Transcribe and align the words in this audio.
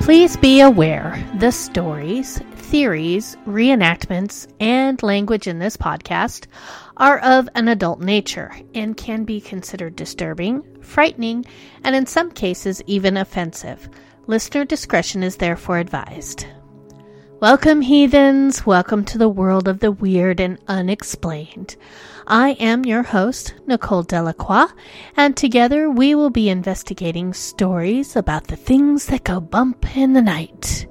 Please 0.00 0.36
be 0.38 0.60
aware 0.60 1.22
the 1.38 1.52
stories, 1.52 2.38
theories, 2.54 3.36
reenactments, 3.46 4.50
and 4.58 5.00
language 5.02 5.46
in 5.46 5.58
this 5.58 5.76
podcast 5.76 6.46
are 6.96 7.18
of 7.18 7.50
an 7.54 7.68
adult 7.68 8.00
nature 8.00 8.50
and 8.74 8.96
can 8.96 9.24
be 9.24 9.42
considered 9.42 9.94
disturbing, 9.96 10.64
frightening, 10.80 11.44
and 11.84 11.94
in 11.94 12.06
some 12.06 12.32
cases 12.32 12.82
even 12.86 13.18
offensive. 13.18 13.90
Listener 14.26 14.64
discretion 14.64 15.22
is 15.22 15.36
therefore 15.36 15.78
advised. 15.78 16.46
Welcome, 17.40 17.82
heathens. 17.82 18.66
Welcome 18.66 19.04
to 19.04 19.18
the 19.18 19.28
world 19.28 19.68
of 19.68 19.80
the 19.80 19.92
weird 19.92 20.40
and 20.40 20.58
unexplained. 20.66 21.76
I 22.30 22.50
am 22.60 22.84
your 22.84 23.02
host, 23.02 23.54
Nicole 23.66 24.04
Delacroix, 24.04 24.68
and 25.16 25.36
together 25.36 25.90
we 25.90 26.14
will 26.14 26.30
be 26.30 26.48
investigating 26.48 27.34
stories 27.34 28.14
about 28.14 28.46
the 28.46 28.54
things 28.54 29.06
that 29.06 29.24
go 29.24 29.40
bump 29.40 29.96
in 29.96 30.12
the 30.12 30.22
night, 30.22 30.86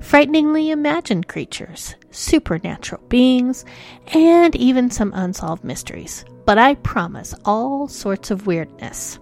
frighteningly 0.00 0.72
imagined 0.72 1.28
creatures, 1.28 1.94
supernatural 2.10 3.00
beings, 3.08 3.64
and 4.08 4.56
even 4.56 4.90
some 4.90 5.12
unsolved 5.14 5.62
mysteries. 5.62 6.24
But 6.44 6.58
I 6.58 6.74
promise 6.74 7.36
all 7.44 7.86
sorts 7.86 8.32
of 8.32 8.48
weirdness. 8.48 9.20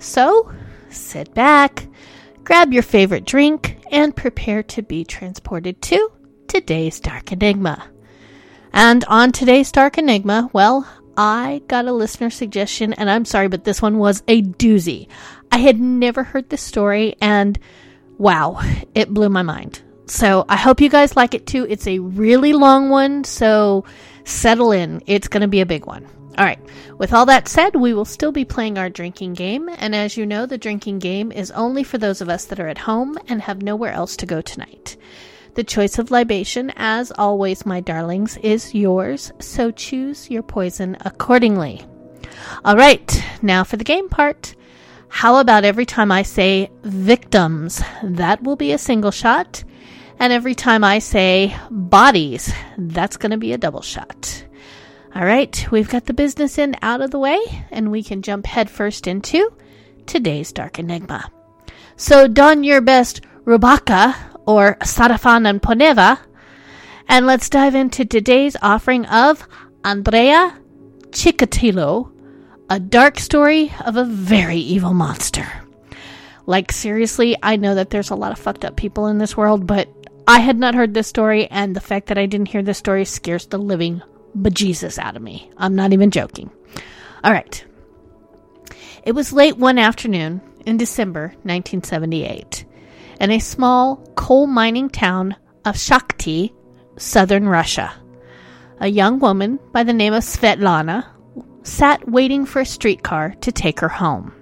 So, 0.00 0.52
sit 0.90 1.32
back, 1.32 1.88
grab 2.44 2.74
your 2.74 2.82
favorite 2.82 3.24
drink, 3.24 3.78
and 3.90 4.14
prepare 4.14 4.62
to 4.64 4.82
be 4.82 5.06
transported 5.06 5.80
to 5.80 6.12
today's 6.46 7.00
Dark 7.00 7.32
Enigma. 7.32 7.90
And 8.72 9.04
on 9.06 9.32
today's 9.32 9.72
Dark 9.72 9.98
Enigma, 9.98 10.48
well, 10.52 10.86
I 11.16 11.62
got 11.66 11.86
a 11.86 11.92
listener 11.92 12.30
suggestion, 12.30 12.92
and 12.92 13.10
I'm 13.10 13.24
sorry, 13.24 13.48
but 13.48 13.64
this 13.64 13.82
one 13.82 13.98
was 13.98 14.22
a 14.28 14.42
doozy. 14.42 15.08
I 15.50 15.58
had 15.58 15.80
never 15.80 16.22
heard 16.22 16.48
this 16.48 16.62
story, 16.62 17.16
and 17.20 17.58
wow, 18.18 18.60
it 18.94 19.12
blew 19.12 19.28
my 19.28 19.42
mind. 19.42 19.82
So 20.06 20.44
I 20.48 20.56
hope 20.56 20.80
you 20.80 20.88
guys 20.88 21.16
like 21.16 21.34
it 21.34 21.46
too. 21.46 21.66
It's 21.68 21.86
a 21.86 21.98
really 21.98 22.52
long 22.52 22.90
one, 22.90 23.24
so 23.24 23.84
settle 24.24 24.72
in. 24.72 25.02
It's 25.06 25.28
going 25.28 25.42
to 25.42 25.48
be 25.48 25.60
a 25.60 25.66
big 25.66 25.86
one. 25.86 26.06
All 26.38 26.44
right, 26.44 26.60
with 26.96 27.12
all 27.12 27.26
that 27.26 27.48
said, 27.48 27.74
we 27.74 27.92
will 27.92 28.04
still 28.04 28.32
be 28.32 28.44
playing 28.44 28.78
our 28.78 28.88
drinking 28.88 29.34
game, 29.34 29.68
and 29.68 29.94
as 29.94 30.16
you 30.16 30.24
know, 30.24 30.46
the 30.46 30.56
drinking 30.56 31.00
game 31.00 31.32
is 31.32 31.50
only 31.50 31.82
for 31.82 31.98
those 31.98 32.20
of 32.20 32.28
us 32.28 32.44
that 32.46 32.60
are 32.60 32.68
at 32.68 32.78
home 32.78 33.18
and 33.28 33.42
have 33.42 33.62
nowhere 33.62 33.92
else 33.92 34.16
to 34.16 34.26
go 34.26 34.40
tonight. 34.40 34.96
The 35.54 35.64
choice 35.64 35.98
of 35.98 36.10
libation, 36.10 36.72
as 36.76 37.12
always, 37.12 37.66
my 37.66 37.80
darlings, 37.80 38.36
is 38.38 38.74
yours, 38.74 39.32
so 39.40 39.70
choose 39.70 40.30
your 40.30 40.42
poison 40.42 40.96
accordingly. 41.00 41.84
All 42.64 42.76
right, 42.76 43.24
now 43.42 43.64
for 43.64 43.76
the 43.76 43.84
game 43.84 44.08
part. 44.08 44.54
How 45.08 45.38
about 45.38 45.64
every 45.64 45.86
time 45.86 46.12
I 46.12 46.22
say 46.22 46.70
victims? 46.82 47.82
That 48.02 48.42
will 48.42 48.56
be 48.56 48.72
a 48.72 48.78
single 48.78 49.10
shot. 49.10 49.64
And 50.20 50.32
every 50.32 50.54
time 50.54 50.84
I 50.84 51.00
say 51.00 51.56
bodies, 51.70 52.52
that's 52.78 53.16
going 53.16 53.32
to 53.32 53.36
be 53.36 53.52
a 53.52 53.58
double 53.58 53.82
shot. 53.82 54.44
All 55.14 55.24
right, 55.24 55.66
we've 55.72 55.88
got 55.88 56.06
the 56.06 56.14
business 56.14 56.58
end 56.58 56.78
out 56.82 57.00
of 57.00 57.10
the 57.10 57.18
way, 57.18 57.40
and 57.72 57.90
we 57.90 58.04
can 58.04 58.22
jump 58.22 58.46
headfirst 58.46 59.08
into 59.08 59.52
today's 60.06 60.52
Dark 60.52 60.78
Enigma. 60.78 61.32
So 61.96 62.28
don 62.28 62.62
your 62.62 62.80
best 62.80 63.22
Rubakha 63.44 64.14
or 64.46 64.76
Sarafan 64.80 65.48
and 65.48 65.60
Poneva, 65.60 66.18
and 67.08 67.26
let's 67.26 67.48
dive 67.48 67.74
into 67.74 68.04
today's 68.04 68.56
offering 68.62 69.04
of 69.06 69.46
Andrea 69.84 70.58
Chikatilo, 71.10 72.12
a 72.68 72.78
dark 72.78 73.18
story 73.18 73.72
of 73.84 73.96
a 73.96 74.04
very 74.04 74.58
evil 74.58 74.94
monster. 74.94 75.46
Like, 76.46 76.72
seriously, 76.72 77.36
I 77.42 77.56
know 77.56 77.74
that 77.74 77.90
there's 77.90 78.10
a 78.10 78.14
lot 78.16 78.32
of 78.32 78.38
fucked 78.38 78.64
up 78.64 78.76
people 78.76 79.06
in 79.06 79.18
this 79.18 79.36
world, 79.36 79.66
but 79.66 79.88
I 80.26 80.38
had 80.38 80.58
not 80.58 80.74
heard 80.74 80.94
this 80.94 81.08
story, 81.08 81.46
and 81.48 81.74
the 81.74 81.80
fact 81.80 82.06
that 82.08 82.18
I 82.18 82.26
didn't 82.26 82.48
hear 82.48 82.62
this 82.62 82.78
story 82.78 83.04
scares 83.04 83.46
the 83.46 83.58
living 83.58 84.02
bejesus 84.38 84.98
out 84.98 85.16
of 85.16 85.22
me. 85.22 85.50
I'm 85.56 85.74
not 85.74 85.92
even 85.92 86.10
joking. 86.10 86.50
All 87.24 87.32
right. 87.32 87.64
It 89.04 89.12
was 89.12 89.32
late 89.32 89.56
one 89.56 89.78
afternoon 89.78 90.40
in 90.66 90.76
December 90.76 91.28
1978 91.42 92.64
in 93.20 93.30
a 93.30 93.38
small 93.38 93.96
coal 94.16 94.46
mining 94.46 94.88
town 94.88 95.36
of 95.66 95.76
Shakhty, 95.76 96.52
southern 96.96 97.46
Russia. 97.46 97.92
A 98.80 98.88
young 98.88 99.18
woman 99.18 99.60
by 99.72 99.82
the 99.82 99.92
name 99.92 100.14
of 100.14 100.24
Svetlana 100.24 101.06
sat 101.62 102.08
waiting 102.08 102.46
for 102.46 102.60
a 102.60 102.66
streetcar 102.66 103.34
to 103.42 103.52
take 103.52 103.78
her 103.80 103.90
home. 103.90 104.32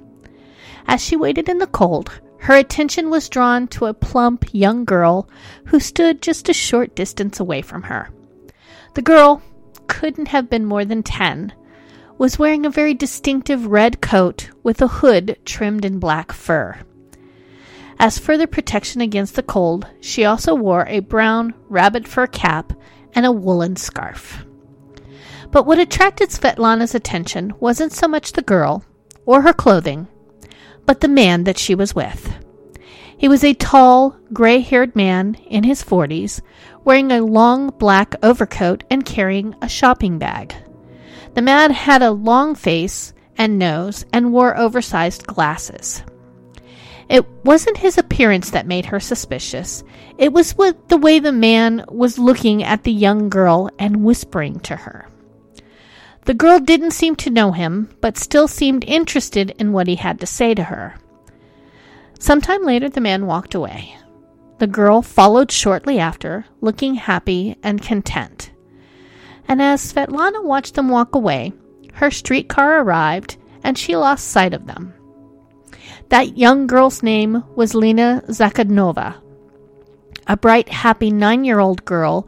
As 0.87 1.05
she 1.05 1.17
waited 1.17 1.49
in 1.49 1.59
the 1.59 1.67
cold, 1.67 2.21
her 2.39 2.55
attention 2.55 3.11
was 3.11 3.29
drawn 3.29 3.67
to 3.69 3.87
a 3.87 3.95
plump 3.95 4.45
young 4.53 4.85
girl 4.85 5.29
who 5.67 5.81
stood 5.81 6.23
just 6.23 6.49
a 6.49 6.55
short 6.55 6.95
distance 6.95 7.41
away 7.41 7.63
from 7.63 7.83
her. 7.83 8.11
The 8.95 9.03
girl 9.03 9.43
couldn't 9.89 10.29
have 10.29 10.49
been 10.49 10.65
more 10.65 10.85
than 10.85 11.03
ten, 11.03 11.53
was 12.17 12.39
wearing 12.39 12.65
a 12.65 12.71
very 12.71 12.95
distinctive 12.95 13.67
red 13.67 14.01
coat 14.01 14.51
with 14.63 14.81
a 14.81 14.89
hood 14.89 15.37
trimmed 15.45 15.85
in 15.85 15.99
black 15.99 16.31
fur. 16.31 16.79
As 18.01 18.19
further 18.19 18.47
protection 18.47 19.01
against 19.01 19.35
the 19.35 19.43
cold, 19.43 19.87
she 20.01 20.25
also 20.25 20.55
wore 20.55 20.87
a 20.87 21.01
brown 21.01 21.55
rabbit 21.69 22.07
fur 22.07 22.29
cap 22.29 22.73
and 23.13 23.27
a 23.27 23.33
woolen 23.33 23.75
scarf. 23.77 24.45
But 25.51 25.67
what 25.67 25.79
attracted 25.79 26.29
Svetlana's 26.29 26.95
attention 26.95 27.55
wasn't 27.59 27.93
so 27.93 28.07
much 28.07 28.33
the 28.33 28.43
girl 28.43 28.85
or 29.27 29.43
her 29.43 29.53
clothing, 29.53 30.07
but 30.87 31.01
the 31.01 31.09
man 31.09 31.45
that 31.45 31.59
she 31.59 31.75
was 31.75 31.95
with. 31.95 32.33
He 33.17 33.29
was 33.29 33.43
a 33.43 33.55
tall, 33.55 34.17
gray 34.33 34.61
haired 34.61 34.95
man 34.95 35.35
in 35.47 35.65
his 35.65 35.83
forties, 35.83 36.41
wearing 36.85 37.11
a 37.11 37.25
long 37.25 37.71
black 37.79 38.15
overcoat 38.23 38.85
and 38.91 39.05
carrying 39.05 39.57
a 39.61 39.69
shopping 39.69 40.19
bag. 40.19 40.55
The 41.35 41.43
man 41.43 41.73
had 41.73 42.03
a 42.03 42.13
long 42.13 42.55
face 42.55 43.13
and 43.37 43.59
nose 43.59 44.07
and 44.13 44.33
wore 44.33 44.57
oversized 44.57 45.27
glasses. 45.27 46.05
It 47.09 47.27
wasn't 47.45 47.79
his 47.79 47.97
appearance 47.97 48.51
that 48.51 48.67
made 48.67 48.87
her 48.87 49.01
suspicious. 49.01 49.83
It 50.19 50.33
was 50.33 50.55
the 50.89 50.99
way 50.99 51.19
the 51.19 51.33
man 51.33 51.85
was 51.89 52.19
looking 52.19 52.63
at 52.63 52.85
the 52.85 52.93
young 52.93 53.29
girl 53.31 53.71
and 53.79 54.05
whispering 54.05 54.61
to 54.61 54.77
her. 54.77 55.09
The 56.27 56.35
girl 56.35 56.59
didn't 56.59 56.91
seem 56.91 57.17
to 57.17 57.31
know 57.31 57.53
him, 57.53 57.89
but 58.03 58.19
still 58.19 58.49
seemed 58.49 58.85
interested 58.85 59.55
in 59.59 59.73
what 59.73 59.87
he 59.87 59.97
had 59.97 60.21
to 60.21 60.27
say 60.27 60.55
to 60.55 60.65
her. 60.65 60.97
Sometime 62.19 62.65
later, 62.65 62.91
the 62.91 63.01
man 63.01 63.27
walked 63.27 63.55
away. 63.55 63.97
The 64.59 64.67
girl 64.67 65.01
followed 65.01 65.51
shortly 65.51 65.99
after, 65.99 66.45
looking 66.61 66.97
happy 66.97 67.57
and 67.63 67.81
content. 67.81 68.51
And 69.47 69.63
as 69.63 69.81
Svetlana 69.81 70.45
watched 70.45 70.75
them 70.75 70.91
walk 70.91 71.15
away, 71.15 71.55
her 71.95 72.11
streetcar 72.11 72.81
arrived 72.81 73.39
and 73.65 73.79
she 73.79 73.97
lost 73.97 74.29
sight 74.29 74.53
of 74.53 74.67
them. 74.67 74.93
That 76.09 76.39
young 76.39 76.67
girl's 76.67 77.03
name 77.03 77.45
was 77.55 77.75
Lena 77.75 78.23
Zakotnova, 78.29 79.17
a 80.27 80.37
bright, 80.39 80.71
happy 80.71 81.11
nine 81.11 81.45
year 81.45 81.59
old 81.59 81.85
girl 81.85 82.27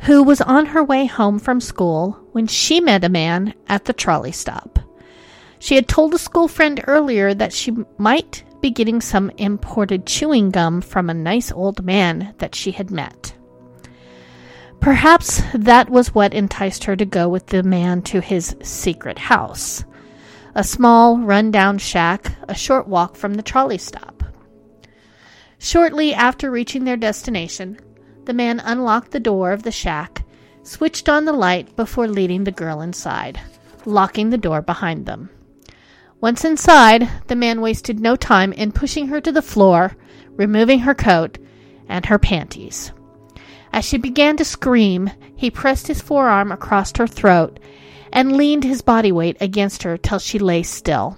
who 0.00 0.24
was 0.24 0.40
on 0.40 0.66
her 0.66 0.82
way 0.82 1.06
home 1.06 1.38
from 1.38 1.60
school 1.60 2.18
when 2.32 2.48
she 2.48 2.80
met 2.80 3.04
a 3.04 3.08
man 3.08 3.54
at 3.68 3.84
the 3.84 3.92
trolley 3.92 4.32
stop. 4.32 4.80
She 5.60 5.76
had 5.76 5.86
told 5.86 6.12
a 6.12 6.18
school 6.18 6.48
friend 6.48 6.82
earlier 6.88 7.32
that 7.34 7.52
she 7.52 7.76
might 7.98 8.42
be 8.60 8.70
getting 8.70 9.00
some 9.00 9.30
imported 9.36 10.06
chewing 10.06 10.50
gum 10.50 10.80
from 10.80 11.08
a 11.08 11.14
nice 11.14 11.52
old 11.52 11.84
man 11.84 12.34
that 12.38 12.56
she 12.56 12.72
had 12.72 12.90
met. 12.90 13.32
Perhaps 14.80 15.40
that 15.54 15.88
was 15.88 16.14
what 16.14 16.34
enticed 16.34 16.82
her 16.84 16.96
to 16.96 17.04
go 17.04 17.28
with 17.28 17.46
the 17.46 17.62
man 17.62 18.02
to 18.02 18.20
his 18.20 18.56
secret 18.62 19.18
house 19.18 19.84
a 20.54 20.64
small, 20.64 21.18
run-down 21.18 21.78
shack 21.78 22.32
a 22.48 22.54
short 22.54 22.88
walk 22.88 23.16
from 23.16 23.34
the 23.34 23.42
trolley 23.42 23.78
stop. 23.78 24.22
Shortly 25.58 26.14
after 26.14 26.50
reaching 26.50 26.84
their 26.84 26.96
destination, 26.96 27.78
the 28.24 28.32
man 28.32 28.60
unlocked 28.60 29.10
the 29.10 29.20
door 29.20 29.52
of 29.52 29.62
the 29.62 29.72
shack, 29.72 30.24
switched 30.62 31.08
on 31.08 31.24
the 31.24 31.32
light 31.32 31.74
before 31.76 32.08
leading 32.08 32.44
the 32.44 32.52
girl 32.52 32.80
inside, 32.80 33.40
locking 33.84 34.30
the 34.30 34.38
door 34.38 34.62
behind 34.62 35.06
them. 35.06 35.30
Once 36.20 36.44
inside, 36.44 37.08
the 37.28 37.36
man 37.36 37.60
wasted 37.60 37.98
no 37.98 38.14
time 38.16 38.52
in 38.52 38.72
pushing 38.72 39.08
her 39.08 39.20
to 39.20 39.32
the 39.32 39.42
floor, 39.42 39.96
removing 40.36 40.80
her 40.80 40.94
coat 40.94 41.38
and 41.88 42.06
her 42.06 42.18
panties. 42.18 42.92
As 43.72 43.84
she 43.84 43.98
began 43.98 44.36
to 44.36 44.44
scream, 44.44 45.10
he 45.36 45.50
pressed 45.50 45.86
his 45.86 46.00
forearm 46.00 46.52
across 46.52 46.92
her 46.96 47.06
throat 47.06 47.58
and 48.12 48.36
leaned 48.36 48.64
his 48.64 48.82
body 48.82 49.12
weight 49.12 49.36
against 49.40 49.82
her 49.82 49.96
till 49.96 50.18
she 50.18 50.38
lay 50.38 50.62
still. 50.62 51.16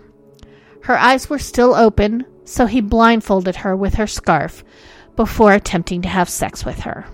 Her 0.83 0.99
eyes 0.99 1.31
were 1.31 1.39
still 1.39 1.75
open, 1.75 2.25
so 2.44 2.67
he 2.67 2.81
blindfolded 2.81 3.56
her 3.56 3.77
with 3.77 3.94
her 3.94 4.06
scarf 4.06 4.65
before 5.17 5.53
attempting 5.53 6.03
to 6.03 6.09
have 6.09 6.29
sex 6.29 6.65
with 6.65 6.81
her. 6.81 7.06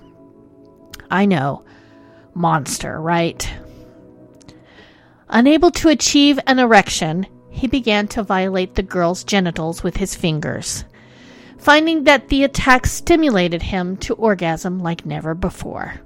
I 1.10 1.26
know. 1.26 1.64
Monster, 2.34 3.00
right? 3.00 3.50
Unable 5.28 5.70
to 5.72 5.88
achieve 5.88 6.38
an 6.46 6.58
erection, 6.58 7.26
he 7.50 7.66
began 7.66 8.08
to 8.08 8.22
violate 8.22 8.74
the 8.74 8.82
girl's 8.82 9.24
genitals 9.24 9.82
with 9.82 9.96
his 9.96 10.14
fingers. 10.14 10.84
finding 11.58 12.04
that 12.04 12.28
the 12.28 12.44
attack 12.44 12.86
stimulated 12.86 13.62
him 13.62 13.96
to 13.98 14.14
orgasm 14.14 14.78
like 14.78 15.04
never 15.04 15.34
before. 15.34 16.00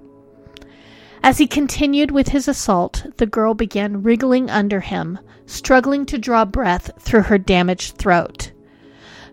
As 1.25 1.39
he 1.39 1.47
continued 1.47 2.11
with 2.11 2.29
his 2.29 2.49
assault, 2.49 3.07
the 3.19 3.27
girl 3.27 3.55
began 3.55 4.03
wriggling 4.03 4.51
under 4.51 4.81
him, 4.81 5.21
struggling 5.47 6.05
to 6.07 6.19
draw 6.19 6.45
breath 6.45 6.91
through 6.99 7.23
her 7.23 7.39
damaged 7.39 7.97
throat. 7.97 8.51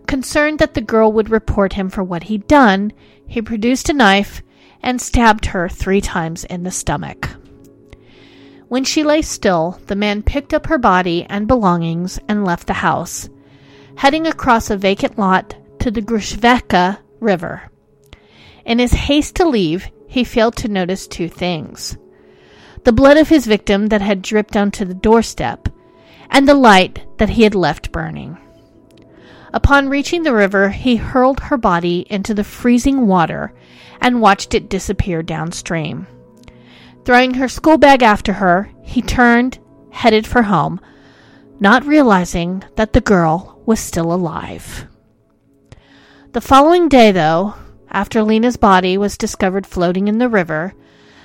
Concerned 0.06 0.60
that 0.60 0.74
the 0.74 0.80
girl 0.80 1.12
would 1.12 1.30
report 1.30 1.72
him 1.72 1.90
for 1.90 2.04
what 2.04 2.24
he'd 2.24 2.46
done, 2.46 2.92
he 3.26 3.42
produced 3.42 3.88
a 3.88 3.92
knife 3.92 4.40
and 4.82 5.00
stabbed 5.00 5.46
her 5.46 5.68
three 5.68 6.00
times 6.00 6.44
in 6.44 6.62
the 6.62 6.70
stomach. 6.70 7.28
When 8.68 8.84
she 8.84 9.02
lay 9.02 9.22
still, 9.22 9.80
the 9.88 9.96
man 9.96 10.22
picked 10.22 10.54
up 10.54 10.66
her 10.66 10.78
body 10.78 11.26
and 11.28 11.48
belongings 11.48 12.20
and 12.28 12.44
left 12.44 12.68
the 12.68 12.72
house, 12.72 13.28
heading 13.96 14.28
across 14.28 14.70
a 14.70 14.76
vacant 14.76 15.18
lot 15.18 15.56
to 15.80 15.90
the 15.90 16.02
Grushevka 16.02 16.98
River. 17.18 17.68
In 18.64 18.78
his 18.78 18.92
haste 18.92 19.34
to 19.36 19.48
leave, 19.48 19.90
he 20.10 20.24
failed 20.24 20.56
to 20.56 20.66
notice 20.66 21.06
two 21.06 21.28
things 21.28 21.96
the 22.82 22.92
blood 22.92 23.16
of 23.16 23.28
his 23.28 23.46
victim 23.46 23.88
that 23.88 24.00
had 24.00 24.22
dripped 24.22 24.56
onto 24.56 24.84
the 24.84 24.94
doorstep, 24.94 25.68
and 26.30 26.48
the 26.48 26.54
light 26.54 27.06
that 27.18 27.28
he 27.28 27.42
had 27.42 27.54
left 27.54 27.92
burning. 27.92 28.38
Upon 29.52 29.88
reaching 29.88 30.22
the 30.22 30.32
river, 30.32 30.70
he 30.70 30.96
hurled 30.96 31.40
her 31.40 31.58
body 31.58 32.06
into 32.08 32.32
the 32.32 32.42
freezing 32.42 33.06
water 33.06 33.52
and 34.00 34.22
watched 34.22 34.54
it 34.54 34.70
disappear 34.70 35.22
downstream. 35.22 36.06
Throwing 37.04 37.34
her 37.34 37.48
school 37.48 37.76
bag 37.76 38.02
after 38.02 38.32
her, 38.32 38.70
he 38.82 39.02
turned, 39.02 39.58
headed 39.90 40.26
for 40.26 40.42
home, 40.42 40.80
not 41.60 41.84
realizing 41.84 42.64
that 42.76 42.94
the 42.94 43.02
girl 43.02 43.60
was 43.66 43.78
still 43.78 44.10
alive. 44.10 44.86
The 46.32 46.40
following 46.40 46.88
day, 46.88 47.12
though, 47.12 47.54
after 47.90 48.22
Lena's 48.22 48.56
body 48.56 48.96
was 48.96 49.18
discovered 49.18 49.66
floating 49.66 50.08
in 50.08 50.18
the 50.18 50.28
river, 50.28 50.74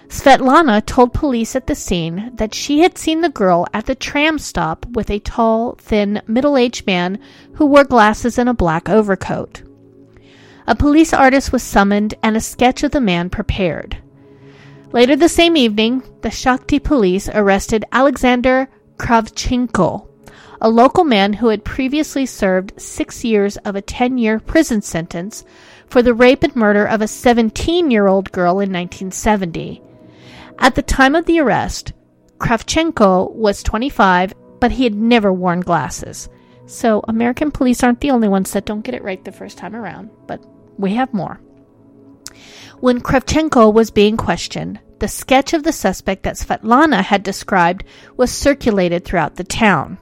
Svetlana 0.08 0.86
told 0.86 1.14
police 1.14 1.56
at 1.56 1.68
the 1.68 1.76
scene 1.76 2.32
that 2.36 2.54
she 2.54 2.80
had 2.80 2.98
seen 2.98 3.22
the 3.22 3.30
girl 3.30 3.66
at 3.74 3.86
the 3.86 3.96
tram 3.96 4.38
stop 4.38 4.86
with 4.94 5.10
a 5.10 5.20
tall, 5.20 5.76
thin, 5.80 6.22
middle 6.28 6.58
aged 6.58 6.86
man 6.86 7.20
who 7.54 7.66
wore 7.66 7.84
glasses 7.84 8.38
and 8.38 8.48
a 8.48 8.54
black 8.54 8.88
overcoat. 8.88 9.64
A 10.68 10.76
police 10.76 11.14
artist 11.14 11.52
was 11.52 11.64
summoned 11.64 12.16
and 12.24 12.36
a 12.36 12.42
sketch 12.42 12.84
of 12.84 12.92
the 12.92 13.02
man 13.02 13.30
prepared. 13.30 13.98
Later 14.92 15.16
the 15.16 15.30
same 15.30 15.58
evening, 15.58 16.04
the 16.22 16.30
Shakhty 16.30 16.82
police 16.82 17.28
arrested 17.30 17.86
Alexander 17.92 18.70
Kravchenko, 18.98 20.08
a 20.62 20.70
local 20.70 21.04
man 21.04 21.34
who 21.34 21.50
had 21.50 21.66
previously 21.66 22.26
served 22.26 22.80
six 22.80 23.24
years 23.24 23.58
of 23.58 23.76
a 23.76 23.82
10 23.82 24.18
year 24.18 24.40
prison 24.40 24.82
sentence 24.82 25.44
for 25.88 26.02
the 26.02 26.14
rape 26.14 26.44
and 26.44 26.56
murder 26.56 26.86
of 26.86 27.02
a 27.02 27.08
17 27.08 27.92
year 27.92 28.08
old 28.08 28.32
girl 28.32 28.60
in 28.60 28.72
1970. 28.72 29.82
At 30.60 30.76
the 30.76 30.82
time 30.82 31.16
of 31.16 31.26
the 31.26 31.40
arrest, 31.40 31.94
Kravchenko 32.38 33.34
was 33.34 33.64
25, 33.64 34.34
but 34.60 34.72
he 34.72 34.84
had 34.84 34.96
never 34.96 35.32
worn 35.32 35.62
glasses. 35.62 36.30
So, 36.66 37.04
American 37.08 37.52
police 37.52 37.84
aren't 37.84 38.02
the 38.02 38.12
only 38.12 38.28
ones 38.28 38.52
that 38.52 38.66
don't 38.66 38.82
get 38.82 38.96
it 38.96 39.04
right 39.04 39.24
the 39.24 39.32
first 39.32 39.58
time 39.58 39.76
around, 39.76 40.10
but 40.28 40.44
we 40.78 40.96
have 40.96 41.14
more. 41.14 41.40
When 42.80 43.02
Kravchenko 43.02 43.74
was 43.74 43.92
being 43.92 44.18
questioned, 44.18 44.80
the 45.00 45.08
sketch 45.08 45.54
of 45.54 45.64
the 45.64 45.72
suspect 45.72 46.24
that 46.24 46.36
Svetlana 46.36 47.02
had 47.04 47.24
described 47.24 47.84
was 48.18 48.32
circulated 48.32 49.06
throughout 49.06 49.36
the 49.36 49.44
town. 49.44 49.98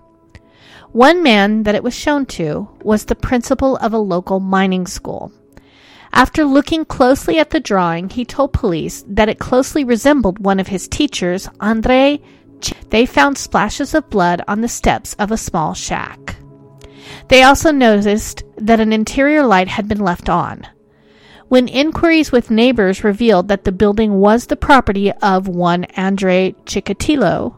One 0.92 1.24
man 1.24 1.64
that 1.64 1.76
it 1.76 1.84
was 1.84 1.96
shown 1.96 2.26
to 2.38 2.70
was 2.84 3.06
the 3.06 3.16
principal 3.16 3.78
of 3.78 3.94
a 3.94 3.98
local 3.98 4.40
mining 4.40 4.86
school. 4.86 5.32
After 6.14 6.46
looking 6.46 6.86
closely 6.86 7.40
at 7.40 7.50
the 7.50 7.60
drawing, 7.60 8.08
he 8.08 8.24
told 8.24 8.54
police 8.54 9.04
that 9.08 9.30
it 9.30 9.40
closely 9.40 9.84
resembled 9.84 10.38
one 10.38 10.60
of 10.60 10.68
his 10.68 10.88
teachers, 10.88 11.50
Andrei. 11.60 12.22
They 12.92 13.08
found 13.08 13.36
splashes 13.38 13.96
of 13.96 14.12
blood 14.12 14.44
on 14.48 14.62
the 14.62 14.68
steps 14.68 15.16
of 15.16 15.32
a 15.32 15.38
small 15.38 15.74
shack. 15.74 16.36
They 17.30 17.42
also 17.42 17.72
noticed 17.72 18.44
that 18.58 18.80
an 18.80 18.94
interior 18.94 19.44
light 19.44 19.68
had 19.68 19.88
been 19.88 20.00
left 20.00 20.30
on. 20.30 20.68
When 21.48 21.68
inquiries 21.68 22.32
with 22.32 22.52
neighbors 22.52 23.04
revealed 23.04 23.48
that 23.48 23.64
the 23.64 23.72
building 23.72 24.20
was 24.20 24.46
the 24.46 24.56
property 24.56 25.12
of 25.12 25.48
one 25.48 25.86
Andrei 25.96 26.52
Chikatilo, 26.66 27.58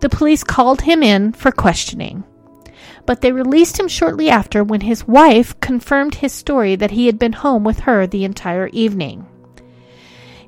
the 0.00 0.08
police 0.08 0.42
called 0.42 0.80
him 0.80 1.02
in 1.02 1.32
for 1.32 1.52
questioning 1.52 2.24
but 3.10 3.22
they 3.22 3.32
released 3.32 3.76
him 3.76 3.88
shortly 3.88 4.30
after 4.30 4.62
when 4.62 4.82
his 4.82 5.08
wife 5.08 5.58
confirmed 5.58 6.14
his 6.14 6.32
story 6.32 6.76
that 6.76 6.92
he 6.92 7.06
had 7.06 7.18
been 7.18 7.32
home 7.32 7.64
with 7.64 7.80
her 7.80 8.06
the 8.06 8.22
entire 8.22 8.68
evening. 8.68 9.26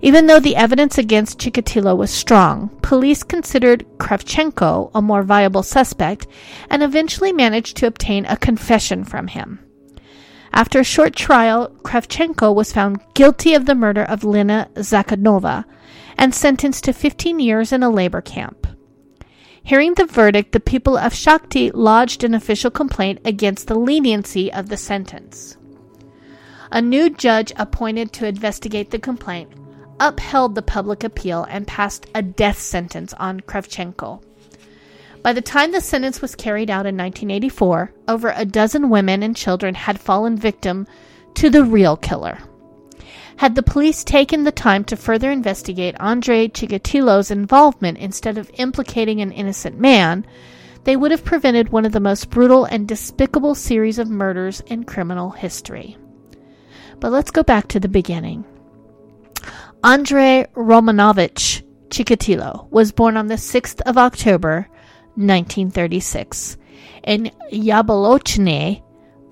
Even 0.01 0.29
though 0.29 0.39
the 0.39 0.55
evidence 0.55 0.97
against 0.97 1.41
Chikatilo 1.41 1.97
was 1.97 2.13
strong, 2.13 2.69
police 2.81 3.25
considered 3.25 3.85
Kravchenko 3.99 4.93
a 4.95 5.03
more 5.03 5.25
viable 5.25 5.65
suspect 5.65 6.29
and 6.71 6.85
eventually 6.85 7.33
managed 7.33 7.79
to 7.79 7.87
obtain 7.89 8.27
a 8.27 8.37
confession 8.37 9.03
from 9.03 9.27
him. 9.27 9.59
After 10.53 10.79
a 10.79 10.85
short 10.85 11.17
trial, 11.17 11.69
Kravchenko 11.83 12.55
was 12.55 12.73
found 12.73 13.01
guilty 13.15 13.55
of 13.55 13.67
the 13.67 13.75
murder 13.75 14.05
of 14.05 14.23
Lena 14.23 14.69
Zakhanova 14.77 15.65
and 16.17 16.33
sentenced 16.33 16.85
to 16.85 16.93
15 16.93 17.41
years 17.41 17.73
in 17.73 17.83
a 17.83 17.91
labor 17.91 18.21
camp. 18.21 18.69
Hearing 19.65 19.95
the 19.95 20.07
verdict, 20.07 20.53
the 20.53 20.61
people 20.61 20.97
of 20.97 21.13
Shakhty 21.13 21.71
lodged 21.73 22.25
an 22.25 22.35
official 22.35 22.71
complaint 22.71 23.21
against 23.25 23.69
the 23.69 23.79
leniency 23.79 24.53
of 24.53 24.69
the 24.69 24.77
sentence. 24.77 25.57
A 26.71 26.83
new 26.83 27.11
judge 27.11 27.53
appointed 27.57 28.13
to 28.15 28.27
investigate 28.27 28.91
the 28.91 28.99
complaint 28.99 29.53
upheld 30.03 30.57
the 30.57 30.63
public 30.63 31.05
appeal 31.05 31.47
and 31.49 31.67
passed 31.67 32.07
a 32.15 32.23
death 32.23 32.59
sentence 32.59 33.15
on 33.15 33.41
Kravchenko. 33.41 34.21
By 35.23 35.33
the 35.33 35.41
time 35.41 35.71
the 35.71 35.81
sentence 35.81 36.21
was 36.21 36.35
carried 36.35 36.71
out 36.71 36.87
in 36.87 36.97
1984, 36.97 37.93
over 38.09 38.33
a 38.35 38.45
dozen 38.45 38.91
women 38.91 39.23
and 39.23 39.37
children 39.37 39.75
had 39.75 40.01
fallen 40.01 40.37
victim 40.37 40.89
to 41.35 41.49
the 41.49 41.63
real 41.63 41.97
killer. 41.97 42.39
Had 43.37 43.55
the 43.55 43.63
police 43.63 44.05
taken 44.05 44.45
the 44.45 44.53
time 44.53 44.85
to 44.85 44.97
further 44.97 45.31
investigate 45.31 45.97
Andrei 45.99 46.49
Chikatilo's 46.49 47.31
involvement 47.31 47.99
instead 47.99 48.39
of 48.39 48.51
implicating 48.55 49.21
an 49.21 49.33
innocent 49.33 49.79
man, 49.79 50.27
they 50.85 50.97
would 50.97 51.11
have 51.11 51.25
prevented 51.25 51.71
one 51.71 51.85
of 51.85 51.93
the 51.93 52.01
most 52.01 52.31
brutal 52.31 52.65
and 52.65 52.89
despicable 52.89 53.55
series 53.55 53.99
of 53.99 54.09
murders 54.09 54.61
in 54.67 54.85
criminal 54.85 55.31
history. 55.31 55.97
But 57.01 57.13
let's 57.13 57.31
go 57.31 57.43
back 57.43 57.69
to 57.69 57.81
the 57.81 57.89
beginning. 57.89 58.45
Andrei 59.85 60.47
Romanovich 60.55 61.63
Chikatilo 61.89 62.71
was 62.71 62.93
born 62.93 63.17
on 63.17 63.27
the 63.27 63.35
6th 63.35 63.81
of 63.83 63.99
October, 63.99 64.69
1936, 65.17 66.57
in 67.05 67.31
Yabolochne, 67.53 68.83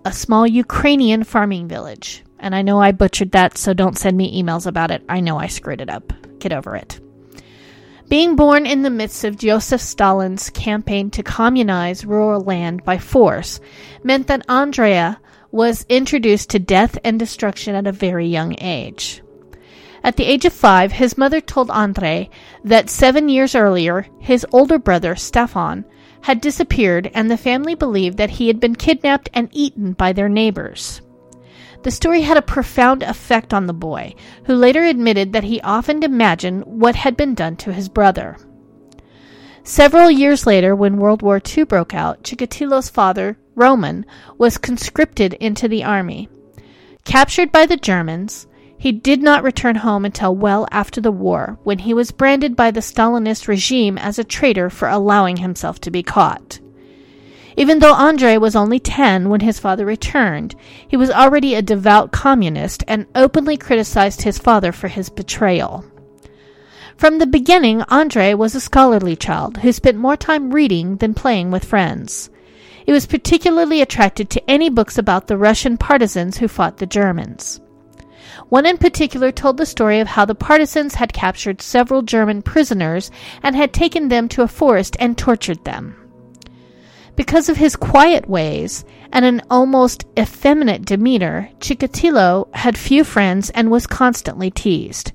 a 0.04 0.12
small 0.12 0.47
Ukrainian 0.47 1.25
farming 1.25 1.69
village. 1.69 2.25
And 2.40 2.54
I 2.54 2.62
know 2.62 2.80
I 2.80 2.92
butchered 2.92 3.32
that, 3.32 3.59
so 3.59 3.75
don't 3.75 3.99
send 3.99 4.16
me 4.16 4.42
emails 4.42 4.66
about 4.66 4.90
it. 4.90 5.04
I 5.09 5.20
know 5.20 5.38
I 5.38 5.47
screwed 5.47 5.80
it 5.80 5.90
up. 5.90 6.12
Get 6.38 6.52
over 6.52 6.75
it. 6.75 6.99
Being 8.09 8.35
born 8.35 8.66
in 8.66 8.82
the 8.82 8.90
midst 8.90 9.23
of 9.23 9.37
Joseph 9.37 9.80
Stalin's 9.80 10.50
campaign 10.50 11.11
to 11.12 11.23
communize 11.23 12.04
rural 12.04 12.40
land 12.40 12.82
by 12.82 12.99
force 12.99 13.61
meant 14.02 14.26
that 14.26 14.44
Andrea 14.49 15.20
was 15.52 15.87
introduced 15.88 16.50
to 16.50 16.59
death 16.59 16.99
and 17.04 17.18
destruction 17.18 17.76
at 17.76 17.87
a 17.87 17.92
very 17.92 18.26
young 18.26 18.56
age. 18.61 19.23
At 20.02 20.16
the 20.16 20.25
age 20.25 20.44
of 20.44 20.52
five, 20.52 20.92
his 20.92 21.18
mother 21.18 21.40
told 21.40 21.70
Andrei 21.70 22.30
that 22.64 22.88
seven 22.88 23.28
years 23.28 23.54
earlier, 23.54 24.06
his 24.18 24.47
older 24.50 24.78
brother, 24.78 25.14
Stefan, 25.14 25.85
had 26.23 26.40
disappeared 26.40 27.11
and 27.14 27.30
the 27.30 27.37
family 27.37 27.75
believed 27.75 28.16
that 28.16 28.30
he 28.30 28.49
had 28.49 28.59
been 28.59 28.75
kidnapped 28.75 29.28
and 29.35 29.49
eaten 29.52 29.92
by 29.92 30.12
their 30.12 30.28
neighbors. 30.28 31.02
The 31.82 31.90
story 31.90 32.22
had 32.22 32.37
a 32.37 32.42
profound 32.42 33.02
effect 33.02 33.54
on 33.54 33.66
the 33.66 33.72
boy, 33.72 34.14
who 34.44 34.54
later 34.54 34.84
admitted 34.84 35.32
that 35.32 35.44
he 35.44 35.60
often 35.62 36.02
imagined 36.02 36.64
what 36.66 36.94
had 36.94 37.16
been 37.16 37.34
done 37.34 37.56
to 37.56 37.72
his 37.72 37.88
brother. 37.88 38.37
Several 39.62 40.10
years 40.10 40.46
later, 40.46 40.75
when 40.75 40.99
World 40.99 41.22
War 41.22 41.40
II 41.40 41.64
broke 41.64 41.94
out, 41.94 42.22
Chikatilo's 42.22 42.90
father, 42.90 43.38
Roman, 43.54 44.04
was 44.37 44.58
conscripted 44.58 45.34
into 45.34 45.68
the 45.68 45.84
army. 45.84 46.28
Captured 47.04 47.50
by 47.50 47.66
the 47.66 47.76
Germans, 47.76 48.46
he 48.76 48.92
did 48.92 49.22
not 49.22 49.42
return 49.42 49.76
home 49.76 50.04
until 50.04 50.34
well 50.34 50.66
after 50.70 51.00
the 51.00 51.12
war, 51.12 51.58
when 51.64 51.80
he 51.80 51.92
was 51.92 52.10
branded 52.10 52.56
by 52.56 52.70
the 52.70 52.80
Stalinist 52.80 53.49
regime 53.49 53.99
as 53.99 54.18
a 54.18 54.25
traitor 54.25 54.70
for 54.70 54.88
allowing 54.88 55.37
himself 55.37 55.80
to 55.82 55.90
be 55.90 56.02
caught. 56.02 56.60
Even 57.61 57.81
though 57.81 57.95
Andrei 57.95 58.38
was 58.38 58.57
only 58.57 58.81
10 58.81 59.29
when 59.29 59.40
his 59.40 59.59
father 59.59 59.85
returned, 59.85 60.55
he 60.88 60.97
was 60.97 61.11
already 61.11 61.55
a 61.55 61.61
devout 61.61 62.11
communist 62.11 62.83
and 62.88 63.05
openly 63.14 63.59
criticized 63.59 64.23
his 64.23 64.38
father 64.38 64.73
for 64.73 64.88
his 64.88 65.11
betrayal. 65.11 65.85
From 66.97 67.19
the 67.19 67.26
beginning, 67.26 67.83
Andrei 67.90 68.33
was 68.33 68.55
a 68.55 68.62
scholarly 68.62 69.14
child 69.14 69.59
who 69.59 69.73
spent 69.73 69.99
more 69.99 70.17
time 70.17 70.55
reading 70.55 70.97
than 70.97 71.12
playing 71.12 71.50
with 71.50 71.67
friends. 71.67 72.31
He 72.87 72.93
was 72.93 73.05
particularly 73.05 73.83
attracted 73.83 74.31
to 74.31 74.50
any 74.50 74.71
books 74.71 74.97
about 74.97 75.26
the 75.26 75.37
Russian 75.37 75.76
partisans 75.76 76.38
who 76.38 76.49
fought 76.49 76.79
the 76.79 76.87
Germans. 76.87 77.61
One 78.49 78.64
in 78.64 78.79
particular 78.79 79.31
told 79.33 79.59
the 79.59 79.67
story 79.67 80.00
of 80.00 80.09
how 80.09 80.25
the 80.25 80.35
partisans 80.35 80.95
had 80.95 81.12
captured 81.12 81.61
several 81.61 82.00
German 82.00 82.40
prisoners 82.40 83.11
and 83.43 83.55
had 83.55 83.75
taken 83.75 84.09
them 84.09 84.31
to 84.31 84.40
a 84.40 84.49
forest 84.49 84.97
and 84.99 85.19
tortured 85.19 85.62
them. 85.67 86.00
Because 87.20 87.50
of 87.50 87.58
his 87.58 87.76
quiet 87.76 88.30
ways 88.30 88.82
and 89.12 89.26
an 89.26 89.42
almost 89.50 90.06
effeminate 90.18 90.86
demeanor, 90.86 91.50
Chikatilo 91.58 92.48
had 92.54 92.78
few 92.78 93.04
friends 93.04 93.50
and 93.50 93.70
was 93.70 93.86
constantly 93.86 94.50
teased. 94.50 95.12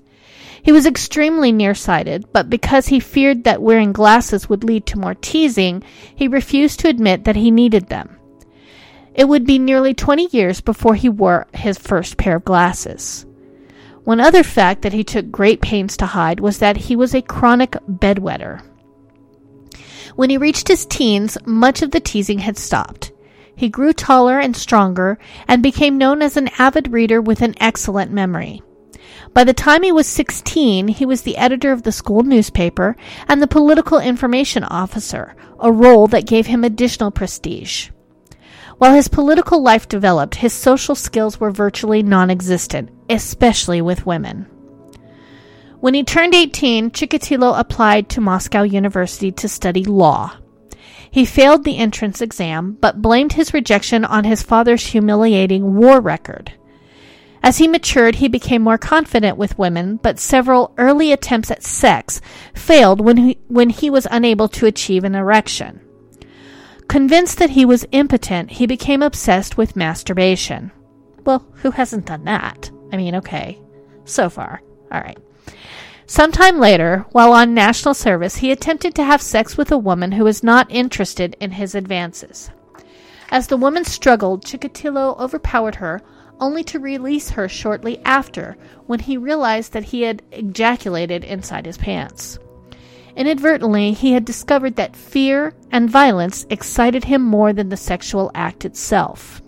He 0.61 0.71
was 0.71 0.85
extremely 0.85 1.51
nearsighted, 1.51 2.31
but 2.31 2.47
because 2.47 2.85
he 2.85 2.99
feared 2.99 3.43
that 3.45 3.59
wearing 3.59 3.91
glasses 3.91 4.47
would 4.47 4.63
lead 4.63 4.85
to 4.85 4.99
more 4.99 5.15
teasing, 5.15 5.81
he 6.15 6.27
refused 6.27 6.79
to 6.81 6.89
admit 6.89 7.23
that 7.23 7.37
he 7.37 7.49
needed 7.49 7.89
them. 7.89 8.19
It 9.15 9.27
would 9.27 9.47
be 9.47 9.57
nearly 9.57 9.95
20 9.95 10.27
years 10.31 10.61
before 10.61 10.93
he 10.93 11.09
wore 11.09 11.47
his 11.55 11.79
first 11.79 12.17
pair 12.17 12.35
of 12.35 12.45
glasses. 12.45 13.25
One 14.03 14.19
other 14.19 14.43
fact 14.43 14.83
that 14.83 14.93
he 14.93 15.03
took 15.03 15.31
great 15.31 15.59
pains 15.59 15.97
to 15.97 16.05
hide 16.05 16.39
was 16.39 16.59
that 16.59 16.77
he 16.77 16.95
was 16.95 17.15
a 17.15 17.23
chronic 17.23 17.71
bedwetter. 17.89 18.61
When 20.15 20.29
he 20.29 20.37
reached 20.37 20.67
his 20.67 20.85
teens, 20.85 21.37
much 21.45 21.81
of 21.81 21.91
the 21.91 21.99
teasing 21.99 22.39
had 22.39 22.57
stopped. 22.57 23.11
He 23.55 23.69
grew 23.69 23.93
taller 23.93 24.39
and 24.39 24.55
stronger 24.55 25.17
and 25.47 25.63
became 25.63 25.97
known 25.97 26.21
as 26.21 26.37
an 26.37 26.49
avid 26.59 26.91
reader 26.91 27.21
with 27.21 27.41
an 27.41 27.55
excellent 27.59 28.11
memory. 28.11 28.61
By 29.33 29.43
the 29.43 29.53
time 29.53 29.83
he 29.83 29.91
was 29.91 30.07
16, 30.07 30.87
he 30.89 31.05
was 31.05 31.21
the 31.21 31.37
editor 31.37 31.71
of 31.71 31.83
the 31.83 31.91
school 31.91 32.23
newspaper 32.23 32.95
and 33.27 33.41
the 33.41 33.47
political 33.47 33.99
information 33.99 34.63
officer, 34.63 35.35
a 35.59 35.71
role 35.71 36.07
that 36.07 36.25
gave 36.25 36.47
him 36.47 36.63
additional 36.63 37.11
prestige. 37.11 37.89
While 38.77 38.93
his 38.93 39.07
political 39.07 39.61
life 39.61 39.87
developed, 39.87 40.35
his 40.35 40.53
social 40.53 40.95
skills 40.95 41.39
were 41.39 41.51
virtually 41.51 42.03
non 42.03 42.29
existent, 42.29 42.89
especially 43.09 43.81
with 43.81 44.05
women. 44.05 44.47
When 45.85 45.93
he 45.93 46.03
turned 46.03 46.33
18, 46.33 46.89
Chikatilo 46.89 47.59
applied 47.59 48.09
to 48.09 48.19
Moscow 48.19 48.63
University 48.63 49.31
to 49.33 49.47
study 49.47 49.83
law. 49.83 50.35
He 51.11 51.25
failed 51.25 51.63
the 51.63 51.77
entrance 51.77 52.21
exam, 52.21 52.75
but 52.81 53.03
blamed 53.03 53.33
his 53.33 53.53
rejection 53.53 54.03
on 54.03 54.23
his 54.23 54.41
father's 54.41 54.87
humiliating 54.87 55.75
war 55.75 56.01
record. 56.01 56.53
As 57.43 57.59
he 57.59 57.67
matured, 57.67 58.15
he 58.15 58.27
became 58.27 58.63
more 58.63 58.79
confident 58.79 59.37
with 59.37 59.59
women, 59.59 59.97
but 59.97 60.17
several 60.17 60.73
early 60.79 61.11
attempts 61.11 61.51
at 61.51 61.61
sex 61.61 62.19
failed 62.55 62.99
when 62.99 63.17
he, 63.17 63.37
when 63.47 63.69
he 63.69 63.91
was 63.91 64.07
unable 64.09 64.47
to 64.47 64.65
achieve 64.65 65.03
an 65.03 65.13
erection. 65.13 65.81
Convinced 66.87 67.37
that 67.37 67.51
he 67.51 67.63
was 67.63 67.85
impotent, 67.91 68.49
he 68.49 68.65
became 68.65 69.03
obsessed 69.03 69.55
with 69.55 69.75
masturbation. 69.75 70.71
Well, 71.27 71.45
who 71.57 71.69
hasn't 71.69 72.07
done 72.07 72.23
that? 72.23 72.71
I 72.91 72.97
mean, 72.97 73.13
okay, 73.17 73.61
so 74.05 74.31
far. 74.31 74.63
All 74.91 74.99
right. 74.99 75.19
Sometime 76.07 76.59
later, 76.59 77.05
while 77.11 77.33
on 77.33 77.53
national 77.53 77.95
service, 77.95 78.37
he 78.37 78.51
attempted 78.51 78.93
to 78.95 79.03
have 79.03 79.21
sex 79.21 79.57
with 79.57 79.71
a 79.71 79.77
woman 79.77 80.11
who 80.11 80.23
was 80.23 80.43
not 80.43 80.69
interested 80.69 81.35
in 81.39 81.51
his 81.51 81.73
advances. 81.73 82.51
As 83.29 83.47
the 83.47 83.57
woman 83.57 83.83
struggled, 83.85 84.45
Chikatilo 84.45 85.19
overpowered 85.19 85.75
her, 85.75 86.01
only 86.39 86.63
to 86.65 86.79
release 86.79 87.31
her 87.31 87.49
shortly 87.49 87.99
after 88.05 88.55
when 88.85 88.99
he 88.99 89.17
realized 89.17 89.73
that 89.73 89.85
he 89.85 90.03
had 90.03 90.21
ejaculated 90.31 91.23
inside 91.23 91.65
his 91.65 91.77
pants. 91.77 92.37
Inadvertently, 93.15 93.93
he 93.93 94.11
had 94.11 94.25
discovered 94.25 94.75
that 94.75 94.95
fear 94.95 95.55
and 95.71 95.89
violence 95.89 96.45
excited 96.49 97.05
him 97.05 97.21
more 97.21 97.53
than 97.53 97.69
the 97.69 97.77
sexual 97.77 98.29
act 98.35 98.65
itself. 98.65 99.41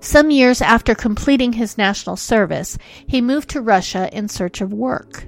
Some 0.00 0.30
years 0.30 0.62
after 0.62 0.94
completing 0.94 1.52
his 1.52 1.78
national 1.78 2.16
service, 2.16 2.78
he 3.06 3.20
moved 3.20 3.50
to 3.50 3.60
Russia 3.60 4.08
in 4.12 4.28
search 4.28 4.60
of 4.60 4.72
work. 4.72 5.26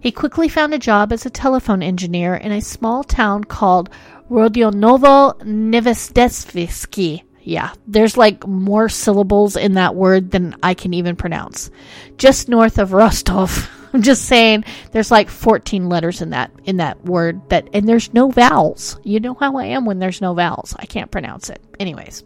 He 0.00 0.10
quickly 0.10 0.48
found 0.48 0.74
a 0.74 0.78
job 0.78 1.12
as 1.12 1.26
a 1.26 1.30
telephone 1.30 1.82
engineer 1.82 2.34
in 2.34 2.52
a 2.52 2.60
small 2.60 3.04
town 3.04 3.44
called 3.44 3.90
Rodionovo 4.30 5.38
Nevestesvsky 5.40 7.22
yeah, 7.48 7.72
there's 7.86 8.18
like 8.18 8.46
more 8.46 8.90
syllables 8.90 9.56
in 9.56 9.72
that 9.74 9.94
word 9.94 10.32
than 10.32 10.54
I 10.62 10.74
can 10.74 10.92
even 10.92 11.16
pronounce. 11.16 11.70
Just 12.18 12.50
north 12.50 12.78
of 12.78 12.92
Rostov. 12.92 13.70
I'm 13.94 14.02
just 14.02 14.26
saying 14.26 14.64
there's 14.92 15.10
like 15.10 15.30
14 15.30 15.88
letters 15.88 16.20
in 16.20 16.30
that 16.30 16.50
in 16.64 16.76
that 16.76 17.02
word 17.06 17.40
that 17.48 17.70
and 17.72 17.88
there's 17.88 18.12
no 18.12 18.30
vowels. 18.30 19.00
You 19.02 19.18
know 19.20 19.32
how 19.32 19.56
I 19.56 19.64
am 19.64 19.86
when 19.86 19.98
there's 19.98 20.20
no 20.20 20.34
vowels. 20.34 20.76
I 20.78 20.84
can't 20.84 21.10
pronounce 21.10 21.48
it. 21.48 21.62
Anyways, 21.80 22.22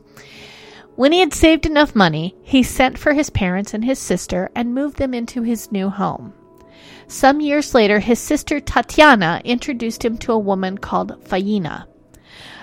when 0.94 1.12
he 1.12 1.20
had 1.20 1.32
saved 1.32 1.66
enough 1.66 1.94
money, 1.94 2.34
he 2.42 2.62
sent 2.62 2.98
for 2.98 3.12
his 3.12 3.30
parents 3.30 3.72
and 3.72 3.84
his 3.84 3.98
sister 3.98 4.50
and 4.54 4.74
moved 4.74 4.98
them 4.98 5.14
into 5.14 5.42
his 5.42 5.72
new 5.72 5.88
home. 5.88 6.34
Some 7.06 7.40
years 7.40 7.74
later, 7.74 7.98
his 7.98 8.18
sister 8.18 8.60
Tatiana 8.60 9.40
introduced 9.44 10.04
him 10.04 10.18
to 10.18 10.32
a 10.32 10.38
woman 10.38 10.78
called 10.78 11.24
Fayina. 11.24 11.86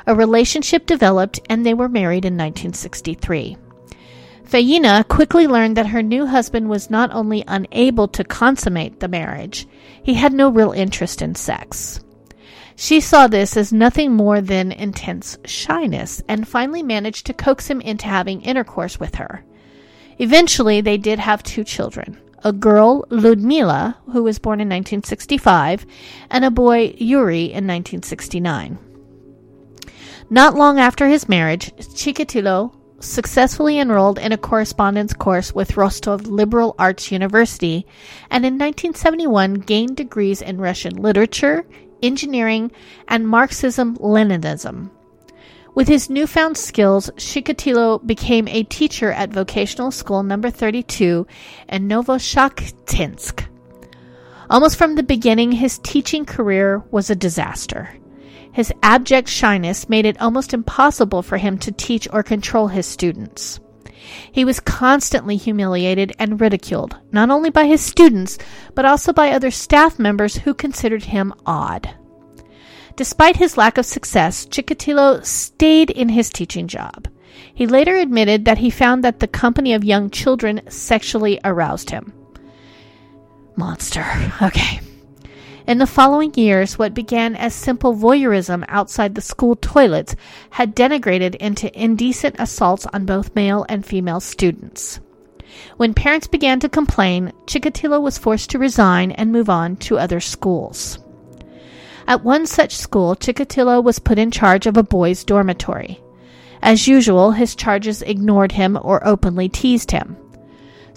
A 0.08 0.16
relationship 0.16 0.86
developed 0.86 1.40
and 1.50 1.66
they 1.66 1.74
were 1.74 1.90
married 1.90 2.26
in 2.26 2.34
1963. 2.34 3.58
Fayina 4.44 5.08
quickly 5.08 5.46
learned 5.46 5.78
that 5.78 5.88
her 5.88 6.02
new 6.02 6.26
husband 6.26 6.70
was 6.70 6.90
not 6.90 7.14
only 7.14 7.44
unable 7.48 8.08
to 8.08 8.24
consummate 8.24 9.00
the 9.00 9.08
marriage, 9.08 9.68
he 10.02 10.16
had 10.16 10.34
no 10.34 10.50
real 10.50 10.72
interest 10.72 11.22
in 11.22 11.36
sex. 11.36 12.00
She 12.82 13.02
saw 13.02 13.28
this 13.28 13.58
as 13.58 13.74
nothing 13.74 14.14
more 14.14 14.40
than 14.40 14.72
intense 14.72 15.38
shyness 15.44 16.24
and 16.30 16.48
finally 16.48 16.82
managed 16.82 17.26
to 17.26 17.34
coax 17.34 17.68
him 17.68 17.82
into 17.82 18.06
having 18.06 18.42
intercourse 18.42 18.98
with 18.98 19.16
her. 19.16 19.44
Eventually, 20.18 20.80
they 20.80 20.96
did 20.96 21.20
have 21.20 21.44
two 21.44 21.66
children 21.66 22.18
a 22.42 22.54
girl, 22.54 23.04
Ludmila, 23.10 23.98
who 24.14 24.24
was 24.24 24.40
born 24.40 24.62
in 24.62 24.70
1965, 24.70 25.86
and 26.30 26.46
a 26.46 26.50
boy, 26.50 26.96
Yuri, 26.98 27.52
in 27.52 27.68
1969. 27.68 28.78
Not 30.30 30.56
long 30.56 30.80
after 30.80 31.10
his 31.10 31.28
marriage, 31.28 31.76
Chikatilo 31.76 32.74
successfully 33.02 33.78
enrolled 33.78 34.20
in 34.20 34.32
a 34.32 34.38
correspondence 34.38 35.12
course 35.12 35.54
with 35.54 35.76
Rostov 35.76 36.28
Liberal 36.28 36.76
Arts 36.80 37.12
University 37.12 37.86
and 38.30 38.46
in 38.46 38.54
1971 38.54 39.56
gained 39.56 39.98
degrees 39.98 40.42
in 40.42 40.62
Russian 40.62 40.96
literature, 40.96 41.66
engineering, 42.02 42.72
and 43.08 43.28
Marxism 43.28 43.98
Leninism. 43.98 44.90
With 45.76 45.88
his 45.88 46.10
newfound 46.10 46.58
skills, 46.58 47.10
Chikatilo 47.16 48.06
became 48.06 48.48
a 48.48 48.64
teacher 48.64 49.12
at 49.12 49.30
vocational 49.30 49.92
school 49.92 50.24
number 50.24 50.50
32 50.50 51.28
in 51.70 51.88
Novoshakhtinsk. 51.88 53.46
Almost 54.50 54.78
from 54.78 54.96
the 54.96 55.04
beginning, 55.04 55.52
his 55.52 55.78
teaching 55.80 56.26
career 56.26 56.84
was 56.92 57.10
a 57.10 57.16
disaster. 57.16 57.90
His 58.52 58.74
abject 58.82 59.30
shyness 59.30 59.88
made 59.88 60.06
it 60.06 60.20
almost 60.20 60.54
impossible 60.54 61.22
for 61.22 61.38
him 61.38 61.60
to 61.60 61.72
teach 61.72 62.08
or 62.12 62.24
control 62.24 62.68
his 62.68 62.88
students. 62.88 63.60
He 64.32 64.46
was 64.46 64.60
constantly 64.60 65.36
humiliated 65.36 66.14
and 66.20 66.40
ridiculed, 66.40 66.98
not 67.12 67.30
only 67.30 67.50
by 67.50 67.66
his 67.66 67.82
students, 67.82 68.38
but 68.76 68.86
also 68.86 69.14
by 69.14 69.32
other 69.32 69.52
staff 69.52 70.00
members 70.00 70.38
who 70.38 70.54
considered 70.54 71.06
him 71.06 71.34
odd. 71.46 71.96
Despite 72.96 73.38
his 73.38 73.58
lack 73.58 73.78
of 73.78 73.86
success, 73.86 74.46
Chikatilo 74.46 75.26
stayed 75.26 75.90
in 75.90 76.10
his 76.10 76.30
teaching 76.30 76.68
job. 76.68 77.08
He 77.54 77.66
later 77.66 77.96
admitted 77.96 78.46
that 78.46 78.58
he 78.58 78.70
found 78.70 79.04
that 79.04 79.20
the 79.20 79.28
company 79.28 79.74
of 79.74 79.84
young 79.84 80.10
children 80.10 80.62
sexually 80.70 81.40
aroused 81.44 81.90
him. 81.90 82.14
Monster. 83.56 84.06
Okay. 84.42 84.80
In 85.70 85.78
the 85.78 85.86
following 85.86 86.34
years, 86.34 86.80
what 86.80 86.96
began 86.96 87.36
as 87.36 87.54
simple 87.54 87.94
voyeurism 87.94 88.66
outside 88.70 89.14
the 89.14 89.22
school 89.22 89.56
toilets 89.56 90.16
had 90.50 90.74
degenerated 90.74 91.36
into 91.36 91.70
indecent 91.80 92.38
assaults 92.40 92.88
on 92.92 93.06
both 93.06 93.36
male 93.36 93.68
and 93.70 93.86
female 93.86 94.20
students. 94.20 95.00
When 95.78 95.94
parents 95.94 96.26
began 96.26 96.60
to 96.62 96.70
complain, 96.70 97.34
Chikatilo 97.46 98.02
was 98.02 98.18
forced 98.18 98.50
to 98.50 98.58
resign 98.58 99.12
and 99.12 99.32
move 99.32 99.48
on 99.48 99.76
to 99.86 100.00
other 100.00 100.20
schools. 100.20 100.98
At 102.08 102.24
one 102.24 102.48
such 102.48 102.76
school, 102.76 103.16
Chikatilo 103.16 103.84
was 103.84 104.00
put 104.00 104.18
in 104.18 104.32
charge 104.32 104.66
of 104.66 104.76
a 104.76 104.82
boys' 104.82 105.24
dormitory. 105.24 106.02
As 106.64 106.88
usual, 106.88 107.34
his 107.34 107.54
charges 107.54 108.02
ignored 108.02 108.54
him 108.54 108.76
or 108.82 109.06
openly 109.06 109.50
teased 109.50 109.92
him. 109.92 110.18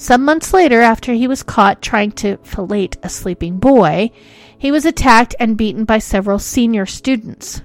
Some 0.02 0.24
months 0.24 0.52
later, 0.52 0.80
after 0.80 1.12
he 1.12 1.28
was 1.28 1.44
caught 1.44 1.80
trying 1.80 2.10
to 2.22 2.36
fillet 2.38 2.90
a 3.04 3.08
sleeping 3.08 3.58
boy, 3.58 4.10
he 4.58 4.72
was 4.72 4.84
attacked 4.84 5.36
and 5.38 5.56
beaten 5.56 5.84
by 5.84 6.00
several 6.00 6.40
senior 6.40 6.86
students. 6.86 7.62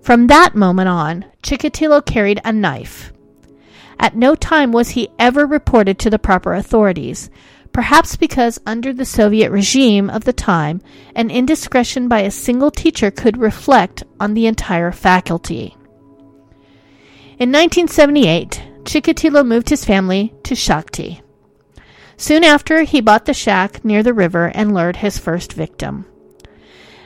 From 0.00 0.26
that 0.26 0.56
moment 0.56 0.88
on, 0.88 1.24
Chikatilo 1.44 2.04
carried 2.04 2.40
a 2.44 2.52
knife. 2.52 3.12
At 4.00 4.16
no 4.16 4.34
time 4.34 4.72
was 4.72 4.90
he 4.90 5.10
ever 5.20 5.46
reported 5.46 6.00
to 6.00 6.10
the 6.10 6.18
proper 6.18 6.52
authorities, 6.52 7.30
perhaps 7.72 8.16
because 8.16 8.58
under 8.66 8.92
the 8.92 9.04
Soviet 9.04 9.52
regime 9.52 10.10
of 10.10 10.24
the 10.24 10.32
time, 10.32 10.80
an 11.14 11.30
indiscretion 11.30 12.08
by 12.08 12.22
a 12.22 12.32
single 12.32 12.72
teacher 12.72 13.12
could 13.12 13.36
reflect 13.36 14.02
on 14.18 14.34
the 14.34 14.48
entire 14.48 14.90
faculty. 14.90 15.76
In 17.38 17.52
1978, 17.52 18.60
Chikatilo 18.82 19.46
moved 19.46 19.68
his 19.68 19.84
family 19.84 20.34
to 20.42 20.56
Shakhty. 20.56 21.22
Soon 22.22 22.44
after, 22.44 22.84
he 22.84 23.00
bought 23.00 23.24
the 23.24 23.34
shack 23.34 23.84
near 23.84 24.04
the 24.04 24.14
river 24.14 24.52
and 24.54 24.72
lured 24.72 24.98
his 24.98 25.18
first 25.18 25.54
victim. 25.54 26.06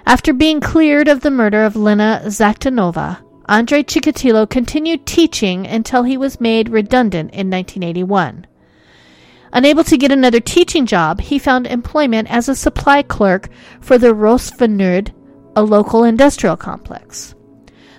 After 0.05 0.35
being 0.35 0.61
cleared 0.61 1.09
of 1.09 1.23
the 1.23 1.31
murder 1.31 1.65
of 1.65 1.75
Lena 1.75 2.21
Zakotnova, 2.27 3.25
Andrei 3.49 3.83
Chikatilo 3.83 4.47
continued 4.47 5.07
teaching 5.07 5.67
until 5.67 6.03
he 6.03 6.19
was 6.19 6.39
made 6.39 6.69
redundant 6.69 7.31
in 7.31 7.49
1981. 7.49 8.47
Unable 9.55 9.85
to 9.85 9.97
get 9.97 10.13
another 10.13 10.39
teaching 10.39 10.85
job, 10.85 11.23
he 11.23 11.39
found 11.39 11.67
employment 11.67 12.31
as 12.31 12.51
a 12.51 12.55
supply 12.55 13.01
clerk 13.01 13.49
for 13.81 13.97
the 13.97 14.15
Rostovnerud, 14.15 15.15
a 15.57 15.63
local 15.63 16.05
industrial 16.05 16.59
complex. 16.59 17.35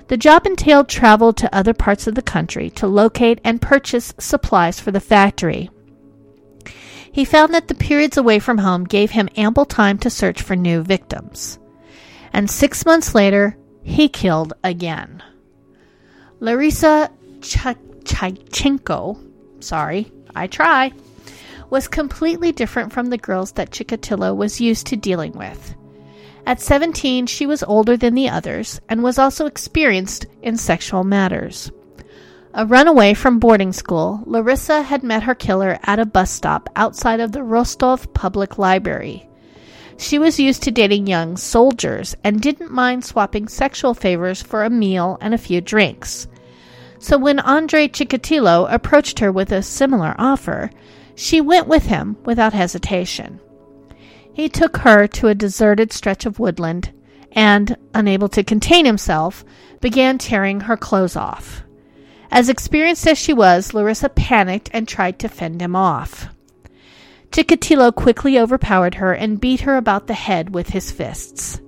The 0.08 0.18
job 0.18 0.46
entailed 0.46 0.88
travel 0.88 1.34
to 1.34 1.56
other 1.56 1.74
parts 1.74 2.06
of 2.06 2.14
the 2.14 2.22
country 2.22 2.70
to 2.76 2.86
locate 2.86 3.42
and 3.44 3.60
purchase 3.60 4.14
supplies 4.20 4.80
for 4.80 4.92
the 4.92 5.00
factory. 5.00 5.72
He 7.18 7.26
found 7.26 7.52
that 7.56 7.68
the 7.68 7.74
periods 7.74 8.16
away 8.16 8.38
from 8.38 8.60
home 8.60 8.84
gave 8.84 9.10
him 9.10 9.28
ample 9.36 9.66
time 9.66 9.98
to 10.00 10.10
search 10.12 10.40
for 10.40 10.56
new 10.56 10.84
victims. 10.84 11.58
And 12.32 12.48
six 12.48 12.86
months 12.86 13.16
later, 13.16 13.58
he 13.82 14.08
killed 14.08 14.54
again. 14.64 15.24
Larisa 16.40 17.10
Chaychenko, 17.40 19.18
sorry, 19.64 20.12
I 20.36 20.46
try, 20.46 20.92
was 21.72 21.88
completely 21.88 22.52
different 22.52 22.94
from 22.94 23.08
the 23.08 23.18
girls 23.18 23.54
that 23.54 23.72
Chikatilo 23.72 24.36
was 24.36 24.62
used 24.62 24.86
to 24.86 24.96
dealing 24.96 25.32
with. 25.32 25.74
At 26.46 26.62
17, 26.62 27.26
she 27.26 27.48
was 27.48 27.64
older 27.64 27.98
than 27.98 28.14
the 28.14 28.30
others 28.30 28.80
and 28.90 29.02
was 29.02 29.18
also 29.18 29.48
experienced 29.48 30.28
in 30.44 30.56
sexual 30.56 31.04
matters. 31.04 31.72
A 32.60 32.66
runaway 32.66 33.14
from 33.14 33.38
boarding 33.38 33.72
school, 33.72 34.24
Larissa 34.26 34.82
had 34.82 35.04
met 35.04 35.22
her 35.22 35.36
killer 35.36 35.78
at 35.84 36.00
a 36.00 36.08
bus 36.08 36.32
stop 36.32 36.68
outside 36.76 37.20
of 37.20 37.32
the 37.32 37.44
Rostov 37.44 38.12
Public 38.16 38.58
Library. 38.58 39.30
She 39.98 40.18
was 40.18 40.40
used 40.40 40.64
to 40.64 40.72
dating 40.72 41.06
young 41.06 41.38
soldiers 41.38 42.16
and 42.24 42.42
didn't 42.42 42.72
mind 42.72 43.06
swapping 43.06 43.48
sexual 43.48 43.94
favors 43.94 44.42
for 44.42 44.64
a 44.64 44.72
meal 44.72 45.20
and 45.22 45.36
a 45.36 45.38
few 45.38 45.62
drinks. 45.62 46.28
So 46.98 47.20
when 47.20 47.38
Andrei 47.38 47.90
Chikatilo 47.90 48.66
approached 48.74 49.20
her 49.20 49.32
with 49.32 49.52
a 49.52 49.62
similar 49.62 50.16
offer, 50.18 50.72
she 51.14 51.42
went 51.42 51.68
with 51.68 51.86
him 51.86 52.18
without 52.26 52.54
hesitation. 52.54 53.40
He 54.34 54.50
took 54.50 54.78
her 54.78 55.06
to 55.06 55.28
a 55.28 55.36
deserted 55.36 55.94
stretch 55.94 56.26
of 56.26 56.40
woodland 56.40 56.92
and, 57.34 57.78
unable 57.94 58.30
to 58.30 58.44
contain 58.44 58.88
himself, 58.88 59.46
began 59.80 60.18
tearing 60.18 60.62
her 60.62 60.76
clothes 60.76 61.16
off. 61.16 61.64
As 62.32 62.50
experienced 62.50 63.08
as 63.08 63.18
she 63.18 63.34
was, 63.34 63.74
Larissa 63.74 64.10
panicked 64.10 64.70
and 64.74 64.88
tried 64.88 65.20
to 65.20 65.30
fend 65.30 65.62
him 65.62 65.76
off. 65.76 66.30
Chikatilo 67.32 67.94
quickly 67.94 68.40
overpowered 68.40 68.96
her 68.96 69.14
and 69.14 69.40
beat 69.40 69.62
her 69.62 69.78
about 69.78 70.08
the 70.08 70.14
head 70.14 70.54
with 70.54 70.70
his 70.70 70.92
fists. 70.92 71.62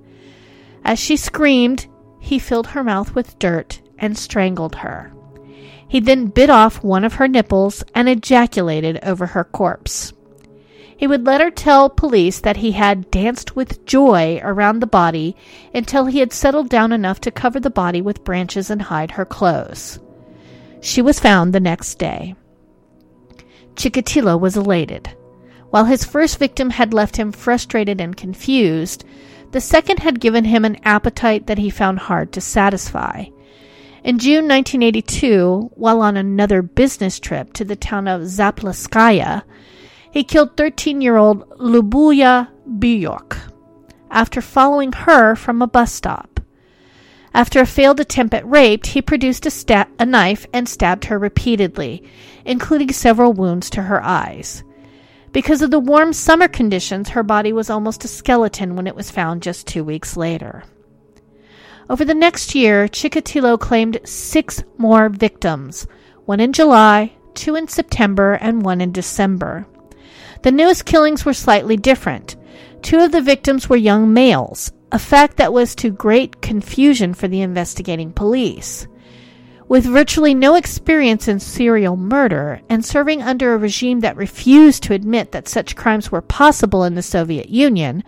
As 0.84 0.98
she 0.98 1.16
screamed, 1.16 1.86
he 2.18 2.38
filled 2.38 2.68
her 2.68 2.84
mouth 2.84 3.14
with 3.14 3.38
dirt 3.38 3.80
and 3.98 4.16
strangled 4.16 4.76
her. 4.76 5.12
He 5.88 6.00
then 6.00 6.26
bit 6.26 6.50
off 6.50 6.84
one 6.84 7.04
of 7.04 7.14
her 7.14 7.28
nipples 7.28 7.82
and 7.94 8.08
ejaculated 8.08 8.98
over 9.02 9.26
her 9.26 9.44
corpse. 9.44 10.12
He 10.96 11.06
would 11.06 11.24
let 11.24 11.40
her 11.40 11.50
tell 11.50 11.88
police 11.88 12.40
that 12.40 12.58
he 12.58 12.72
had 12.72 13.10
danced 13.10 13.56
with 13.56 13.86
joy 13.86 14.38
around 14.42 14.80
the 14.80 14.86
body 14.86 15.34
until 15.74 16.06
he 16.06 16.18
had 16.18 16.32
settled 16.32 16.68
down 16.68 16.92
enough 16.92 17.20
to 17.22 17.30
cover 17.30 17.58
the 17.58 17.70
body 17.70 18.02
with 18.02 18.24
branches 18.24 18.70
and 18.70 18.82
hide 18.82 19.12
her 19.12 19.24
clothes. 19.24 19.98
She 20.80 21.02
was 21.02 21.20
found 21.20 21.52
the 21.52 21.60
next 21.60 21.98
day. 21.98 22.34
Chikatilo 23.74 24.38
was 24.38 24.56
elated. 24.56 25.10
While 25.70 25.84
his 25.84 26.04
first 26.04 26.38
victim 26.38 26.70
had 26.70 26.92
left 26.92 27.16
him 27.16 27.32
frustrated 27.32 28.00
and 28.00 28.16
confused, 28.16 29.04
the 29.52 29.60
second 29.60 30.00
had 30.00 30.20
given 30.20 30.44
him 30.44 30.64
an 30.64 30.78
appetite 30.84 31.46
that 31.46 31.58
he 31.58 31.70
found 31.70 31.98
hard 31.98 32.32
to 32.32 32.40
satisfy. 32.40 33.26
In 34.02 34.18
June 34.18 34.48
1982, 34.48 35.72
while 35.74 36.00
on 36.00 36.16
another 36.16 36.62
business 36.62 37.20
trip 37.20 37.52
to 37.52 37.64
the 37.64 37.76
town 37.76 38.08
of 38.08 38.22
Zaplavskaya, 38.22 39.42
he 40.10 40.24
killed 40.24 40.56
13 40.56 41.00
year 41.00 41.16
old 41.16 41.48
Lubuya 41.58 42.48
Buyok 42.66 43.36
after 44.10 44.40
following 44.40 44.92
her 44.92 45.36
from 45.36 45.62
a 45.62 45.66
bus 45.66 45.92
stop. 45.92 46.39
After 47.32 47.60
a 47.60 47.66
failed 47.66 48.00
attempt 48.00 48.34
at 48.34 48.48
rape, 48.48 48.86
he 48.86 49.00
produced 49.00 49.46
a, 49.46 49.50
sta- 49.50 49.86
a 49.98 50.06
knife 50.06 50.46
and 50.52 50.68
stabbed 50.68 51.04
her 51.06 51.18
repeatedly, 51.18 52.02
including 52.44 52.92
several 52.92 53.32
wounds 53.32 53.70
to 53.70 53.82
her 53.82 54.02
eyes. 54.02 54.64
Because 55.32 55.62
of 55.62 55.70
the 55.70 55.78
warm 55.78 56.12
summer 56.12 56.48
conditions, 56.48 57.10
her 57.10 57.22
body 57.22 57.52
was 57.52 57.70
almost 57.70 58.04
a 58.04 58.08
skeleton 58.08 58.74
when 58.74 58.88
it 58.88 58.96
was 58.96 59.12
found 59.12 59.42
just 59.42 59.66
two 59.66 59.84
weeks 59.84 60.16
later. 60.16 60.64
Over 61.88 62.04
the 62.04 62.14
next 62.14 62.54
year, 62.54 62.88
Chikatilo 62.88 63.58
claimed 63.58 64.00
six 64.04 64.62
more 64.76 65.08
victims 65.08 65.86
one 66.24 66.40
in 66.40 66.52
July, 66.52 67.12
two 67.34 67.56
in 67.56 67.66
September, 67.66 68.34
and 68.34 68.62
one 68.62 68.80
in 68.80 68.92
December. 68.92 69.66
The 70.42 70.52
newest 70.52 70.84
killings 70.84 71.24
were 71.24 71.34
slightly 71.34 71.76
different. 71.76 72.36
Two 72.82 72.98
of 72.98 73.12
the 73.12 73.20
victims 73.20 73.68
were 73.68 73.76
young 73.76 74.12
males, 74.12 74.70
a 74.92 74.98
fact 74.98 75.36
that 75.36 75.52
was 75.52 75.74
to 75.76 75.90
great 75.90 76.40
confusion 76.42 77.14
for 77.14 77.28
the 77.28 77.40
investigating 77.40 78.12
police. 78.12 78.86
With 79.68 79.84
virtually 79.84 80.34
no 80.34 80.56
experience 80.56 81.28
in 81.28 81.38
serial 81.38 81.96
murder 81.96 82.60
and 82.68 82.84
serving 82.84 83.22
under 83.22 83.54
a 83.54 83.58
regime 83.58 84.00
that 84.00 84.16
refused 84.16 84.82
to 84.84 84.94
admit 84.94 85.30
that 85.30 85.46
such 85.46 85.76
crimes 85.76 86.10
were 86.10 86.20
possible 86.20 86.82
in 86.82 86.96
the 86.96 87.02
Soviet 87.02 87.48
Union, 87.48 88.02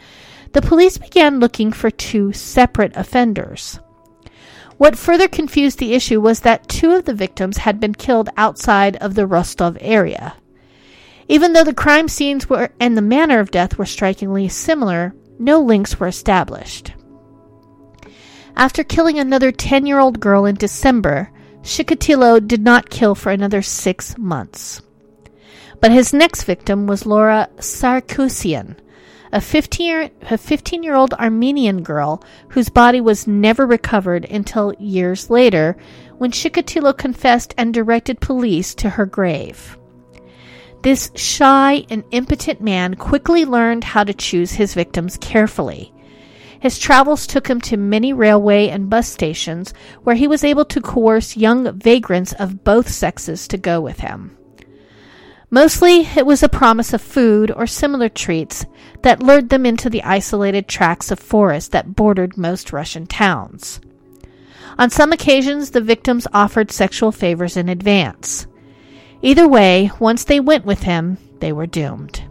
the 0.52 0.62
police 0.62 0.98
began 0.98 1.38
looking 1.38 1.70
for 1.70 1.90
two 1.90 2.32
separate 2.32 2.96
offenders. 2.96 3.78
What 4.76 4.98
further 4.98 5.28
confused 5.28 5.78
the 5.78 5.94
issue 5.94 6.20
was 6.20 6.40
that 6.40 6.68
two 6.68 6.90
of 6.90 7.04
the 7.04 7.14
victims 7.14 7.58
had 7.58 7.78
been 7.78 7.94
killed 7.94 8.28
outside 8.36 8.96
of 8.96 9.14
the 9.14 9.28
Rostov 9.28 9.78
area. 9.80 10.34
Even 11.28 11.52
though 11.52 11.62
the 11.62 11.72
crime 11.72 12.08
scenes 12.08 12.50
were 12.50 12.70
and 12.80 12.96
the 12.96 13.02
manner 13.02 13.38
of 13.38 13.52
death 13.52 13.78
were 13.78 13.86
strikingly 13.86 14.48
similar, 14.48 15.14
no 15.38 15.60
links 15.60 15.98
were 15.98 16.06
established. 16.06 16.92
After 18.56 18.84
killing 18.84 19.18
another 19.18 19.50
10 19.50 19.86
year 19.86 19.98
old 19.98 20.20
girl 20.20 20.44
in 20.44 20.56
December, 20.56 21.30
Chikatilo 21.62 22.46
did 22.46 22.62
not 22.62 22.90
kill 22.90 23.14
for 23.14 23.30
another 23.30 23.62
six 23.62 24.18
months. 24.18 24.82
But 25.80 25.92
his 25.92 26.12
next 26.12 26.44
victim 26.44 26.86
was 26.86 27.06
Laura 27.06 27.48
Sarkusian, 27.56 28.76
a 29.32 29.40
15 29.40 30.82
year 30.82 30.94
old 30.94 31.14
Armenian 31.14 31.82
girl 31.82 32.22
whose 32.50 32.68
body 32.68 33.00
was 33.00 33.26
never 33.26 33.66
recovered 33.66 34.24
until 34.26 34.74
years 34.78 35.30
later 35.30 35.76
when 36.18 36.30
Chikatilo 36.30 36.96
confessed 36.96 37.54
and 37.56 37.72
directed 37.72 38.20
police 38.20 38.74
to 38.76 38.90
her 38.90 39.06
grave. 39.06 39.78
This 40.82 41.12
shy 41.14 41.86
and 41.88 42.02
impotent 42.10 42.60
man 42.60 42.94
quickly 42.96 43.44
learned 43.44 43.84
how 43.84 44.02
to 44.02 44.12
choose 44.12 44.52
his 44.52 44.74
victims 44.74 45.16
carefully. 45.16 45.92
His 46.58 46.78
travels 46.78 47.26
took 47.26 47.48
him 47.48 47.60
to 47.62 47.76
many 47.76 48.12
railway 48.12 48.68
and 48.68 48.90
bus 48.90 49.08
stations 49.08 49.72
where 50.02 50.16
he 50.16 50.26
was 50.26 50.42
able 50.42 50.64
to 50.66 50.80
coerce 50.80 51.36
young 51.36 51.72
vagrants 51.78 52.32
of 52.32 52.64
both 52.64 52.88
sexes 52.88 53.46
to 53.48 53.56
go 53.56 53.80
with 53.80 54.00
him. 54.00 54.36
Mostly, 55.50 56.08
it 56.16 56.26
was 56.26 56.42
a 56.42 56.48
promise 56.48 56.92
of 56.92 57.02
food 57.02 57.50
or 57.50 57.66
similar 57.66 58.08
treats 58.08 58.64
that 59.02 59.22
lured 59.22 59.50
them 59.50 59.66
into 59.66 59.90
the 59.90 60.02
isolated 60.02 60.66
tracts 60.66 61.10
of 61.10 61.18
forest 61.20 61.72
that 61.72 61.94
bordered 61.94 62.36
most 62.36 62.72
Russian 62.72 63.06
towns. 63.06 63.80
On 64.78 64.88
some 64.88 65.12
occasions, 65.12 65.72
the 65.72 65.80
victims 65.80 66.26
offered 66.32 66.70
sexual 66.70 67.12
favors 67.12 67.56
in 67.56 67.68
advance. 67.68 68.46
Either 69.22 69.46
way, 69.46 69.90
once 70.00 70.24
they 70.24 70.40
went 70.40 70.64
with 70.64 70.82
him, 70.82 71.16
they 71.38 71.52
were 71.52 71.66
doomed. 71.66 72.22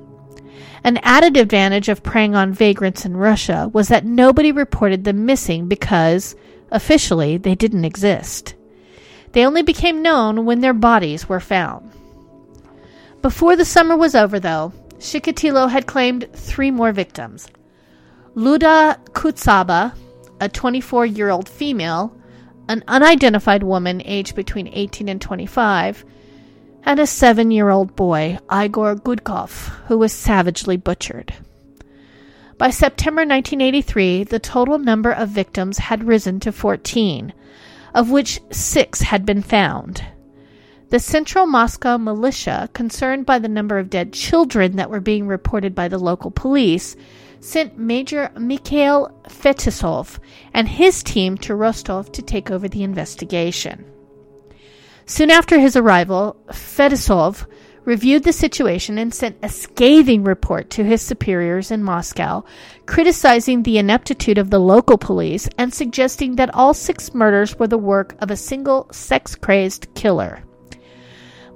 An 0.84 0.98
added 1.04 1.38
advantage 1.38 1.90
of 1.90 2.04
preying 2.04 2.36
on 2.36 2.54
vagrants 2.54 3.06
in 3.06 3.16
Russia 3.16 3.70
was 3.72 3.88
that 3.88 4.06
nobody 4.06 4.52
reported 4.52 5.04
them 5.04 5.26
missing 5.26 5.68
because, 5.68 6.36
officially, 6.72 7.38
they 7.38 7.56
didn't 7.56 7.86
exist. 7.86 8.56
They 9.32 9.46
only 9.46 9.62
became 9.62 10.02
known 10.02 10.46
when 10.46 10.60
their 10.60 10.74
bodies 10.74 11.30
were 11.30 11.40
found. 11.40 11.92
Before 13.22 13.56
the 13.56 13.66
summer 13.66 13.96
was 13.96 14.16
over, 14.16 14.40
though, 14.40 14.74
Chikatilo 14.98 15.70
had 15.70 15.88
claimed 15.88 16.28
three 16.34 16.72
more 16.72 16.92
victims. 16.92 17.48
Luda 18.36 18.98
Kutsaba, 19.14 19.96
a 20.40 20.50
24 20.50 21.06
year 21.06 21.30
old 21.30 21.48
female, 21.48 22.16
an 22.68 22.84
unidentified 22.88 23.64
woman 23.64 24.02
aged 24.04 24.36
between 24.36 24.68
18 24.68 25.08
and 25.10 25.22
25, 25.22 26.04
and 26.84 27.00
a 27.00 27.08
seven 27.08 27.52
year 27.52 27.70
old 27.70 27.96
boy, 27.96 28.38
Igor 28.52 28.96
Gudkov, 28.96 29.70
who 29.88 29.98
was 29.98 30.12
savagely 30.12 30.78
butchered. 30.78 31.34
By 32.58 32.70
September 32.70 33.22
1983, 33.22 34.26
the 34.26 34.40
total 34.40 34.78
number 34.78 35.12
of 35.12 35.30
victims 35.30 35.80
had 35.80 36.04
risen 36.04 36.40
to 36.42 36.52
14, 36.52 37.34
of 37.94 38.12
which 38.12 38.40
six 38.52 39.02
had 39.02 39.26
been 39.26 39.42
found. 39.42 40.06
The 40.90 41.00
Central 41.00 41.48
Moscow 41.48 41.98
militia, 41.98 42.70
concerned 42.74 43.26
by 43.26 43.40
the 43.40 43.48
number 43.48 43.80
of 43.80 43.90
dead 43.90 44.14
children 44.14 44.76
that 44.76 44.90
were 44.90 45.00
being 45.00 45.26
reported 45.26 45.74
by 45.74 45.88
the 45.88 45.98
local 45.98 46.32
police, 46.32 46.96
sent 47.40 47.78
Major 47.78 48.30
Mikhail 48.38 49.12
Fetisov 49.28 50.20
and 50.54 50.68
his 50.68 51.02
team 51.02 51.38
to 51.40 51.56
Rostov 51.56 52.12
to 52.12 52.22
take 52.22 52.52
over 52.52 52.68
the 52.68 52.84
investigation. 52.84 53.86
Soon 55.06 55.32
after 55.32 55.60
his 55.60 55.76
arrival, 55.76 56.38
Fetisov 56.48 57.46
reviewed 57.84 58.24
the 58.24 58.34
situation 58.34 58.98
and 58.98 59.14
sent 59.14 59.38
a 59.42 59.50
scathing 59.50 60.24
report 60.24 60.70
to 60.70 60.84
his 60.84 61.02
superiors 61.02 61.72
in 61.72 61.84
Moscow, 61.84 62.44
criticizing 62.86 63.64
the 63.64 63.78
ineptitude 63.78 64.38
of 64.38 64.50
the 64.50 64.60
local 64.60 64.98
police 64.98 65.50
and 65.58 65.74
suggesting 65.74 66.36
that 66.36 66.54
all 66.54 66.74
six 66.74 67.14
murders 67.14 67.58
were 67.58 67.68
the 67.68 67.78
work 67.78 68.16
of 68.20 68.30
a 68.30 68.38
single 68.38 68.88
sex 68.92 69.36
crazed 69.36 69.88
killer. 69.96 70.44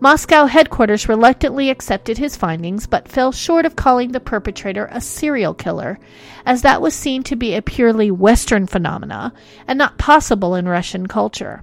Moscow 0.02 0.46
headquarters 0.46 1.08
reluctantly 1.08 1.70
accepted 1.70 2.18
his 2.18 2.36
findings 2.36 2.86
but 2.86 3.08
fell 3.08 3.32
short 3.32 3.66
of 3.66 3.78
calling 3.78 4.12
the 4.12 4.20
perpetrator 4.20 4.90
a 4.92 5.00
serial 5.00 5.54
killer, 5.54 5.98
as 6.46 6.64
that 6.64 6.82
was 6.82 6.94
seen 6.94 7.24
to 7.24 7.36
be 7.36 7.56
a 7.56 7.62
purely 7.62 8.12
Western 8.12 8.68
phenomena 8.68 9.32
and 9.68 9.78
not 9.78 9.98
possible 9.98 10.56
in 10.56 10.68
Russian 10.68 11.08
culture. 11.08 11.62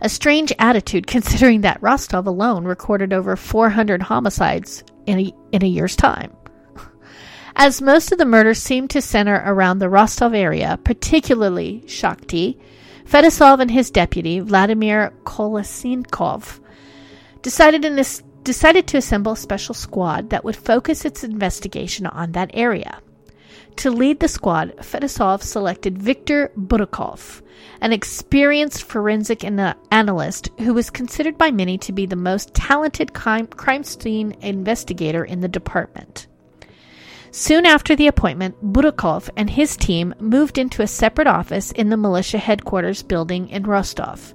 A 0.00 0.08
strange 0.08 0.52
attitude 0.58 1.06
considering 1.16 1.62
that 1.62 1.82
Rostov 1.82 2.26
alone 2.26 2.64
recorded 2.64 3.12
over 3.12 3.36
400 3.36 4.02
homicides 4.02 4.84
in 5.06 5.18
a, 5.20 5.32
in 5.52 5.62
a 5.64 5.68
year's 5.68 5.96
time. 5.96 6.32
As 7.56 7.80
most 7.80 8.12
of 8.12 8.18
the 8.18 8.26
murders 8.26 8.62
seemed 8.62 8.90
to 8.90 9.00
center 9.00 9.42
around 9.46 9.78
the 9.78 9.88
Rostov 9.88 10.34
area, 10.34 10.78
particularly 10.84 11.82
Shakhty, 11.86 12.58
Fetisov 13.04 13.60
and 13.60 13.70
his 13.70 13.90
deputy, 13.90 14.40
Vladimir 14.40 15.12
Kolesnikov, 15.24 16.60
decided, 17.42 17.82
decided 18.42 18.86
to 18.88 18.96
assemble 18.96 19.32
a 19.32 19.36
special 19.36 19.74
squad 19.74 20.30
that 20.30 20.44
would 20.44 20.56
focus 20.56 21.04
its 21.04 21.22
investigation 21.22 22.06
on 22.06 22.32
that 22.32 22.50
area. 22.52 23.00
To 23.76 23.90
lead 23.90 24.20
the 24.20 24.28
squad, 24.28 24.74
Fetisov 24.78 25.42
selected 25.42 25.98
Viktor 25.98 26.50
Burakov, 26.56 27.42
an 27.82 27.92
experienced 27.92 28.84
forensic 28.84 29.44
analyst 29.44 30.48
who 30.60 30.72
was 30.72 30.88
considered 30.88 31.36
by 31.36 31.50
many 31.50 31.76
to 31.78 31.92
be 31.92 32.06
the 32.06 32.16
most 32.16 32.54
talented 32.54 33.12
crime, 33.12 33.46
crime 33.46 33.84
scene 33.84 34.34
investigator 34.40 35.24
in 35.24 35.40
the 35.40 35.48
department. 35.48 36.26
Soon 37.30 37.66
after 37.66 37.94
the 37.94 38.06
appointment, 38.06 38.56
Burakov 38.72 39.28
and 39.36 39.50
his 39.50 39.76
team 39.76 40.14
moved 40.18 40.56
into 40.56 40.80
a 40.80 40.86
separate 40.86 41.26
office 41.26 41.70
in 41.72 41.90
the 41.90 41.98
militia 41.98 42.38
headquarters 42.38 43.02
building 43.02 43.50
in 43.50 43.64
Rostov. 43.64 44.32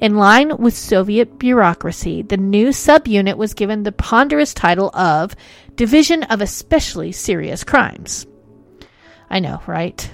In 0.00 0.16
line 0.16 0.56
with 0.56 0.74
Soviet 0.74 1.38
bureaucracy, 1.38 2.22
the 2.22 2.38
new 2.38 2.68
subunit 2.68 3.36
was 3.36 3.52
given 3.52 3.82
the 3.82 3.92
ponderous 3.92 4.54
title 4.54 4.88
of 4.94 5.36
Division 5.76 6.22
of 6.24 6.40
Especially 6.40 7.12
Serious 7.12 7.62
Crimes. 7.62 8.26
I 9.30 9.40
know, 9.40 9.62
right? 9.66 10.10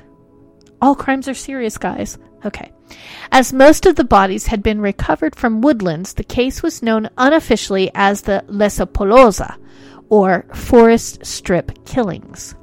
All 0.81 0.94
crimes 0.94 1.26
are 1.29 1.35
serious, 1.35 1.79
guys. 1.79 2.18
Okay. 2.44 2.70
As 3.33 3.52
most 3.52 3.87
of 3.87 3.96
the 3.96 4.05
bodies 4.05 4.46
had 4.46 4.62
been 4.62 4.81
recovered 4.81 5.35
from 5.35 5.61
woodlands, 5.61 6.14
the 6.14 6.24
case 6.24 6.62
was 6.62 6.83
known 6.83 7.09
unofficially 7.16 7.90
as 7.94 8.22
the 8.22 8.44
Lesopolosa, 8.48 9.57
or 10.09 10.44
Forest 10.55 11.24
Strip 11.26 11.85
Killings. 11.85 12.55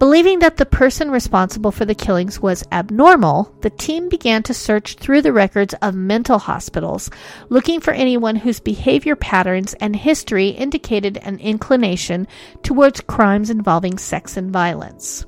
Believing 0.00 0.40
that 0.40 0.56
the 0.56 0.66
person 0.66 1.10
responsible 1.10 1.70
for 1.70 1.84
the 1.84 1.94
killings 1.94 2.40
was 2.40 2.64
abnormal, 2.72 3.54
the 3.60 3.70
team 3.70 4.08
began 4.08 4.42
to 4.42 4.52
search 4.52 4.96
through 4.96 5.22
the 5.22 5.32
records 5.32 5.72
of 5.82 5.94
mental 5.94 6.38
hospitals, 6.38 7.10
looking 7.48 7.80
for 7.80 7.92
anyone 7.92 8.34
whose 8.34 8.58
behavior 8.58 9.14
patterns 9.14 9.72
and 9.74 9.94
history 9.94 10.48
indicated 10.48 11.18
an 11.18 11.38
inclination 11.38 12.26
towards 12.64 13.00
crimes 13.02 13.50
involving 13.50 13.96
sex 13.96 14.36
and 14.36 14.52
violence. 14.52 15.24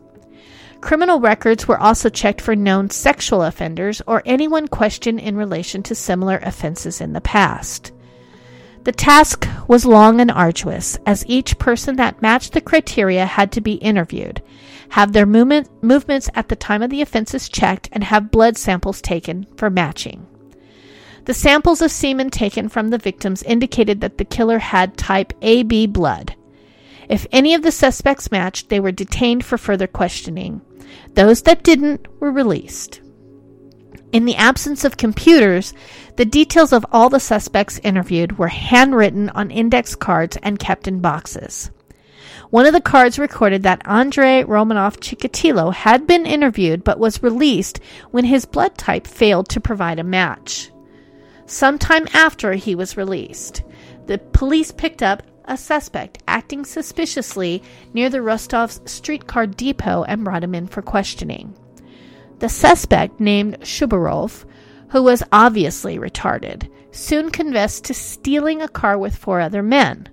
Criminal 0.81 1.21
records 1.21 1.67
were 1.67 1.81
also 1.81 2.09
checked 2.09 2.41
for 2.41 2.55
known 2.55 2.91
sexual 2.91 3.43
offenders 3.43 4.03
or 4.07 4.23
anyone 4.25 4.69
questioned 4.69 5.21
in 5.21 5.37
relation 5.37 5.83
to 5.85 5.95
similar 5.95 6.39
offenses 6.43 7.01
in 7.01 7.13
the 7.13 7.21
past. 7.21 7.93
The 8.85 8.93
task 8.93 9.49
was 9.67 9.85
long 9.85 10.21
and 10.21 10.31
arduous, 10.31 10.97
as 11.07 11.27
each 11.27 11.59
person 11.59 11.97
that 11.97 12.23
matched 12.23 12.53
the 12.53 12.61
criteria 12.61 13.27
had 13.27 13.51
to 13.53 13.61
be 13.61 13.73
interviewed, 13.75 14.41
have 14.91 15.13
their 15.13 15.27
movement, 15.27 15.69
movements 15.83 16.31
at 16.35 16.49
the 16.49 16.55
time 16.55 16.83
of 16.83 16.91
the 16.91 17.03
offenses 17.03 17.49
checked, 17.49 17.89
and 17.91 18.05
have 18.05 18.31
blood 18.31 18.57
samples 18.57 19.03
taken 19.03 19.47
for 19.57 19.71
matching. 19.71 20.27
The 21.25 21.35
samples 21.35 21.83
of 21.83 21.91
semen 21.91 22.31
taken 22.31 22.69
from 22.69 22.91
the 22.91 22.99
victims 22.99 23.43
indicated 23.43 24.01
that 24.03 24.19
the 24.19 24.25
killer 24.25 24.61
had 24.61 24.97
type 24.97 25.33
AB 25.43 25.89
blood. 25.89 26.37
If 27.09 27.27
any 27.33 27.55
of 27.55 27.63
the 27.63 27.73
suspects 27.73 28.31
matched, 28.31 28.69
they 28.69 28.81
were 28.81 28.93
detained 28.93 29.45
for 29.45 29.59
further 29.59 29.87
questioning. 29.87 30.61
Those 31.15 31.43
that 31.43 31.63
didn't 31.63 32.07
were 32.21 32.31
released. 32.31 33.01
In 34.13 34.25
the 34.25 34.37
absence 34.37 34.85
of 34.85 34.97
computers, 34.97 35.75
the 36.17 36.25
details 36.25 36.73
of 36.73 36.87
all 36.93 37.09
the 37.09 37.21
suspects 37.21 37.81
interviewed 37.83 38.39
were 38.39 38.49
handwritten 38.49 39.29
on 39.31 39.51
index 39.51 39.95
cards 39.95 40.39
and 40.43 40.59
kept 40.59 40.89
in 40.89 41.01
boxes. 41.01 41.71
One 42.51 42.67
of 42.67 42.73
the 42.73 42.81
cards 42.81 43.19
recorded 43.19 43.65
that 43.65 43.83
Andrei 43.87 44.45
Romanov 44.45 44.99
Chikatilo 44.99 45.73
had 45.73 46.07
been 46.07 46.27
interviewed 46.27 46.85
but 46.85 47.01
was 47.01 47.23
released 47.23 47.81
when 48.11 48.25
his 48.25 48.45
blood 48.45 48.79
type 48.79 49.07
failed 49.07 49.49
to 49.51 49.61
provide 49.61 49.99
a 49.99 50.05
match. 50.05 50.71
Sometime 51.47 52.07
after 52.13 52.55
he 52.55 52.75
was 52.75 52.97
released, 52.97 53.63
the 54.07 54.19
police 54.19 54.71
picked 54.71 55.03
up 55.03 55.23
a 55.47 55.57
suspect 55.57 56.23
acting 56.27 56.65
suspiciously 56.65 57.63
near 57.93 58.09
the 58.09 58.19
Rostov's 58.19 58.81
streetcar 58.91 59.47
depot 59.47 60.05
and 60.05 60.25
brought 60.25 60.45
him 60.45 60.55
in 60.55 60.67
for 60.67 60.83
questioning. 60.83 61.55
The 62.39 62.49
suspect, 62.49 63.21
named 63.21 63.61
Shubarov, 63.61 64.45
who 64.91 65.03
was 65.03 65.23
obviously 65.33 65.99
retarded, 65.99 66.71
soon 66.91 67.31
confessed 67.31 67.85
to 67.85 67.95
stealing 67.95 68.63
a 68.63 68.69
car 68.69 68.99
with 68.99 69.17
four 69.17 69.41
other 69.41 69.63
men. 69.63 70.09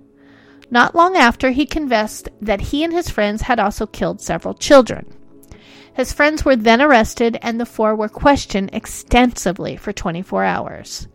Not 0.70 0.94
long 0.94 1.16
after, 1.16 1.50
he 1.50 1.66
confessed 1.66 2.28
that 2.40 2.60
he 2.60 2.82
and 2.82 2.92
his 2.92 3.10
friends 3.10 3.42
had 3.42 3.60
also 3.60 3.86
killed 3.86 4.20
several 4.20 4.54
children. 4.54 5.12
His 5.94 6.12
friends 6.12 6.44
were 6.44 6.56
then 6.56 6.82
arrested, 6.82 7.38
and 7.42 7.60
the 7.60 7.66
four 7.66 7.94
were 7.94 8.08
questioned 8.08 8.70
extensively 8.72 9.76
for 9.76 9.92
24 9.92 10.42
hours. 10.42 11.06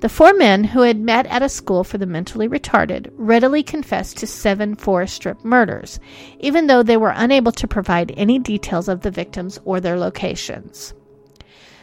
The 0.00 0.08
four 0.08 0.32
men 0.32 0.64
who 0.64 0.80
had 0.80 0.98
met 0.98 1.26
at 1.26 1.42
a 1.42 1.48
school 1.50 1.84
for 1.84 1.98
the 1.98 2.06
mentally 2.06 2.48
retarded 2.48 3.10
readily 3.16 3.62
confessed 3.62 4.16
to 4.18 4.26
seven 4.26 4.74
forest 4.74 5.14
strip 5.14 5.44
murders, 5.44 6.00
even 6.38 6.66
though 6.66 6.82
they 6.82 6.96
were 6.96 7.12
unable 7.14 7.52
to 7.52 7.68
provide 7.68 8.14
any 8.16 8.38
details 8.38 8.88
of 8.88 9.02
the 9.02 9.10
victims 9.10 9.60
or 9.66 9.78
their 9.78 9.98
locations. 9.98 10.94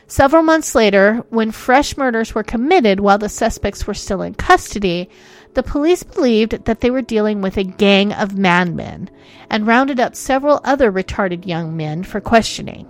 Several 0.08 0.42
months 0.42 0.74
later, 0.74 1.24
when 1.30 1.52
fresh 1.52 1.96
murders 1.96 2.34
were 2.34 2.42
committed 2.42 3.00
while 3.00 3.20
the 3.20 3.30
suspects 3.30 3.86
were 3.86 3.94
still 3.94 4.24
in 4.24 4.34
custody, 4.34 5.10
the 5.54 5.62
police 5.62 6.02
believed 6.02 6.66
that 6.66 6.82
they 6.82 6.90
were 6.90 7.04
dealing 7.04 7.42
with 7.42 7.58
a 7.58 7.64
gang 7.64 8.14
of 8.14 8.38
madmen 8.38 9.12
and 9.50 9.68
rounded 9.68 10.00
up 10.00 10.16
several 10.16 10.60
other 10.64 10.92
retarded 10.92 11.46
young 11.46 11.78
men 11.78 12.04
for 12.04 12.20
questioning. 12.20 12.88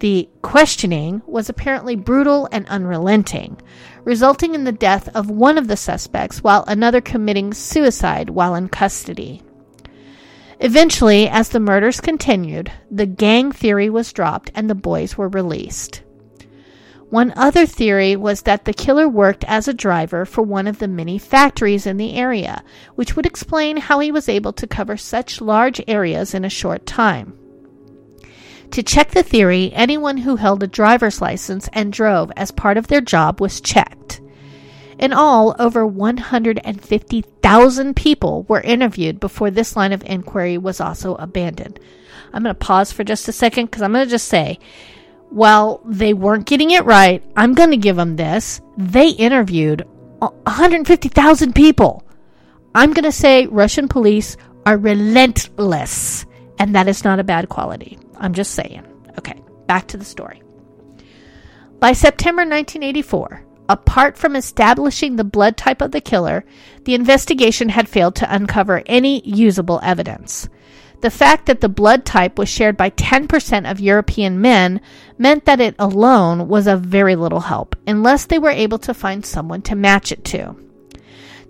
The 0.00 0.28
questioning 0.42 1.22
was 1.26 1.48
apparently 1.48 1.96
brutal 1.96 2.48
and 2.50 2.66
unrelenting, 2.68 3.60
resulting 4.04 4.54
in 4.54 4.64
the 4.64 4.72
death 4.72 5.08
of 5.14 5.30
one 5.30 5.56
of 5.56 5.68
the 5.68 5.76
suspects 5.76 6.42
while 6.42 6.64
another 6.66 7.00
committing 7.00 7.54
suicide 7.54 8.30
while 8.30 8.54
in 8.54 8.68
custody. 8.68 9.42
Eventually, 10.60 11.28
as 11.28 11.48
the 11.48 11.60
murders 11.60 12.00
continued, 12.00 12.72
the 12.90 13.06
gang 13.06 13.52
theory 13.52 13.90
was 13.90 14.12
dropped 14.12 14.50
and 14.54 14.68
the 14.68 14.74
boys 14.74 15.16
were 15.16 15.28
released. 15.28 16.02
One 17.10 17.32
other 17.36 17.64
theory 17.64 18.16
was 18.16 18.42
that 18.42 18.64
the 18.64 18.72
killer 18.72 19.08
worked 19.08 19.44
as 19.44 19.68
a 19.68 19.74
driver 19.74 20.24
for 20.24 20.42
one 20.42 20.66
of 20.66 20.78
the 20.78 20.88
many 20.88 21.18
factories 21.18 21.86
in 21.86 21.96
the 21.96 22.14
area, 22.14 22.64
which 22.96 23.14
would 23.14 23.26
explain 23.26 23.76
how 23.76 24.00
he 24.00 24.10
was 24.10 24.28
able 24.28 24.52
to 24.54 24.66
cover 24.66 24.96
such 24.96 25.40
large 25.40 25.80
areas 25.86 26.34
in 26.34 26.44
a 26.44 26.50
short 26.50 26.86
time. 26.86 27.38
To 28.74 28.82
check 28.82 29.12
the 29.12 29.22
theory, 29.22 29.70
anyone 29.72 30.16
who 30.16 30.34
held 30.34 30.64
a 30.64 30.66
driver's 30.66 31.20
license 31.20 31.68
and 31.72 31.92
drove 31.92 32.32
as 32.36 32.50
part 32.50 32.76
of 32.76 32.88
their 32.88 33.00
job 33.00 33.40
was 33.40 33.60
checked. 33.60 34.20
In 34.98 35.12
all, 35.12 35.54
over 35.60 35.86
150,000 35.86 37.94
people 37.94 38.42
were 38.48 38.60
interviewed 38.60 39.20
before 39.20 39.52
this 39.52 39.76
line 39.76 39.92
of 39.92 40.02
inquiry 40.04 40.58
was 40.58 40.80
also 40.80 41.14
abandoned. 41.14 41.78
I'm 42.32 42.42
going 42.42 42.52
to 42.52 42.58
pause 42.58 42.90
for 42.90 43.04
just 43.04 43.28
a 43.28 43.32
second 43.32 43.66
because 43.66 43.82
I'm 43.82 43.92
going 43.92 44.06
to 44.06 44.10
just 44.10 44.26
say, 44.26 44.58
while 45.30 45.80
they 45.84 46.12
weren't 46.12 46.46
getting 46.46 46.72
it 46.72 46.84
right, 46.84 47.22
I'm 47.36 47.54
going 47.54 47.70
to 47.70 47.76
give 47.76 47.94
them 47.94 48.16
this. 48.16 48.60
They 48.76 49.10
interviewed 49.10 49.86
150,000 50.18 51.54
people. 51.54 52.02
I'm 52.74 52.92
going 52.92 53.04
to 53.04 53.12
say 53.12 53.46
Russian 53.46 53.86
police 53.86 54.36
are 54.66 54.76
relentless, 54.76 56.26
and 56.58 56.74
that 56.74 56.88
is 56.88 57.04
not 57.04 57.20
a 57.20 57.24
bad 57.24 57.48
quality. 57.48 58.00
I'm 58.18 58.34
just 58.34 58.52
saying. 58.52 58.86
Okay, 59.18 59.40
back 59.66 59.88
to 59.88 59.96
the 59.96 60.04
story. 60.04 60.42
By 61.80 61.92
September 61.92 62.40
1984, 62.40 63.44
apart 63.68 64.16
from 64.16 64.36
establishing 64.36 65.16
the 65.16 65.24
blood 65.24 65.56
type 65.56 65.80
of 65.80 65.90
the 65.90 66.00
killer, 66.00 66.44
the 66.84 66.94
investigation 66.94 67.68
had 67.68 67.88
failed 67.88 68.16
to 68.16 68.34
uncover 68.34 68.82
any 68.86 69.20
usable 69.28 69.80
evidence. 69.82 70.48
The 71.00 71.10
fact 71.10 71.46
that 71.46 71.60
the 71.60 71.68
blood 71.68 72.06
type 72.06 72.38
was 72.38 72.48
shared 72.48 72.78
by 72.78 72.90
10% 72.90 73.70
of 73.70 73.80
European 73.80 74.40
men 74.40 74.80
meant 75.18 75.44
that 75.44 75.60
it 75.60 75.74
alone 75.78 76.48
was 76.48 76.66
of 76.66 76.80
very 76.80 77.14
little 77.16 77.40
help, 77.40 77.76
unless 77.86 78.24
they 78.24 78.38
were 78.38 78.48
able 78.50 78.78
to 78.78 78.94
find 78.94 79.26
someone 79.26 79.60
to 79.62 79.74
match 79.74 80.12
it 80.12 80.24
to. 80.26 80.56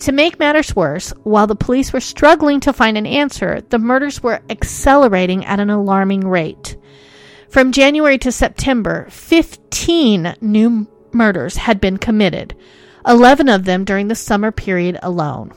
To 0.01 0.13
make 0.13 0.39
matters 0.39 0.75
worse, 0.75 1.13
while 1.23 1.47
the 1.47 1.55
police 1.55 1.93
were 1.93 2.01
struggling 2.01 2.61
to 2.61 2.73
find 2.73 2.99
an 2.99 3.07
answer, 3.07 3.61
the 3.61 3.79
murders 3.79 4.23
were 4.23 4.43
accelerating 4.51 5.45
at 5.45 5.61
an 5.61 5.71
alarming 5.71 6.27
rate. 6.27 6.77
From 7.49 7.73
January 7.73 8.19
to 8.19 8.33
September, 8.33 9.07
15 9.11 10.37
new 10.41 10.87
murders 11.13 11.57
had 11.57 11.81
been 11.81 11.97
committed, 11.97 12.57
11 13.07 13.49
of 13.49 13.65
them 13.65 13.85
during 13.85 14.09
the 14.09 14.15
summer 14.15 14.51
period 14.51 14.99
alone. 15.03 15.53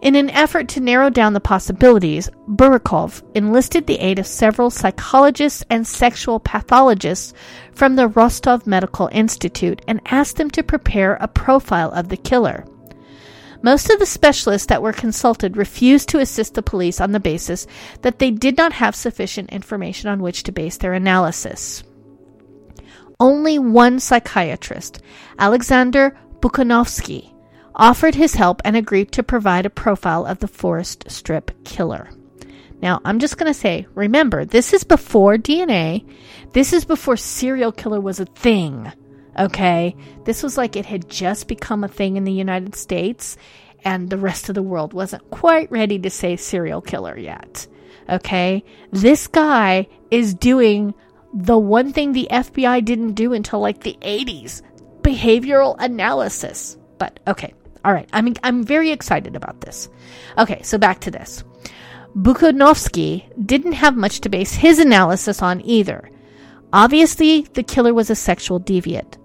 In 0.00 0.16
an 0.16 0.30
effort 0.30 0.68
to 0.70 0.80
narrow 0.80 1.08
down 1.08 1.32
the 1.32 1.40
possibilities, 1.40 2.28
Burakov 2.48 3.22
enlisted 3.34 3.86
the 3.86 3.98
aid 4.00 4.18
of 4.18 4.26
several 4.26 4.70
psychologists 4.70 5.64
and 5.70 5.86
sexual 5.86 6.40
pathologists 6.40 7.32
from 7.72 7.96
the 7.96 8.08
Rostov 8.08 8.66
Medical 8.66 9.08
Institute 9.12 9.80
and 9.88 10.00
asked 10.06 10.36
them 10.36 10.50
to 10.50 10.62
prepare 10.62 11.14
a 11.14 11.28
profile 11.28 11.90
of 11.92 12.08
the 12.08 12.16
killer. 12.16 12.66
Most 13.64 13.88
of 13.88 13.98
the 13.98 14.04
specialists 14.04 14.66
that 14.66 14.82
were 14.82 14.92
consulted 14.92 15.56
refused 15.56 16.10
to 16.10 16.18
assist 16.18 16.52
the 16.52 16.60
police 16.60 17.00
on 17.00 17.12
the 17.12 17.18
basis 17.18 17.66
that 18.02 18.18
they 18.18 18.30
did 18.30 18.58
not 18.58 18.74
have 18.74 18.94
sufficient 18.94 19.48
information 19.48 20.10
on 20.10 20.20
which 20.20 20.42
to 20.42 20.52
base 20.52 20.76
their 20.76 20.92
analysis. 20.92 21.82
Only 23.18 23.58
one 23.58 24.00
psychiatrist, 24.00 25.00
Alexander 25.38 26.14
Bukhanovsky, 26.40 27.32
offered 27.74 28.14
his 28.14 28.34
help 28.34 28.60
and 28.66 28.76
agreed 28.76 29.12
to 29.12 29.22
provide 29.22 29.64
a 29.64 29.70
profile 29.70 30.26
of 30.26 30.40
the 30.40 30.46
forest 30.46 31.10
strip 31.10 31.50
killer. 31.64 32.10
Now, 32.82 33.00
I'm 33.02 33.18
just 33.18 33.38
going 33.38 33.50
to 33.50 33.58
say, 33.58 33.86
remember, 33.94 34.44
this 34.44 34.74
is 34.74 34.84
before 34.84 35.38
DNA. 35.38 36.06
This 36.52 36.74
is 36.74 36.84
before 36.84 37.16
serial 37.16 37.72
killer 37.72 37.98
was 37.98 38.20
a 38.20 38.26
thing. 38.26 38.92
Okay? 39.38 39.96
This 40.24 40.42
was 40.42 40.56
like 40.56 40.76
it 40.76 40.86
had 40.86 41.08
just 41.08 41.48
become 41.48 41.84
a 41.84 41.88
thing 41.88 42.16
in 42.16 42.24
the 42.24 42.32
United 42.32 42.74
States, 42.74 43.36
and 43.84 44.10
the 44.10 44.18
rest 44.18 44.48
of 44.48 44.54
the 44.54 44.62
world 44.62 44.92
wasn't 44.92 45.30
quite 45.30 45.70
ready 45.70 45.98
to 45.98 46.10
say 46.10 46.36
serial 46.36 46.80
killer 46.80 47.18
yet. 47.18 47.66
Okay? 48.08 48.64
This 48.90 49.26
guy 49.26 49.88
is 50.10 50.34
doing 50.34 50.94
the 51.34 51.58
one 51.58 51.92
thing 51.92 52.12
the 52.12 52.28
FBI 52.30 52.84
didn't 52.84 53.14
do 53.14 53.32
until 53.32 53.60
like 53.60 53.80
the 53.82 53.98
80s 54.00 54.62
behavioral 55.02 55.76
analysis. 55.78 56.78
But 56.98 57.20
okay, 57.26 57.52
all 57.84 57.92
right. 57.92 58.08
I 58.12 58.22
mean, 58.22 58.34
I'm 58.42 58.62
very 58.62 58.90
excited 58.90 59.36
about 59.36 59.60
this. 59.60 59.88
Okay, 60.38 60.62
so 60.62 60.78
back 60.78 61.00
to 61.00 61.10
this. 61.10 61.44
Bukhanovsky 62.16 63.24
didn't 63.44 63.72
have 63.72 63.96
much 63.96 64.20
to 64.20 64.28
base 64.28 64.54
his 64.54 64.78
analysis 64.78 65.42
on 65.42 65.60
either. 65.62 66.08
Obviously, 66.72 67.42
the 67.54 67.62
killer 67.62 67.92
was 67.92 68.10
a 68.10 68.14
sexual 68.14 68.60
deviant. 68.60 69.16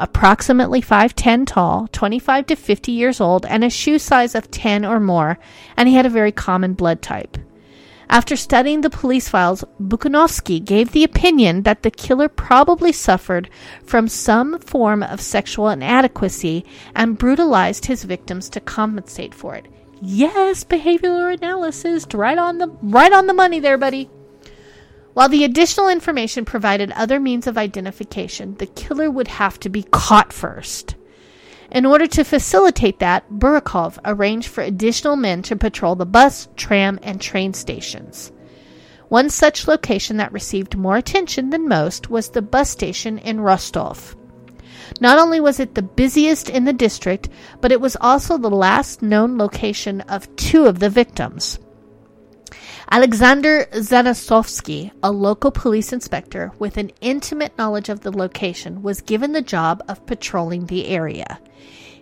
Approximately 0.00 0.80
5'10 0.80 1.44
tall, 1.44 1.88
25 1.90 2.46
to 2.46 2.56
50 2.56 2.92
years 2.92 3.20
old, 3.20 3.44
and 3.46 3.64
a 3.64 3.70
shoe 3.70 3.98
size 3.98 4.36
of 4.36 4.48
10 4.50 4.84
or 4.84 5.00
more, 5.00 5.38
and 5.76 5.88
he 5.88 5.96
had 5.96 6.06
a 6.06 6.10
very 6.10 6.30
common 6.30 6.74
blood 6.74 7.02
type. 7.02 7.36
After 8.08 8.36
studying 8.36 8.80
the 8.80 8.90
police 8.90 9.28
files, 9.28 9.64
Bukhanovsky 9.82 10.64
gave 10.64 10.92
the 10.92 11.04
opinion 11.04 11.64
that 11.64 11.82
the 11.82 11.90
killer 11.90 12.28
probably 12.28 12.92
suffered 12.92 13.50
from 13.84 14.08
some 14.08 14.60
form 14.60 15.02
of 15.02 15.20
sexual 15.20 15.68
inadequacy 15.68 16.64
and 16.94 17.18
brutalized 17.18 17.86
his 17.86 18.04
victims 18.04 18.48
to 18.50 18.60
compensate 18.60 19.34
for 19.34 19.56
it. 19.56 19.66
Yes, 20.00 20.62
behavioral 20.64 21.36
analysis, 21.36 22.06
right 22.14 22.38
on 22.38 22.58
the 22.58 22.68
right 22.82 23.12
on 23.12 23.26
the 23.26 23.34
money 23.34 23.58
there, 23.58 23.76
buddy. 23.76 24.08
While 25.18 25.30
the 25.30 25.42
additional 25.42 25.88
information 25.88 26.44
provided 26.44 26.92
other 26.92 27.18
means 27.18 27.48
of 27.48 27.58
identification, 27.58 28.54
the 28.54 28.66
killer 28.66 29.10
would 29.10 29.26
have 29.26 29.58
to 29.58 29.68
be 29.68 29.82
caught 29.82 30.32
first. 30.32 30.94
In 31.72 31.84
order 31.84 32.06
to 32.06 32.22
facilitate 32.22 33.00
that, 33.00 33.28
Burakov 33.28 33.98
arranged 34.04 34.46
for 34.46 34.62
additional 34.62 35.16
men 35.16 35.42
to 35.42 35.56
patrol 35.56 35.96
the 35.96 36.06
bus, 36.06 36.46
tram, 36.54 37.00
and 37.02 37.20
train 37.20 37.52
stations. 37.52 38.30
One 39.08 39.28
such 39.28 39.66
location 39.66 40.18
that 40.18 40.32
received 40.32 40.76
more 40.76 40.96
attention 40.96 41.50
than 41.50 41.66
most 41.66 42.08
was 42.08 42.30
the 42.30 42.40
bus 42.40 42.70
station 42.70 43.18
in 43.18 43.40
Rostov. 43.40 44.14
Not 45.00 45.18
only 45.18 45.40
was 45.40 45.58
it 45.58 45.74
the 45.74 45.82
busiest 45.82 46.48
in 46.48 46.64
the 46.64 46.72
district, 46.72 47.28
but 47.60 47.72
it 47.72 47.80
was 47.80 47.96
also 48.00 48.38
the 48.38 48.50
last 48.50 49.02
known 49.02 49.36
location 49.36 50.00
of 50.02 50.36
two 50.36 50.66
of 50.66 50.78
the 50.78 50.90
victims. 50.90 51.58
Alexander 52.90 53.66
Zanosovsky, 53.72 54.90
a 55.02 55.12
local 55.12 55.50
police 55.50 55.92
inspector 55.92 56.52
with 56.58 56.78
an 56.78 56.90
intimate 57.02 57.56
knowledge 57.58 57.90
of 57.90 58.00
the 58.00 58.10
location, 58.10 58.82
was 58.82 59.02
given 59.02 59.32
the 59.32 59.42
job 59.42 59.82
of 59.88 60.06
patrolling 60.06 60.66
the 60.66 60.86
area. 60.86 61.38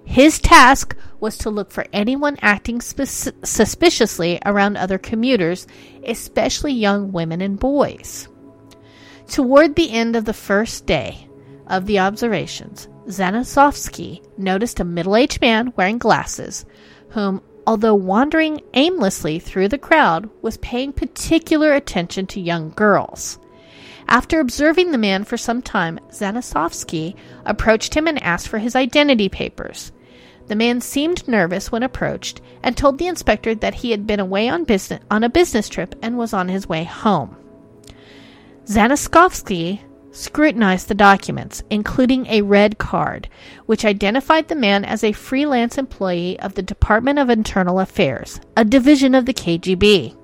His 0.04 0.38
task 0.38 0.96
was 1.18 1.36
to 1.38 1.50
look 1.50 1.72
for 1.72 1.86
anyone 1.92 2.38
acting 2.40 2.80
sp- 2.80 3.34
suspiciously 3.42 4.38
around 4.46 4.76
other 4.76 4.98
commuters, 4.98 5.66
especially 6.04 6.72
young 6.72 7.10
women 7.10 7.40
and 7.40 7.58
boys. 7.58 8.28
Toward 9.26 9.74
the 9.74 9.90
end 9.90 10.14
of 10.14 10.24
the 10.24 10.32
first 10.32 10.86
day 10.86 11.28
of 11.66 11.86
the 11.86 11.98
observations, 11.98 12.86
Zanosovsky 13.08 14.24
noticed 14.38 14.78
a 14.78 14.84
middle 14.84 15.16
aged 15.16 15.40
man 15.40 15.72
wearing 15.74 15.98
glasses, 15.98 16.64
whom, 17.10 17.42
although 17.66 17.94
wandering 17.94 18.60
aimlessly 18.74 19.38
through 19.38 19.68
the 19.68 19.78
crowd, 19.78 20.30
was 20.42 20.56
paying 20.58 20.92
particular 20.92 21.72
attention 21.72 22.26
to 22.26 22.40
young 22.40 22.70
girls. 22.70 23.38
After 24.08 24.38
observing 24.38 24.92
the 24.92 24.98
man 24.98 25.24
for 25.24 25.36
some 25.36 25.62
time, 25.62 25.98
Zanosovsky 26.10 27.16
approached 27.44 27.94
him 27.94 28.06
and 28.06 28.22
asked 28.22 28.48
for 28.48 28.58
his 28.58 28.76
identity 28.76 29.28
papers. 29.28 29.90
The 30.46 30.54
man 30.54 30.80
seemed 30.80 31.26
nervous 31.26 31.72
when 31.72 31.82
approached 31.82 32.40
and 32.62 32.76
told 32.76 32.98
the 32.98 33.08
inspector 33.08 33.54
that 33.56 33.74
he 33.74 33.90
had 33.90 34.06
been 34.06 34.20
away 34.20 34.48
on 34.48 34.62
business 34.62 35.02
on 35.10 35.24
a 35.24 35.28
business 35.28 35.68
trip 35.68 35.96
and 36.02 36.16
was 36.16 36.32
on 36.32 36.48
his 36.48 36.68
way 36.68 36.84
home. 36.84 37.36
Zanaskovsky 38.66 39.80
scrutinized 40.16 40.88
the 40.88 40.94
documents, 40.94 41.62
including 41.70 42.26
a 42.26 42.42
red 42.42 42.78
card, 42.78 43.28
which 43.66 43.84
identified 43.84 44.48
the 44.48 44.54
man 44.54 44.84
as 44.84 45.04
a 45.04 45.12
freelance 45.12 45.76
employee 45.76 46.38
of 46.40 46.54
the 46.54 46.62
Department 46.62 47.18
of 47.18 47.28
Internal 47.28 47.80
Affairs, 47.80 48.40
a 48.56 48.64
division 48.64 49.14
of 49.14 49.26
the 49.26 49.34
KGB. 49.34 50.16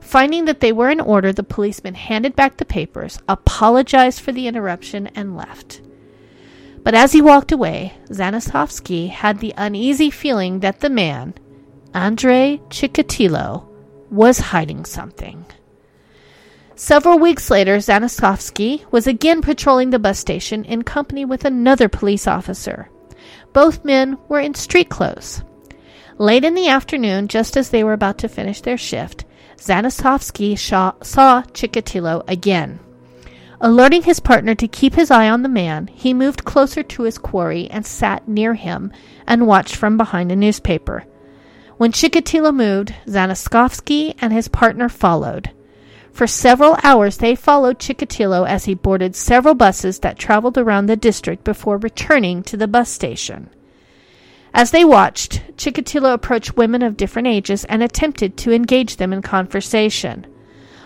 Finding 0.00 0.44
that 0.46 0.60
they 0.60 0.72
were 0.72 0.90
in 0.90 1.00
order, 1.00 1.32
the 1.32 1.42
policeman 1.42 1.94
handed 1.94 2.34
back 2.34 2.56
the 2.56 2.64
papers, 2.64 3.18
apologized 3.28 4.20
for 4.20 4.32
the 4.32 4.46
interruption, 4.46 5.06
and 5.14 5.36
left. 5.36 5.80
But 6.82 6.94
as 6.94 7.12
he 7.12 7.22
walked 7.22 7.52
away, 7.52 7.94
Zanosovsky 8.10 9.08
had 9.08 9.38
the 9.38 9.54
uneasy 9.56 10.10
feeling 10.10 10.60
that 10.60 10.80
the 10.80 10.90
man, 10.90 11.34
Andrei 11.94 12.60
Chikatilo, 12.68 13.66
was 14.10 14.38
hiding 14.38 14.84
something. 14.84 15.46
Several 16.76 17.20
weeks 17.20 17.50
later, 17.50 17.76
Zanaskovsky 17.76 18.84
was 18.90 19.06
again 19.06 19.42
patrolling 19.42 19.90
the 19.90 19.98
bus 20.00 20.18
station 20.18 20.64
in 20.64 20.82
company 20.82 21.24
with 21.24 21.44
another 21.44 21.88
police 21.88 22.26
officer. 22.26 22.90
Both 23.52 23.84
men 23.84 24.18
were 24.28 24.40
in 24.40 24.54
street 24.54 24.88
clothes. 24.88 25.44
Late 26.18 26.44
in 26.44 26.54
the 26.54 26.68
afternoon, 26.68 27.28
just 27.28 27.56
as 27.56 27.70
they 27.70 27.84
were 27.84 27.92
about 27.92 28.18
to 28.18 28.28
finish 28.28 28.60
their 28.60 28.76
shift, 28.76 29.24
Zanaskovsky 29.56 30.58
saw, 30.58 30.94
saw 31.00 31.42
Chikatilo 31.42 32.28
again. 32.28 32.80
Alerting 33.60 34.02
his 34.02 34.18
partner 34.18 34.56
to 34.56 34.66
keep 34.66 34.94
his 34.94 35.12
eye 35.12 35.28
on 35.30 35.42
the 35.42 35.48
man, 35.48 35.86
he 35.86 36.12
moved 36.12 36.44
closer 36.44 36.82
to 36.82 37.04
his 37.04 37.18
quarry 37.18 37.68
and 37.70 37.86
sat 37.86 38.26
near 38.26 38.54
him 38.54 38.92
and 39.28 39.46
watched 39.46 39.76
from 39.76 39.96
behind 39.96 40.32
a 40.32 40.36
newspaper. 40.36 41.04
When 41.76 41.92
Chikatilo 41.92 42.54
moved, 42.54 42.94
Zanaskovsky 43.06 44.16
and 44.20 44.32
his 44.32 44.48
partner 44.48 44.88
followed. 44.88 45.50
For 46.14 46.28
several 46.28 46.78
hours 46.84 47.16
they 47.16 47.34
followed 47.34 47.80
Chikatilo 47.80 48.48
as 48.48 48.66
he 48.66 48.74
boarded 48.74 49.16
several 49.16 49.56
buses 49.56 49.98
that 49.98 50.16
traveled 50.16 50.56
around 50.56 50.86
the 50.86 50.94
district 50.94 51.42
before 51.42 51.76
returning 51.76 52.44
to 52.44 52.56
the 52.56 52.68
bus 52.68 52.88
station. 52.88 53.50
As 54.54 54.70
they 54.70 54.84
watched, 54.84 55.42
Chikatilo 55.56 56.14
approached 56.14 56.56
women 56.56 56.82
of 56.82 56.96
different 56.96 57.26
ages 57.26 57.64
and 57.64 57.82
attempted 57.82 58.36
to 58.36 58.52
engage 58.52 58.96
them 58.96 59.12
in 59.12 59.22
conversation. 59.22 60.24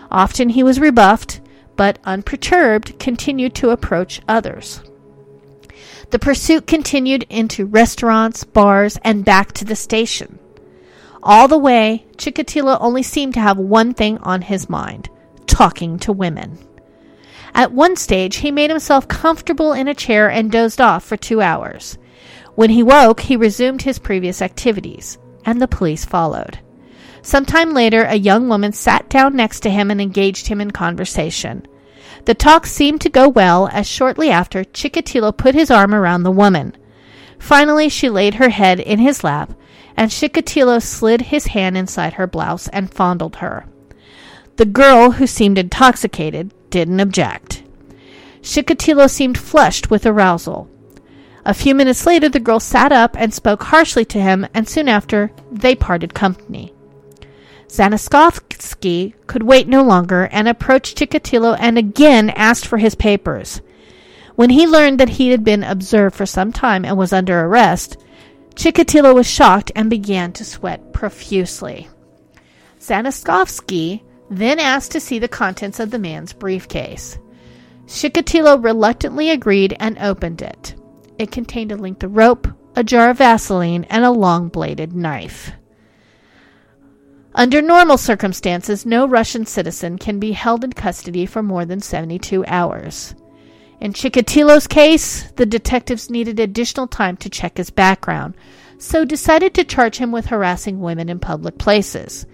Often 0.09 0.49
he 0.49 0.63
was 0.63 0.79
rebuffed, 0.79 1.41
but 1.75 1.99
unperturbed, 2.05 2.97
continued 2.97 3.53
to 3.53 3.69
approach 3.69 4.21
others. 4.27 4.81
The 6.09 6.17
pursuit 6.17 6.65
continued 6.65 7.27
into 7.29 7.67
restaurants, 7.67 8.43
bars, 8.45 8.97
and 9.03 9.23
back 9.23 9.51
to 9.53 9.65
the 9.65 9.75
station. 9.75 10.39
All 11.21 11.47
the 11.47 11.59
way, 11.59 12.07
Chikatilo 12.17 12.79
only 12.81 13.03
seemed 13.03 13.35
to 13.35 13.41
have 13.41 13.59
one 13.59 13.93
thing 13.93 14.17
on 14.23 14.41
his 14.41 14.67
mind 14.67 15.07
talking 15.49 15.99
to 15.99 16.13
women. 16.13 16.57
At 17.53 17.73
one 17.73 17.95
stage, 17.95 18.37
he 18.37 18.51
made 18.51 18.69
himself 18.69 19.07
comfortable 19.07 19.73
in 19.73 19.87
a 19.87 19.93
chair 19.93 20.29
and 20.29 20.51
dozed 20.51 20.79
off 20.79 21.03
for 21.03 21.17
two 21.17 21.41
hours. 21.41 21.97
When 22.55 22.69
he 22.69 22.83
woke, 22.83 23.21
he 23.21 23.35
resumed 23.35 23.81
his 23.81 23.99
previous 23.99 24.41
activities, 24.41 25.17
and 25.45 25.61
the 25.61 25.67
police 25.67 26.05
followed. 26.05 26.59
Some 27.21 27.45
time 27.45 27.73
later, 27.73 28.03
a 28.03 28.15
young 28.15 28.47
woman 28.47 28.71
sat 28.71 29.09
down 29.09 29.35
next 29.35 29.61
to 29.61 29.69
him 29.69 29.91
and 29.91 29.99
engaged 29.99 30.47
him 30.47 30.61
in 30.61 30.71
conversation. 30.71 31.65
The 32.25 32.33
talk 32.33 32.65
seemed 32.65 33.01
to 33.01 33.09
go 33.09 33.27
well, 33.27 33.67
as 33.71 33.87
shortly 33.87 34.29
after, 34.29 34.63
Chikatilo 34.63 35.35
put 35.35 35.55
his 35.55 35.71
arm 35.71 35.93
around 35.93 36.23
the 36.23 36.31
woman. 36.31 36.75
Finally, 37.39 37.89
she 37.89 38.09
laid 38.09 38.35
her 38.35 38.49
head 38.49 38.79
in 38.79 38.99
his 38.99 39.23
lap, 39.23 39.53
and 39.97 40.11
Chikatilo 40.11 40.81
slid 40.81 41.21
his 41.21 41.47
hand 41.47 41.77
inside 41.77 42.13
her 42.13 42.27
blouse 42.27 42.67
and 42.69 42.93
fondled 42.93 43.37
her. 43.37 43.65
The 44.59 44.65
girl, 44.65 45.11
who 45.11 45.25
seemed 45.25 45.57
intoxicated, 45.57 46.53
didn't 46.69 46.99
object. 46.99 47.63
Chikatilo 48.41 49.09
seemed 49.09 49.37
flushed 49.37 49.89
with 49.89 50.05
arousal. 50.05 50.67
A 51.45 51.53
few 51.53 51.73
minutes 51.73 52.05
later, 52.05 52.27
the 52.27 52.41
girl 52.41 52.59
sat 52.59 52.91
up 52.91 53.15
and 53.17 53.33
spoke 53.33 53.63
harshly 53.63 54.03
to 54.03 54.19
him, 54.19 54.45
and 54.53 54.67
soon 54.67 54.89
after, 54.89 55.31
they 55.49 55.75
parted 55.75 56.13
company. 56.13 56.73
Zanosovsky 57.69 59.13
could 59.27 59.43
wait 59.43 59.69
no 59.69 59.81
longer 59.81 60.27
and 60.29 60.49
approached 60.49 60.97
Chikatilo 60.97 61.55
and 61.57 61.77
again 61.77 62.29
asked 62.31 62.67
for 62.67 62.79
his 62.79 62.95
papers. 62.95 63.61
When 64.35 64.49
he 64.49 64.67
learned 64.67 64.99
that 64.99 65.07
he 65.07 65.29
had 65.29 65.45
been 65.45 65.63
observed 65.63 66.17
for 66.17 66.25
some 66.25 66.51
time 66.51 66.83
and 66.83 66.97
was 66.97 67.13
under 67.13 67.39
arrest, 67.39 67.95
Chikatilo 68.55 69.15
was 69.15 69.25
shocked 69.25 69.71
and 69.73 69.89
began 69.89 70.33
to 70.33 70.43
sweat 70.43 70.91
profusely. 70.91 71.87
Zanosovsky 72.81 74.01
then 74.29 74.59
asked 74.59 74.91
to 74.91 74.99
see 74.99 75.19
the 75.19 75.27
contents 75.27 75.79
of 75.79 75.91
the 75.91 75.99
man's 75.99 76.33
briefcase. 76.33 77.17
Chikatilo 77.87 78.63
reluctantly 78.63 79.31
agreed 79.31 79.75
and 79.79 79.97
opened 79.97 80.41
it. 80.41 80.75
It 81.17 81.31
contained 81.31 81.71
a 81.71 81.77
length 81.77 82.03
of 82.03 82.15
rope, 82.15 82.47
a 82.75 82.83
jar 82.83 83.09
of 83.09 83.17
Vaseline, 83.17 83.85
and 83.85 84.05
a 84.05 84.11
long 84.11 84.47
bladed 84.47 84.93
knife. 84.93 85.51
Under 87.33 87.61
normal 87.61 87.97
circumstances, 87.97 88.85
no 88.85 89.07
Russian 89.07 89.45
citizen 89.45 89.97
can 89.97 90.19
be 90.19 90.31
held 90.31 90.63
in 90.63 90.73
custody 90.73 91.25
for 91.25 91.43
more 91.43 91.65
than 91.65 91.79
72 91.79 92.45
hours. 92.45 93.15
In 93.79 93.93
Chikatilo's 93.93 94.67
case, 94.67 95.31
the 95.31 95.45
detectives 95.45 96.09
needed 96.09 96.39
additional 96.39 96.87
time 96.87 97.17
to 97.17 97.29
check 97.29 97.57
his 97.57 97.69
background, 97.69 98.35
so 98.77 99.05
decided 99.05 99.53
to 99.53 99.63
charge 99.63 99.97
him 99.97 100.11
with 100.11 100.27
harassing 100.27 100.79
women 100.79 101.07
in 101.09 101.19
public 101.19 101.57
places. 101.57 102.25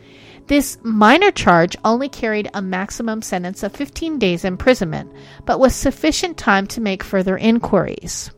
This 0.48 0.78
minor 0.84 1.32
charge 1.32 1.76
only 1.84 2.08
carried 2.08 2.50
a 2.54 2.62
maximum 2.62 3.22
sentence 3.24 3.64
of 3.64 3.74
15 3.74 4.20
days 4.20 4.46
imprisonment, 4.46 5.12
but 5.46 5.60
was 5.60 5.74
sufficient 5.74 6.38
time 6.38 6.68
to 6.68 6.82
make 6.82 7.04
further 7.04 7.36
inquiries. 7.36 8.30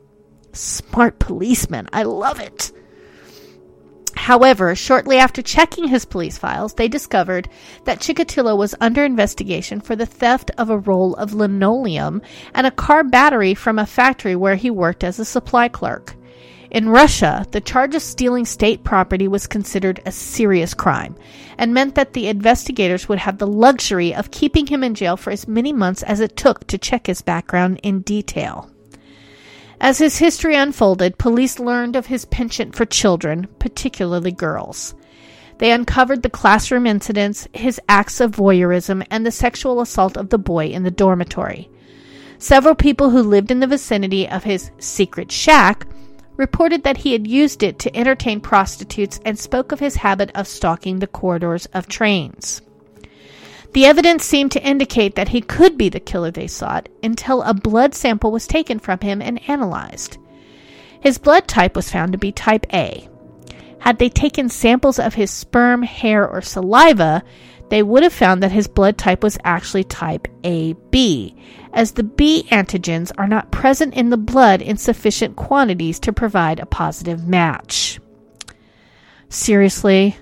Smart 0.53 1.19
policeman, 1.19 1.87
I 1.91 2.03
love 2.03 2.39
it. 2.39 2.71
However, 4.15 4.75
shortly 4.75 5.17
after 5.17 5.41
checking 5.41 5.87
his 5.87 6.03
police 6.03 6.37
files, 6.37 6.73
they 6.73 6.87
discovered 6.87 7.47
that 7.85 7.99
Chikatilo 7.99 8.57
was 8.57 8.75
under 8.81 9.05
investigation 9.05 9.79
for 9.79 9.95
the 9.95 10.05
theft 10.05 10.51
of 10.57 10.69
a 10.69 10.79
roll 10.79 11.13
of 11.15 11.33
linoleum 11.33 12.21
and 12.53 12.67
a 12.67 12.71
car 12.71 13.03
battery 13.03 13.53
from 13.53 13.79
a 13.79 13.85
factory 13.85 14.35
where 14.35 14.55
he 14.55 14.69
worked 14.69 15.03
as 15.03 15.19
a 15.19 15.23
supply 15.23 15.69
clerk. 15.69 16.16
In 16.69 16.89
Russia, 16.89 17.45
the 17.51 17.62
charge 17.62 17.95
of 17.95 18.01
stealing 18.01 18.45
state 18.45 18.84
property 18.84 19.27
was 19.27 19.47
considered 19.47 20.01
a 20.06 20.12
serious 20.12 20.73
crime 20.73 21.15
and 21.58 21.73
meant 21.73 21.95
that 21.95 22.13
the 22.13 22.27
investigators 22.27 23.08
would 23.08 23.19
have 23.19 23.38
the 23.38 23.47
luxury 23.47 24.13
of 24.13 24.32
keeping 24.32 24.67
him 24.67 24.84
in 24.84 24.93
jail 24.93 25.15
for 25.15 25.32
as 25.32 25.47
many 25.47 25.71
months 25.71 26.03
as 26.03 26.19
it 26.19 26.36
took 26.36 26.67
to 26.67 26.77
check 26.77 27.08
his 27.08 27.21
background 27.21 27.80
in 27.84 28.01
detail. 28.01 28.69
As 29.80 29.99
his 29.99 30.17
history 30.17 30.56
unfolded, 30.56 31.17
police 31.17 31.60
learned 31.60 31.95
of 31.95 32.08
his 32.08 32.25
penchant 32.25 32.75
for 32.75 32.86
children, 32.86 33.47
particularly 33.60 34.32
girls. 34.32 34.95
They 35.60 35.71
uncovered 35.71 36.21
the 36.21 36.30
classroom 36.30 36.86
incidents, 36.86 37.47
his 37.53 37.80
acts 37.88 38.19
of 38.19 38.32
voyeurism, 38.32 39.06
and 39.10 39.25
the 39.25 39.32
sexual 39.32 39.80
assault 39.80 40.17
of 40.17 40.30
the 40.30 40.38
boy 40.38 40.67
in 40.67 40.84
the 40.84 40.91
dormitory. 40.91 41.69
Several 42.39 42.75
people 42.75 43.10
who 43.12 43.23
lived 43.23 43.51
in 43.51 43.60
the 43.60 43.67
vicinity 43.67 44.27
of 44.27 44.43
his 44.43 44.69
secret 44.80 45.32
shack 45.32 45.88
reported 46.38 46.84
that 46.84 46.97
he 46.97 47.12
had 47.12 47.28
used 47.28 47.63
it 47.63 47.80
to 47.80 47.95
entertain 47.95 48.39
prostitutes 48.39 49.19
and 49.26 49.38
spoke 49.38 49.71
of 49.71 49.80
his 49.80 49.97
habit 49.97 50.32
of 50.36 50.47
stalking 50.47 51.00
the 51.00 51.08
corridors 51.08 51.65
of 51.73 51.88
trains. 51.88 52.62
The 53.73 53.86
evidence 53.86 54.23
seemed 54.23 54.52
to 54.54 54.63
indicate 54.63 55.15
that 55.15 55.30
he 55.30 55.41
could 55.41 55.78
be 55.78 55.89
the 55.89 56.00
killer 56.00 56.32
they 56.32 56.47
sought 56.47 56.89
until 57.04 57.41
a 57.43 57.54
blood 57.54 57.93
sample 57.93 58.32
was 58.32 58.47
taken 58.47 58.80
from 58.80 59.00
him 59.02 59.21
and 59.21 59.41
analyzed. 59.50 60.17
His 61.00 61.17
blood 61.17 61.47
type 61.47 61.76
was 61.76 61.91
found 61.91 62.13
to 62.13 62.17
be 62.17 62.32
type 62.32 62.65
A. 62.73 63.10
Had 63.80 64.00
they 64.00 64.10
taken 64.10 64.50
samples 64.50 65.00
of 65.00 65.13
his 65.13 65.30
sperm, 65.32 65.84
hair, 65.84 66.28
or 66.28 66.41
saliva, 66.41 67.23
they 67.69 67.84
would 67.84 68.03
have 68.03 68.13
found 68.13 68.41
that 68.41 68.51
his 68.51 68.67
blood 68.67 68.97
type 68.97 69.23
was 69.23 69.38
actually 69.43 69.84
type 69.84 70.27
AB, 70.43 71.36
as 71.73 71.91
the 71.91 72.03
B 72.03 72.47
antigens 72.49 73.12
are 73.17 73.27
not 73.27 73.51
present 73.51 73.93
in 73.93 74.10
the 74.10 74.17
blood 74.17 74.62
in 74.62 74.77
sufficient 74.77 75.36
quantities 75.36 75.99
to 76.01 76.13
provide 76.13 76.60
a 76.60 76.65
positive 76.65 77.27
match. 77.27 77.99
Seriously, 79.30 80.15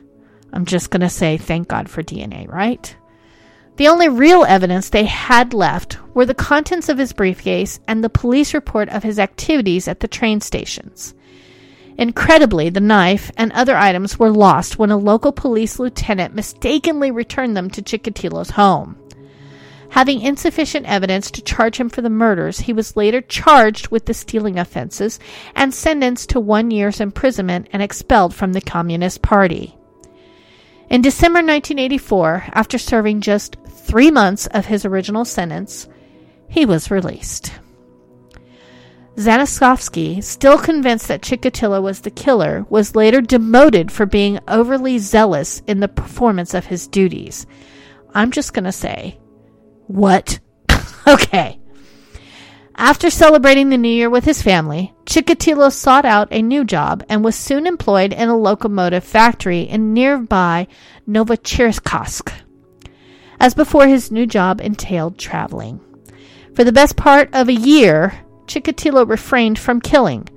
I'm 0.52 0.66
just 0.66 0.90
going 0.90 1.02
to 1.02 1.10
say 1.10 1.38
thank 1.38 1.68
God 1.68 1.90
for 1.90 2.02
DNA, 2.02 2.52
right? 2.52 2.96
The 3.78 3.90
only 3.90 4.08
real 4.08 4.46
evidence 4.46 4.90
they 4.90 5.04
had 5.04 5.54
left 5.54 5.98
were 6.14 6.26
the 6.26 6.34
contents 6.34 6.88
of 6.88 6.98
his 6.98 7.12
briefcase 7.12 7.80
and 7.88 8.04
the 8.04 8.10
police 8.10 8.54
report 8.54 8.88
of 8.90 9.04
his 9.04 9.20
activities 9.20 9.88
at 9.88 10.00
the 10.00 10.08
train 10.08 10.40
stations. 10.40 11.14
Incredibly, 11.98 12.70
the 12.70 12.82
knife 12.82 13.32
and 13.38 13.52
other 13.54 13.78
items 13.78 14.20
were 14.20 14.30
lost 14.30 14.78
when 14.78 14.92
a 14.92 14.98
local 14.98 15.32
police 15.32 15.80
lieutenant 15.80 16.36
mistakenly 16.36 17.10
returned 17.10 17.56
them 17.56 17.70
to 17.70 17.82
Chikatilo's 17.82 18.52
home. 18.52 18.98
Having 19.90 20.22
insufficient 20.22 20.86
evidence 20.88 21.32
to 21.32 21.42
charge 21.42 21.78
him 21.78 21.88
for 21.90 22.02
the 22.02 22.10
murders, 22.10 22.60
he 22.60 22.74
was 22.74 22.98
later 22.98 23.22
charged 23.22 23.90
with 23.90 24.08
the 24.08 24.14
stealing 24.14 24.60
offenses 24.60 25.20
and 25.56 25.74
sentenced 25.74 26.30
to 26.32 26.40
one 26.40 26.70
year's 26.70 27.00
imprisonment 27.00 27.70
and 27.72 27.82
expelled 27.82 28.36
from 28.36 28.52
the 28.52 28.60
Communist 28.60 29.22
Party. 29.22 29.78
In 30.90 31.02
December 31.02 31.38
1984, 31.38 32.46
after 32.52 32.78
serving 32.78 33.22
just 33.22 33.56
three 33.70 34.12
months 34.12 34.48
of 34.48 34.66
his 34.66 34.84
original 34.84 35.24
sentence, 35.24 35.88
he 36.50 36.66
was 36.66 36.92
released. 36.92 37.54
Zanosovsky, 39.16 40.22
still 40.22 40.58
convinced 40.58 41.08
that 41.08 41.22
Chikatilo 41.22 41.82
was 41.82 42.02
the 42.02 42.12
killer, 42.12 42.66
was 42.70 42.96
later 42.96 43.22
demoted 43.22 43.92
for 43.92 44.06
being 44.06 44.40
overly 44.48 44.98
zealous 44.98 45.62
in 45.68 45.80
the 45.80 45.88
performance 45.88 46.54
of 46.54 46.66
his 46.66 46.88
duties. 46.88 47.48
I'm 48.14 48.32
just 48.32 48.54
going 48.54 48.66
to 48.66 48.74
say, 48.74 49.18
what? 49.88 50.40
okay. 51.08 51.60
After 52.76 53.10
celebrating 53.10 53.70
the 53.70 53.78
new 53.78 53.90
year 53.90 54.10
with 54.10 54.26
his 54.26 54.42
family, 54.42 54.94
Chikatilo 55.06 55.72
sought 55.72 56.04
out 56.04 56.28
a 56.32 56.42
new 56.42 56.66
job 56.66 57.06
and 57.08 57.24
was 57.24 57.38
soon 57.38 57.68
employed 57.68 58.12
in 58.12 58.28
a 58.28 58.36
locomotive 58.36 59.06
factory 59.06 59.62
in 59.62 59.94
nearby 59.94 60.68
Novocherkassk. 61.08 62.34
As 63.40 63.54
before, 63.54 63.88
his 63.88 64.12
new 64.12 64.26
job 64.26 64.60
entailed 64.60 65.18
traveling. 65.18 65.80
For 66.54 66.66
the 66.66 66.74
best 66.74 66.98
part 66.98 67.30
of 67.34 67.48
a 67.48 67.54
year, 67.54 68.25
Chikatilo 68.48 69.08
refrained 69.08 69.60
from 69.60 69.82
killing, 69.82 70.28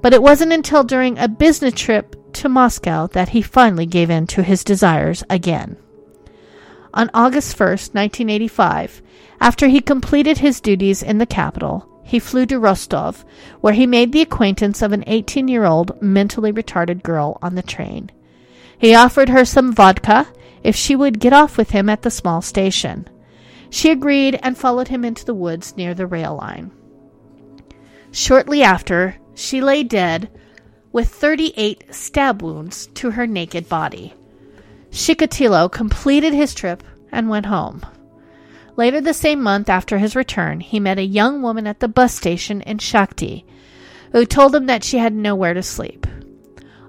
but 0.00 0.14
it 0.14 0.22
wasn't 0.22 0.52
until 0.52 0.84
during 0.84 1.18
a 1.18 1.28
business 1.28 1.74
trip 1.74 2.32
to 2.34 2.48
Moscow 2.48 3.06
that 3.08 3.30
he 3.30 3.42
finally 3.42 3.86
gave 3.86 4.10
in 4.10 4.26
to 4.28 4.42
his 4.42 4.64
desires 4.64 5.24
again. 5.28 5.76
On 6.94 7.10
August 7.14 7.56
1st, 7.56 7.94
1985, 7.94 9.02
after 9.40 9.68
he 9.68 9.80
completed 9.80 10.38
his 10.38 10.60
duties 10.60 11.02
in 11.02 11.18
the 11.18 11.26
capital, 11.26 11.88
he 12.02 12.18
flew 12.18 12.46
to 12.46 12.58
Rostov, 12.58 13.24
where 13.60 13.74
he 13.74 13.86
made 13.86 14.12
the 14.12 14.22
acquaintance 14.22 14.80
of 14.80 14.92
an 14.92 15.04
18 15.06 15.46
year 15.46 15.64
old 15.64 16.00
mentally 16.00 16.52
retarded 16.52 17.02
girl 17.02 17.38
on 17.42 17.54
the 17.54 17.62
train. 17.62 18.10
He 18.78 18.94
offered 18.94 19.28
her 19.28 19.44
some 19.44 19.72
vodka 19.72 20.26
if 20.62 20.74
she 20.74 20.96
would 20.96 21.20
get 21.20 21.32
off 21.32 21.58
with 21.58 21.70
him 21.70 21.88
at 21.88 22.02
the 22.02 22.10
small 22.10 22.40
station. 22.40 23.08
She 23.70 23.90
agreed 23.90 24.38
and 24.42 24.56
followed 24.56 24.88
him 24.88 25.04
into 25.04 25.24
the 25.24 25.34
woods 25.34 25.76
near 25.76 25.92
the 25.92 26.06
rail 26.06 26.36
line. 26.36 26.70
Shortly 28.10 28.62
after, 28.62 29.16
she 29.34 29.60
lay 29.60 29.82
dead 29.82 30.30
with 30.92 31.08
38 31.08 31.94
stab 31.94 32.42
wounds 32.42 32.86
to 32.94 33.12
her 33.12 33.26
naked 33.26 33.68
body. 33.68 34.14
Chikatilo 34.90 35.70
completed 35.70 36.32
his 36.32 36.54
trip 36.54 36.82
and 37.12 37.28
went 37.28 37.46
home. 37.46 37.84
Later 38.76 39.00
the 39.00 39.14
same 39.14 39.42
month 39.42 39.68
after 39.68 39.98
his 39.98 40.16
return, 40.16 40.60
he 40.60 40.80
met 40.80 40.98
a 40.98 41.04
young 41.04 41.42
woman 41.42 41.66
at 41.66 41.80
the 41.80 41.88
bus 41.88 42.14
station 42.14 42.60
in 42.62 42.78
Shakhty 42.78 43.44
who 44.12 44.24
told 44.24 44.54
him 44.54 44.66
that 44.66 44.84
she 44.84 44.98
had 44.98 45.12
nowhere 45.12 45.54
to 45.54 45.62
sleep. 45.62 46.06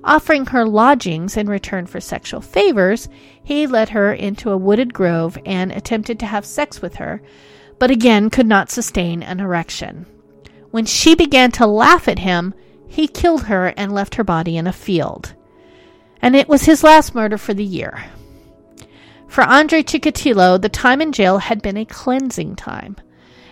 Offering 0.03 0.45
her 0.47 0.65
lodgings 0.65 1.35
in 1.35 1.49
return 1.49 1.85
for 1.85 1.99
sexual 1.99 2.41
favors, 2.41 3.09
he 3.43 3.67
led 3.67 3.89
her 3.89 4.13
into 4.13 4.51
a 4.51 4.57
wooded 4.57 4.93
grove 4.93 5.37
and 5.45 5.71
attempted 5.71 6.19
to 6.19 6.25
have 6.25 6.45
sex 6.45 6.81
with 6.81 6.95
her, 6.95 7.21
but 7.77 7.91
again 7.91 8.29
could 8.29 8.47
not 8.47 8.71
sustain 8.71 9.21
an 9.21 9.39
erection. 9.39 10.05
When 10.71 10.85
she 10.85 11.15
began 11.15 11.51
to 11.53 11.65
laugh 11.65 12.07
at 12.07 12.19
him, 12.19 12.53
he 12.87 13.07
killed 13.07 13.43
her 13.43 13.67
and 13.77 13.93
left 13.93 14.15
her 14.15 14.23
body 14.23 14.57
in 14.57 14.67
a 14.67 14.73
field. 14.73 15.33
And 16.21 16.35
it 16.35 16.49
was 16.49 16.63
his 16.63 16.83
last 16.83 17.15
murder 17.15 17.37
for 17.37 17.53
the 17.53 17.63
year. 17.63 18.05
For 19.27 19.43
Andre 19.43 19.83
Chikatilo, 19.83 20.59
the 20.59 20.69
time 20.69 21.01
in 21.01 21.11
jail 21.11 21.37
had 21.37 21.61
been 21.61 21.77
a 21.77 21.85
cleansing 21.85 22.55
time. 22.55 22.97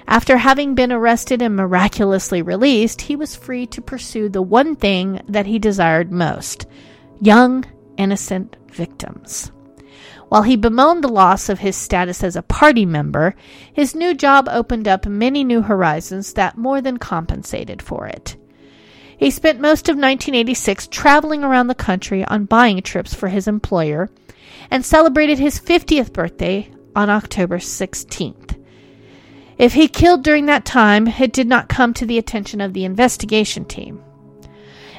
After 0.08 0.38
having 0.38 0.74
been 0.74 0.92
arrested 0.92 1.42
and 1.42 1.56
miraculously 1.56 2.42
released, 2.42 3.02
he 3.02 3.16
was 3.16 3.36
free 3.36 3.66
to 3.68 3.82
pursue 3.82 4.30
the 4.30 4.42
one 4.42 4.76
thing 4.76 5.22
that 5.28 5.46
he 5.46 5.60
desired 5.60 6.12
most 6.12 6.66
young, 7.22 7.66
innocent 7.98 8.56
victims. 8.72 9.52
While 10.30 10.44
he 10.44 10.58
bemoaned 10.58 11.04
the 11.04 11.10
loss 11.10 11.48
of 11.48 11.60
his 11.60 11.76
status 11.76 12.24
as 12.24 12.36
a 12.36 12.42
party 12.42 12.86
member, 12.86 13.36
his 13.72 13.96
new 13.96 14.14
job 14.14 14.50
opened 14.52 14.88
up 14.88 15.06
many 15.06 15.44
new 15.44 15.62
horizons 15.62 16.34
that 16.34 16.58
more 16.58 16.82
than 16.82 16.98
compensated 16.98 17.82
for 17.82 18.08
it. 18.08 18.36
He 19.18 19.32
spent 19.32 19.60
most 19.60 19.88
of 19.90 19.96
1986 19.96 20.88
traveling 20.92 21.44
around 21.44 21.68
the 21.68 21.76
country 21.76 22.26
on 22.26 22.46
buying 22.46 22.82
trips 22.82 23.14
for 23.14 23.30
his 23.30 23.48
employer 23.48 24.10
and 24.70 24.86
celebrated 24.86 25.40
his 25.40 25.60
50th 25.60 26.12
birthday 26.12 26.70
on 26.96 27.10
October 27.10 27.58
16th. 27.58 28.62
If 29.58 29.74
he 29.74 29.88
killed 29.88 30.24
during 30.24 30.46
that 30.46 30.66
time, 30.66 31.08
it 31.08 31.34
did 31.34 31.48
not 31.48 31.70
come 31.70 31.94
to 31.96 32.06
the 32.06 32.20
attention 32.20 32.62
of 32.62 32.74
the 32.74 32.86
investigation 32.86 33.66
team. 33.66 34.04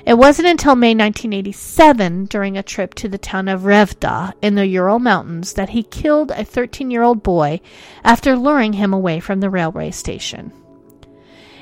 It 0.06 0.14
wasn't 0.14 0.48
until 0.48 0.76
May 0.76 0.94
1987, 0.94 2.26
during 2.26 2.56
a 2.56 2.62
trip 2.62 2.94
to 2.94 3.08
the 3.08 3.18
town 3.18 3.48
of 3.48 3.62
Revda 3.62 4.32
in 4.40 4.54
the 4.54 4.66
Ural 4.66 4.98
Mountains, 4.98 5.54
that 5.54 5.70
he 5.70 5.82
killed 5.82 6.30
a 6.30 6.44
13 6.44 6.90
year 6.90 7.02
old 7.02 7.22
boy 7.22 7.60
after 8.04 8.36
luring 8.36 8.74
him 8.74 8.92
away 8.92 9.20
from 9.20 9.40
the 9.40 9.50
railway 9.50 9.90
station. 9.90 10.52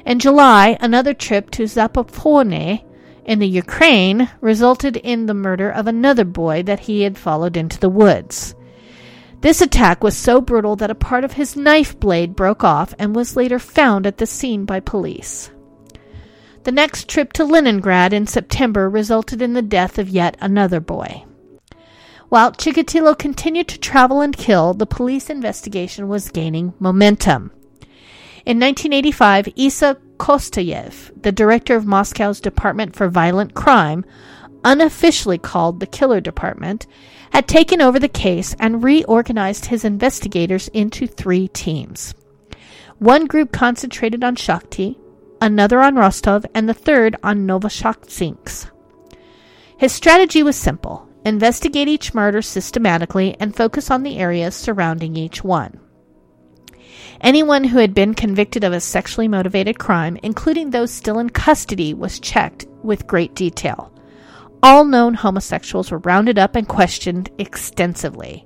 In 0.04 0.20
July, 0.20 0.76
another 0.80 1.14
trip 1.14 1.50
to 1.52 1.64
Zapopone 1.64 2.84
in 3.24 3.38
the 3.40 3.48
Ukraine 3.48 4.30
resulted 4.40 4.96
in 4.96 5.26
the 5.26 5.34
murder 5.34 5.68
of 5.68 5.86
another 5.86 6.24
boy 6.24 6.62
that 6.62 6.80
he 6.80 7.02
had 7.02 7.18
followed 7.18 7.56
into 7.56 7.80
the 7.80 7.90
woods. 7.90 8.54
This 9.40 9.60
attack 9.60 10.02
was 10.02 10.16
so 10.16 10.40
brutal 10.40 10.76
that 10.76 10.90
a 10.90 10.94
part 10.94 11.24
of 11.24 11.32
his 11.32 11.56
knife 11.56 11.98
blade 11.98 12.36
broke 12.36 12.64
off 12.64 12.94
and 12.98 13.14
was 13.14 13.36
later 13.36 13.58
found 13.58 14.06
at 14.06 14.18
the 14.18 14.26
scene 14.26 14.64
by 14.64 14.80
police. 14.80 15.50
The 16.66 16.72
next 16.72 17.06
trip 17.06 17.32
to 17.34 17.44
Leningrad 17.44 18.12
in 18.12 18.26
September 18.26 18.90
resulted 18.90 19.40
in 19.40 19.52
the 19.52 19.62
death 19.62 20.00
of 20.00 20.08
yet 20.08 20.36
another 20.40 20.80
boy. 20.80 21.24
While 22.28 22.50
Chikatilo 22.50 23.16
continued 23.16 23.68
to 23.68 23.78
travel 23.78 24.20
and 24.20 24.36
kill, 24.36 24.74
the 24.74 24.84
police 24.84 25.30
investigation 25.30 26.08
was 26.08 26.28
gaining 26.32 26.74
momentum. 26.80 27.52
In 28.44 28.58
1985, 28.58 29.50
Isa 29.54 29.96
Kostoyev, 30.16 31.22
the 31.22 31.30
director 31.30 31.76
of 31.76 31.86
Moscow's 31.86 32.40
Department 32.40 32.96
for 32.96 33.06
Violent 33.06 33.54
Crime, 33.54 34.04
unofficially 34.64 35.38
called 35.38 35.78
the 35.78 35.86
Killer 35.86 36.20
Department, 36.20 36.88
had 37.30 37.46
taken 37.46 37.80
over 37.80 38.00
the 38.00 38.08
case 38.08 38.56
and 38.58 38.82
reorganized 38.82 39.66
his 39.66 39.84
investigators 39.84 40.66
into 40.74 41.06
three 41.06 41.46
teams. 41.46 42.12
One 42.98 43.26
group 43.26 43.52
concentrated 43.52 44.24
on 44.24 44.34
Shakhty, 44.34 44.96
another 45.40 45.80
on 45.80 45.96
Rostov, 45.96 46.44
and 46.54 46.68
the 46.68 46.74
third 46.74 47.16
on 47.22 47.46
Novocherkassk. 47.46 48.70
His 49.78 49.92
strategy 49.92 50.42
was 50.42 50.56
simple 50.56 51.08
investigate 51.24 51.88
each 51.88 52.14
murder 52.14 52.40
systematically 52.40 53.36
and 53.40 53.54
focus 53.54 53.90
on 53.90 54.04
the 54.04 54.16
areas 54.16 54.54
surrounding 54.54 55.16
each 55.16 55.42
one. 55.42 55.80
Anyone 57.20 57.64
who 57.64 57.78
had 57.78 57.94
been 57.94 58.14
convicted 58.14 58.62
of 58.62 58.72
a 58.72 58.80
sexually 58.80 59.26
motivated 59.26 59.78
crime, 59.78 60.18
including 60.22 60.70
those 60.70 60.92
still 60.92 61.18
in 61.18 61.30
custody, 61.30 61.94
was 61.94 62.20
checked 62.20 62.66
with 62.82 63.06
great 63.06 63.34
detail. 63.34 63.92
All 64.62 64.84
known 64.84 65.14
homosexuals 65.14 65.90
were 65.90 65.98
rounded 65.98 66.38
up 66.38 66.54
and 66.54 66.68
questioned 66.68 67.30
extensively. 67.38 68.45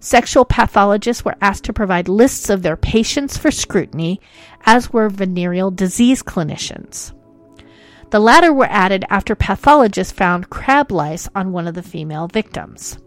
Sexual 0.00 0.46
pathologists 0.46 1.24
were 1.26 1.36
asked 1.42 1.64
to 1.64 1.74
provide 1.74 2.08
lists 2.08 2.48
of 2.48 2.62
their 2.62 2.76
patients 2.76 3.36
for 3.36 3.50
scrutiny, 3.50 4.18
as 4.64 4.92
were 4.92 5.10
venereal 5.10 5.70
disease 5.70 6.22
clinicians. 6.22 7.12
The 8.08 8.18
latter 8.18 8.52
were 8.52 8.66
added 8.70 9.04
after 9.10 9.34
pathologists 9.34 10.12
found 10.12 10.50
crab 10.50 10.90
lice 10.90 11.28
on 11.34 11.52
one 11.52 11.68
of 11.68 11.74
the 11.74 11.82
female 11.82 12.28
victims. 12.28 12.98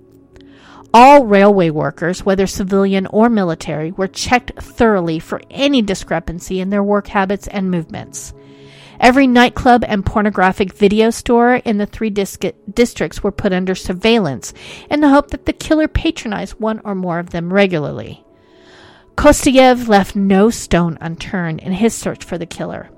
All 0.94 1.26
railway 1.26 1.72
workers, 1.72 2.24
whether 2.24 2.46
civilian 2.46 3.08
or 3.08 3.28
military, 3.28 3.92
were 3.92 4.08
checked 4.08 4.52
thoroughly 4.62 5.18
for 5.18 5.42
any 5.50 5.82
discrepancy 5.82 6.60
in 6.60 6.70
their 6.70 6.84
work 6.84 7.08
habits 7.08 7.48
and 7.48 7.72
movements. 7.72 8.34
Every 9.04 9.28
nightclub 9.28 9.84
and 9.86 10.06
pornographic 10.06 10.72
video 10.72 11.10
store 11.10 11.56
in 11.56 11.78
the 11.78 11.86
three 11.86 12.10
districts 12.10 13.22
were 13.22 13.34
put 13.34 13.52
under 13.52 13.76
surveillance 13.76 14.54
in 14.90 15.02
the 15.02 15.10
hope 15.10 15.32
that 15.32 15.46
the 15.46 15.52
killer 15.52 15.90
patronized 15.90 16.54
one 16.54 16.80
or 16.86 16.96
more 16.96 17.20
of 17.20 17.32
them 17.32 17.52
regularly. 17.52 18.24
Kostoyev 19.18 19.90
left 19.90 20.16
no 20.16 20.50
stone 20.50 20.98
unturned 21.02 21.60
in 21.60 21.74
his 21.74 21.94
search 21.94 22.24
for 22.24 22.38
the 22.38 22.46
killer, 22.46 22.90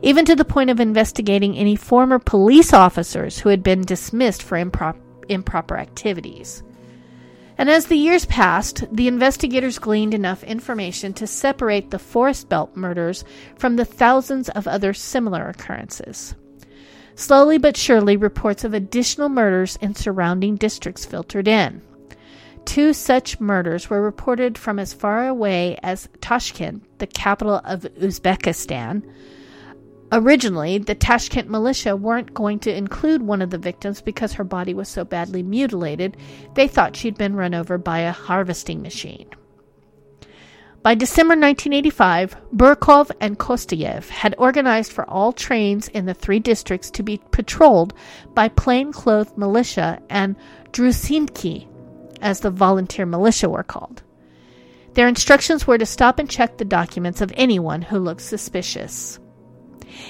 even 0.00 0.24
to 0.24 0.34
the 0.34 0.46
point 0.46 0.70
of 0.70 0.80
investigating 0.80 1.54
any 1.54 1.76
former 1.76 2.18
police 2.18 2.72
officers 2.72 3.40
who 3.40 3.50
had 3.50 3.62
been 3.62 3.82
dismissed 3.82 4.42
for 4.42 4.56
impro- 4.56 4.96
improper 5.28 5.76
activities. 5.76 6.62
And 7.58 7.68
as 7.70 7.86
the 7.86 7.96
years 7.96 8.24
passed, 8.26 8.84
the 8.90 9.08
investigators 9.08 9.78
gleaned 9.78 10.14
enough 10.14 10.42
information 10.42 11.12
to 11.14 11.26
separate 11.26 11.90
the 11.90 11.98
Forest 11.98 12.48
Belt 12.48 12.76
murders 12.76 13.24
from 13.56 13.76
the 13.76 13.84
thousands 13.84 14.48
of 14.48 14.66
other 14.66 14.94
similar 14.94 15.48
occurrences. 15.48 16.34
Slowly 17.14 17.58
but 17.58 17.76
surely, 17.76 18.16
reports 18.16 18.64
of 18.64 18.72
additional 18.72 19.28
murders 19.28 19.76
in 19.82 19.94
surrounding 19.94 20.56
districts 20.56 21.04
filtered 21.04 21.46
in. 21.46 21.82
Two 22.64 22.92
such 22.92 23.40
murders 23.40 23.90
were 23.90 24.00
reported 24.00 24.56
from 24.56 24.78
as 24.78 24.94
far 24.94 25.26
away 25.26 25.78
as 25.82 26.08
Tashkent, 26.20 26.82
the 26.98 27.06
capital 27.06 27.60
of 27.64 27.82
Uzbekistan, 28.00 29.02
Originally, 30.14 30.76
the 30.76 30.94
Tashkent 30.94 31.48
militia 31.48 31.96
weren't 31.96 32.34
going 32.34 32.58
to 32.60 32.76
include 32.76 33.22
one 33.22 33.40
of 33.40 33.48
the 33.48 33.56
victims 33.56 34.02
because 34.02 34.34
her 34.34 34.44
body 34.44 34.74
was 34.74 34.86
so 34.86 35.06
badly 35.06 35.42
mutilated, 35.42 36.18
they 36.52 36.68
thought 36.68 36.94
she'd 36.94 37.16
been 37.16 37.34
run 37.34 37.54
over 37.54 37.78
by 37.78 38.00
a 38.00 38.12
harvesting 38.12 38.82
machine. 38.82 39.26
By 40.82 40.94
December 40.96 41.32
1985, 41.32 42.36
Burakov 42.54 43.10
and 43.20 43.38
Kostoyev 43.38 44.10
had 44.10 44.34
organized 44.36 44.92
for 44.92 45.08
all 45.08 45.32
trains 45.32 45.88
in 45.88 46.04
the 46.04 46.12
three 46.12 46.40
districts 46.40 46.90
to 46.90 47.02
be 47.02 47.22
patrolled 47.30 47.94
by 48.34 48.48
plainclothes 48.48 49.32
militia 49.38 49.98
and 50.10 50.36
Drusinki, 50.72 51.68
as 52.20 52.40
the 52.40 52.50
volunteer 52.50 53.06
militia 53.06 53.48
were 53.48 53.62
called. 53.62 54.02
Their 54.92 55.08
instructions 55.08 55.66
were 55.66 55.78
to 55.78 55.86
stop 55.86 56.18
and 56.18 56.28
check 56.28 56.58
the 56.58 56.66
documents 56.66 57.22
of 57.22 57.32
anyone 57.34 57.80
who 57.80 57.98
looked 57.98 58.20
suspicious. 58.20 59.18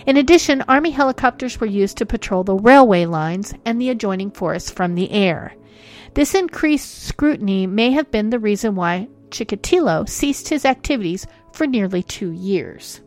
In 0.06 0.16
addition, 0.16 0.62
Army 0.62 0.90
helicopters 0.90 1.60
were 1.60 1.66
used 1.66 1.96
to 1.98 2.06
patrol 2.06 2.44
the 2.44 2.54
railway 2.54 3.04
lines 3.04 3.54
and 3.64 3.80
the 3.80 3.90
adjoining 3.90 4.30
forests 4.30 4.70
from 4.70 4.94
the 4.94 5.10
air. 5.10 5.54
This 6.14 6.34
increased 6.34 7.04
scrutiny 7.04 7.66
may 7.66 7.90
have 7.92 8.10
been 8.10 8.30
the 8.30 8.38
reason 8.38 8.74
why 8.74 9.08
Chikatilo 9.30 10.08
ceased 10.08 10.48
his 10.48 10.64
activities 10.64 11.26
for 11.52 11.66
nearly 11.66 12.02
two 12.02 12.32
years. 12.32 13.00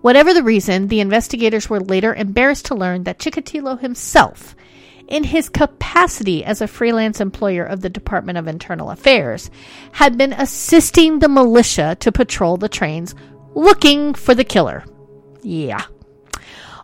Whatever 0.00 0.32
the 0.32 0.42
reason, 0.42 0.88
the 0.88 1.00
investigators 1.00 1.68
were 1.68 1.80
later 1.80 2.14
embarrassed 2.14 2.66
to 2.66 2.74
learn 2.74 3.04
that 3.04 3.18
Chikatilo 3.18 3.80
himself, 3.80 4.54
in 5.08 5.24
his 5.24 5.48
capacity 5.48 6.44
as 6.44 6.60
a 6.60 6.68
freelance 6.68 7.20
employer 7.20 7.64
of 7.64 7.80
the 7.80 7.90
Department 7.90 8.38
of 8.38 8.46
Internal 8.46 8.90
Affairs, 8.90 9.50
had 9.92 10.16
been 10.16 10.32
assisting 10.32 11.18
the 11.18 11.28
militia 11.28 11.96
to 12.00 12.12
patrol 12.12 12.56
the 12.56 12.68
trains 12.68 13.14
looking 13.54 14.14
for 14.14 14.34
the 14.34 14.44
killer. 14.44 14.84
Yeah. 15.46 15.84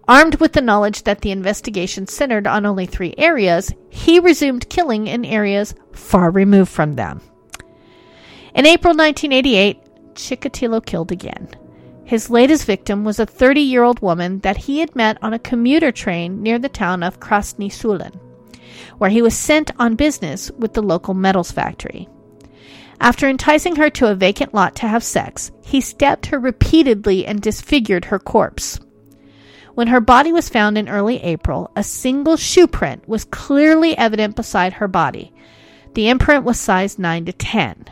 Armed 0.07 0.37
with 0.37 0.53
the 0.53 0.61
knowledge 0.61 1.03
that 1.03 1.23
the 1.23 1.33
investigation 1.33 2.07
centered 2.07 2.47
on 2.47 2.65
only 2.65 2.87
three 2.87 3.13
areas, 3.19 3.75
he 3.91 4.21
resumed 4.21 4.69
killing 4.69 5.09
in 5.09 5.25
areas 5.25 5.75
far 5.91 6.31
removed 6.31 6.71
from 6.71 6.95
them. 6.95 7.21
In 8.55 8.65
April 8.65 8.95
1988, 8.95 10.15
Chikatilo 10.15 10.87
killed 10.87 11.11
again. 11.11 11.49
His 12.05 12.31
latest 12.31 12.65
victim 12.65 13.03
was 13.03 13.19
a 13.19 13.27
30 13.27 13.61
year 13.61 13.83
old 13.83 14.01
woman 14.01 14.39
that 14.41 14.59
he 14.59 14.79
had 14.79 14.95
met 14.95 15.19
on 15.23 15.33
a 15.33 15.41
commuter 15.41 15.91
train 15.91 16.41
near 16.41 16.61
the 16.61 16.69
town 16.69 17.03
of 17.03 17.19
Krasny 17.19 17.69
Sulin, 17.69 18.15
where 18.99 19.11
he 19.11 19.23
was 19.23 19.37
sent 19.37 19.73
on 19.81 19.97
business 19.97 20.53
with 20.53 20.75
the 20.75 20.83
local 20.83 21.15
metals 21.15 21.51
factory. 21.51 22.09
After 23.01 23.28
enticing 23.28 23.76
her 23.76 23.90
to 23.90 24.11
a 24.11 24.14
vacant 24.14 24.55
lot 24.55 24.76
to 24.76 24.88
have 24.88 25.03
sex, 25.03 25.51
he 25.64 25.80
stabbed 25.80 26.26
her 26.26 26.38
repeatedly 26.38 27.26
and 27.26 27.40
disfigured 27.40 28.07
her 28.07 28.18
corpse. 28.18 28.78
When 29.74 29.88
her 29.88 30.01
body 30.01 30.32
was 30.32 30.49
found 30.49 30.76
in 30.76 30.88
early 30.88 31.22
April, 31.22 31.70
a 31.74 31.82
single 31.82 32.36
shoe 32.36 32.66
print 32.66 33.09
was 33.09 33.24
clearly 33.24 33.97
evident 33.97 34.36
beside 34.36 34.74
her 34.74 34.88
body. 34.88 35.32
The 35.95 36.09
imprint 36.09 36.45
was 36.45 36.61
size 36.61 36.99
9 36.99 37.24
to 37.26 37.32
10. 37.32 37.86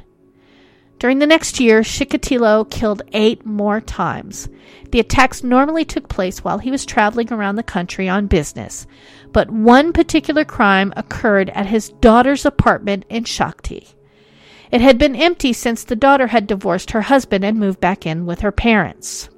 During 0.99 1.19
the 1.19 1.27
next 1.27 1.59
year, 1.59 1.81
Chikatilo 1.81 2.71
killed 2.71 3.01
eight 3.15 3.47
more 3.47 3.81
times. 3.81 4.51
The 4.93 5.01
attacks 5.01 5.43
normally 5.43 5.87
took 5.87 6.11
place 6.11 6.45
while 6.45 6.59
he 6.59 6.71
was 6.71 6.85
traveling 6.85 7.33
around 7.33 7.57
the 7.57 7.63
country 7.63 8.07
on 8.07 8.27
business, 8.27 8.87
but 9.33 9.51
one 9.51 9.95
particular 9.95 10.45
crime 10.45 10.93
occurred 10.99 11.49
at 11.51 11.65
his 11.65 11.89
daughter's 11.89 12.45
apartment 12.45 13.07
in 13.09 13.25
Shakhty. 13.25 13.95
It 14.71 14.81
had 14.81 14.99
been 14.99 15.17
empty 15.17 15.53
since 15.53 15.83
the 15.83 15.97
daughter 15.97 16.29
had 16.29 16.47
divorced 16.47 16.93
her 16.93 17.03
husband 17.03 17.45
and 17.45 17.59
moved 17.59 17.81
back 17.81 18.07
in 18.07 18.25
with 18.27 18.41
her 18.41 18.53
parents. 18.53 19.29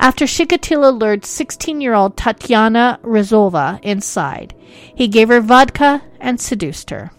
After 0.00 0.26
Chikatilo 0.26 0.98
lured 0.98 1.24
16 1.24 1.80
year 1.80 1.94
old 1.94 2.16
Tatiana 2.16 2.98
Ryzhova 3.02 3.80
inside, 3.82 4.54
he 4.94 5.08
gave 5.08 5.28
her 5.28 5.40
vodka 5.40 6.02
and 6.20 6.40
seduced 6.40 6.90
her. 6.90 7.10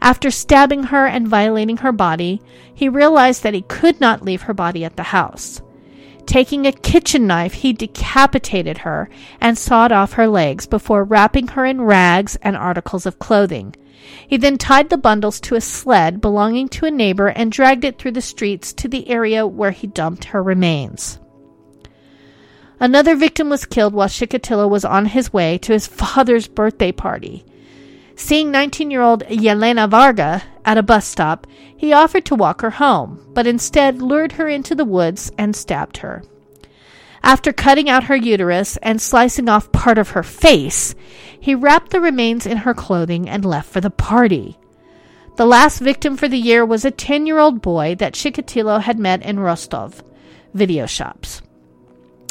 After 0.00 0.30
stabbing 0.30 0.84
her 0.84 1.06
and 1.06 1.26
violating 1.26 1.78
her 1.78 1.92
body, 1.92 2.40
he 2.74 2.88
realized 2.88 3.42
that 3.42 3.54
he 3.54 3.62
could 3.62 4.00
not 4.00 4.22
leave 4.22 4.42
her 4.42 4.54
body 4.54 4.84
at 4.84 4.96
the 4.96 5.04
house. 5.04 5.62
Taking 6.26 6.66
a 6.66 6.72
kitchen 6.72 7.26
knife, 7.26 7.54
he 7.54 7.72
decapitated 7.72 8.78
her 8.78 9.08
and 9.40 9.58
sawed 9.58 9.92
off 9.92 10.14
her 10.14 10.26
legs 10.26 10.66
before 10.66 11.04
wrapping 11.04 11.48
her 11.48 11.64
in 11.64 11.82
rags 11.82 12.36
and 12.42 12.56
articles 12.56 13.06
of 13.06 13.18
clothing. 13.18 13.74
He 14.26 14.36
then 14.36 14.58
tied 14.58 14.90
the 14.90 14.96
bundles 14.96 15.40
to 15.40 15.54
a 15.54 15.60
sled 15.60 16.20
belonging 16.20 16.68
to 16.70 16.86
a 16.86 16.90
neighbor 16.90 17.28
and 17.28 17.52
dragged 17.52 17.84
it 17.84 17.98
through 17.98 18.12
the 18.12 18.22
streets 18.22 18.72
to 18.74 18.88
the 18.88 19.08
area 19.08 19.46
where 19.46 19.70
he 19.70 19.86
dumped 19.86 20.24
her 20.24 20.42
remains. 20.42 21.18
Another 22.80 23.14
victim 23.14 23.48
was 23.48 23.64
killed 23.64 23.94
while 23.94 24.08
Chikatilo 24.08 24.68
was 24.68 24.84
on 24.84 25.06
his 25.06 25.32
way 25.32 25.58
to 25.58 25.72
his 25.72 25.86
father's 26.02 26.48
birthday 26.48 26.92
party. 26.92 27.44
Seeing 28.16 28.50
19 28.50 28.90
year 28.90 29.02
old 29.02 29.24
Yelena 29.24 29.88
Varga 29.88 30.42
at 30.64 30.78
a 30.78 30.82
bus 30.82 31.06
stop, 31.06 31.46
he 31.76 31.92
offered 31.92 32.24
to 32.26 32.34
walk 32.34 32.62
her 32.62 32.70
home, 32.70 33.24
but 33.34 33.46
instead 33.46 34.00
lured 34.00 34.32
her 34.32 34.48
into 34.48 34.74
the 34.74 34.84
woods 34.84 35.30
and 35.36 35.54
stabbed 35.54 35.98
her. 35.98 36.22
After 37.22 37.52
cutting 37.52 37.88
out 37.88 38.04
her 38.04 38.16
uterus 38.16 38.76
and 38.78 39.00
slicing 39.00 39.48
off 39.48 39.72
part 39.72 39.98
of 39.98 40.10
her 40.10 40.22
face, 40.22 40.94
he 41.38 41.54
wrapped 41.54 41.90
the 41.90 42.00
remains 42.00 42.46
in 42.46 42.58
her 42.58 42.74
clothing 42.74 43.28
and 43.28 43.44
left 43.44 43.70
for 43.70 43.80
the 43.80 43.90
party. 43.90 44.58
The 45.36 45.46
last 45.46 45.80
victim 45.80 46.16
for 46.16 46.28
the 46.28 46.38
year 46.38 46.64
was 46.64 46.84
a 46.84 46.90
10 46.90 47.26
year 47.26 47.38
old 47.38 47.60
boy 47.60 47.94
that 47.96 48.14
Chikatilo 48.14 48.80
had 48.80 48.98
met 48.98 49.22
in 49.22 49.40
Rostov 49.40 50.02
video 50.54 50.86
shops. 50.86 51.42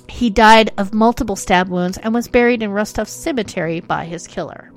He 0.07 0.29
died 0.29 0.71
of 0.77 0.93
multiple 0.93 1.36
stab 1.36 1.69
wounds 1.69 1.97
and 1.97 2.13
was 2.13 2.27
buried 2.27 2.63
in 2.63 2.71
Rostov 2.71 3.09
cemetery 3.09 3.79
by 3.79 4.05
his 4.05 4.27
killer. 4.27 4.72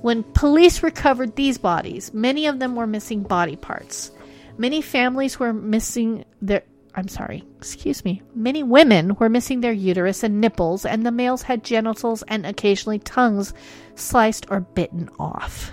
When 0.00 0.22
police 0.22 0.82
recovered 0.82 1.34
these 1.34 1.58
bodies, 1.58 2.14
many 2.14 2.46
of 2.46 2.58
them 2.58 2.76
were 2.76 2.86
missing 2.86 3.22
body 3.22 3.56
parts. 3.56 4.12
Many 4.56 4.80
families 4.80 5.38
were 5.38 5.52
missing 5.52 6.24
their 6.40 6.62
I'm 6.94 7.06
sorry, 7.06 7.44
excuse 7.58 8.04
me. 8.04 8.22
Many 8.34 8.64
women 8.64 9.14
were 9.16 9.28
missing 9.28 9.60
their 9.60 9.72
uterus 9.72 10.24
and 10.24 10.40
nipples, 10.40 10.84
and 10.84 11.06
the 11.06 11.12
males 11.12 11.42
had 11.42 11.62
genitals 11.62 12.24
and 12.26 12.44
occasionally 12.44 12.98
tongues 12.98 13.54
sliced 13.94 14.46
or 14.50 14.60
bitten 14.60 15.08
off. 15.16 15.72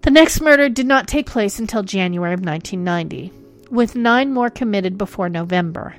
The 0.00 0.10
next 0.10 0.40
murder 0.40 0.70
did 0.70 0.86
not 0.86 1.08
take 1.08 1.26
place 1.26 1.58
until 1.58 1.82
January 1.82 2.32
of 2.32 2.40
1990, 2.40 3.32
with 3.70 3.96
nine 3.96 4.32
more 4.32 4.48
committed 4.48 4.96
before 4.96 5.28
November. 5.28 5.96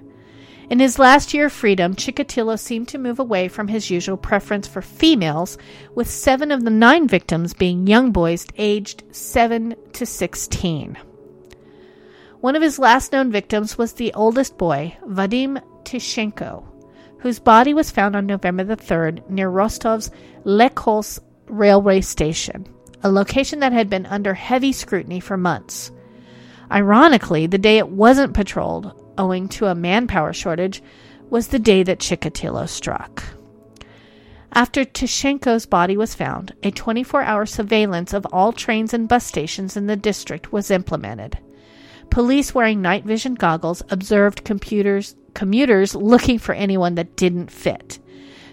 In 0.70 0.80
his 0.80 1.00
last 1.00 1.34
year 1.34 1.46
of 1.46 1.54
freedom, 1.54 1.96
Chikatilo 1.96 2.60
seemed 2.60 2.90
to 2.90 2.98
move 2.98 3.20
away 3.20 3.48
from 3.48 3.70
his 3.70 3.90
usual 3.90 4.18
preference 4.18 4.68
for 4.68 4.82
females, 4.82 5.58
with 5.96 6.10
seven 6.10 6.52
of 6.52 6.66
the 6.66 6.70
nine 6.70 7.08
victims 7.08 7.54
being 7.54 7.88
young 7.88 8.12
boys 8.12 8.46
aged 8.58 9.04
7 9.12 9.76
to 9.94 10.06
16. 10.06 10.98
One 12.42 12.58
of 12.58 12.62
his 12.62 12.80
last 12.80 13.14
known 13.14 13.32
victims 13.32 13.78
was 13.78 13.94
the 13.94 14.14
oldest 14.14 14.58
boy, 14.58 14.98
Vadim 15.08 15.58
Tishenko, 15.86 16.66
whose 17.20 17.40
body 17.40 17.74
was 17.74 17.90
found 17.90 18.18
on 18.18 18.26
November 18.26 18.66
the 18.66 18.76
3rd 18.76 19.30
near 19.30 19.50
Rostov's 19.50 20.12
Lekholsk 20.44 21.22
railway 21.48 22.02
station, 22.02 22.68
a 23.04 23.10
location 23.10 23.62
that 23.62 23.72
had 23.72 23.90
been 23.90 24.06
under 24.06 24.34
heavy 24.34 24.74
scrutiny 24.74 25.22
for 25.22 25.38
months. 25.38 25.94
Ironically, 26.70 27.48
the 27.48 27.58
day 27.58 27.78
it 27.78 27.88
wasn't 27.88 28.34
patrolled, 28.34 29.07
owing 29.18 29.48
to 29.50 29.68
a 29.68 29.76
manpower 29.76 30.34
shortage, 30.34 30.82
was 31.30 31.48
the 31.48 31.60
day 31.60 31.84
that 31.84 32.00
Chikatilo 32.00 32.68
struck. 32.68 33.24
After 34.54 34.86
Tishenko's 34.86 35.66
body 35.66 35.98
was 35.98 36.16
found, 36.16 36.56
a 36.64 36.72
24 36.72 37.22
hour 37.24 37.46
surveillance 37.46 38.14
of 38.14 38.26
all 38.32 38.54
trains 38.54 38.94
and 38.94 39.08
bus 39.08 39.26
stations 39.26 39.78
in 39.78 39.88
the 39.88 39.96
district 39.96 40.52
was 40.52 40.72
implemented. 40.72 41.38
Police 42.10 42.56
wearing 42.56 42.82
night 42.82 43.06
vision 43.06 43.36
goggles 43.36 43.84
observed 43.90 44.46
computers, 44.46 45.16
commuters 45.34 45.94
looking 45.94 46.40
for 46.40 46.56
anyone 46.56 46.96
that 46.96 47.16
didn't 47.16 47.52
fit. 47.52 48.00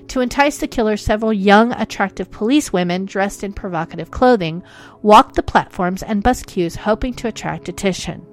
To 0.08 0.20
entice 0.20 0.58
the 0.58 0.68
killer, 0.68 0.96
several 0.96 1.32
young, 1.32 1.72
attractive 1.72 2.30
police 2.30 2.72
women 2.72 3.06
dressed 3.06 3.42
in 3.42 3.52
provocative 3.52 4.10
clothing 4.10 4.62
walked 5.00 5.36
the 5.36 5.42
platforms 5.42 6.02
and 6.02 6.22
bus 6.22 6.42
queues 6.42 6.76
hoping 6.76 7.14
to 7.14 7.28
attract 7.28 7.68
attention. 7.68 8.26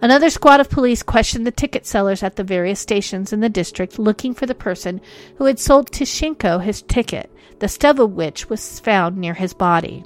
Another 0.00 0.28
squad 0.28 0.60
of 0.60 0.70
police 0.70 1.02
questioned 1.02 1.46
the 1.46 1.50
ticket 1.50 1.86
sellers 1.86 2.22
at 2.22 2.36
the 2.36 2.44
various 2.44 2.80
stations 2.80 3.32
in 3.32 3.40
the 3.40 3.48
district 3.48 3.98
looking 3.98 4.34
for 4.34 4.46
the 4.46 4.54
person 4.54 5.00
who 5.36 5.44
had 5.44 5.58
sold 5.58 5.90
Tishenko 5.90 6.62
his 6.62 6.82
ticket, 6.82 7.30
the 7.60 7.68
stub 7.68 8.00
of 8.00 8.12
which 8.12 8.48
was 8.48 8.80
found 8.80 9.16
near 9.16 9.34
his 9.34 9.54
body. 9.54 10.04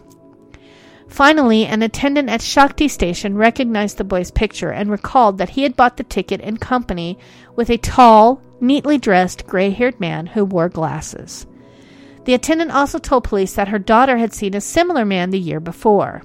Finally, 1.09 1.64
an 1.64 1.82
attendant 1.82 2.28
at 2.28 2.41
Shakhty 2.41 2.89
station 2.89 3.34
recognized 3.34 3.97
the 3.97 4.05
boy's 4.05 4.30
picture 4.30 4.70
and 4.70 4.91
recalled 4.91 5.39
that 5.39 5.51
he 5.51 5.62
had 5.62 5.74
bought 5.74 5.97
the 5.97 6.05
ticket 6.05 6.41
in 6.43 6.59
company 6.59 7.18
with 7.57 7.70
a 7.70 7.78
tall, 7.78 8.43
neatly 8.61 8.99
dressed, 8.99 9.47
gray 9.47 9.70
haired 9.70 9.99
man 9.99 10.26
who 10.26 10.45
wore 10.45 10.68
glasses. 10.68 11.47
The 12.24 12.34
attendant 12.34 12.72
also 12.72 12.99
told 12.99 13.24
police 13.24 13.55
that 13.55 13.68
her 13.68 13.78
daughter 13.78 14.18
had 14.18 14.34
seen 14.34 14.55
a 14.55 14.61
similar 14.61 15.07
man 15.07 15.30
the 15.30 15.39
year 15.39 15.61
before. 15.61 16.22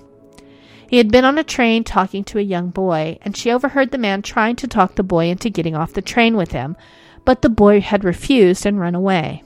He 0.93 0.97
had 0.97 1.11
been 1.11 1.25
on 1.25 1.39
a 1.39 1.43
train 1.43 1.83
talking 1.83 2.23
to 2.25 2.37
a 2.37 2.43
young 2.43 2.69
boy, 2.69 3.17
and 3.23 3.35
she 3.35 3.49
overheard 3.49 3.89
the 3.89 3.97
man 3.97 4.21
trying 4.21 4.55
to 4.57 4.67
talk 4.67 4.93
the 4.93 5.01
boy 5.01 5.25
into 5.25 5.49
getting 5.49 5.75
off 5.75 5.93
the 5.93 6.03
train 6.03 6.37
with 6.37 6.51
him, 6.51 6.77
but 7.25 7.41
the 7.41 7.49
boy 7.49 7.81
had 7.81 8.03
refused 8.03 8.63
and 8.63 8.79
run 8.79 8.93
away. 8.93 9.41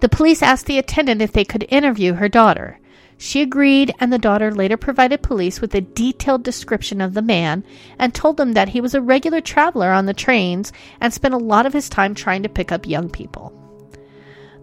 The 0.00 0.08
police 0.08 0.40
asked 0.40 0.64
the 0.64 0.78
attendant 0.78 1.20
if 1.20 1.32
they 1.32 1.44
could 1.44 1.66
interview 1.68 2.14
her 2.14 2.30
daughter. 2.30 2.80
She 3.18 3.42
agreed, 3.42 3.92
and 4.00 4.10
the 4.10 4.16
daughter 4.16 4.50
later 4.50 4.78
provided 4.78 5.20
police 5.20 5.60
with 5.60 5.74
a 5.74 5.82
detailed 5.82 6.44
description 6.44 7.02
of 7.02 7.12
the 7.12 7.20
man 7.20 7.62
and 7.98 8.14
told 8.14 8.38
them 8.38 8.54
that 8.54 8.70
he 8.70 8.80
was 8.80 8.94
a 8.94 9.02
regular 9.02 9.42
traveler 9.42 9.90
on 9.90 10.06
the 10.06 10.14
trains 10.14 10.72
and 11.02 11.12
spent 11.12 11.34
a 11.34 11.36
lot 11.36 11.66
of 11.66 11.74
his 11.74 11.90
time 11.90 12.14
trying 12.14 12.42
to 12.42 12.48
pick 12.48 12.72
up 12.72 12.86
young 12.86 13.10
people. 13.10 13.52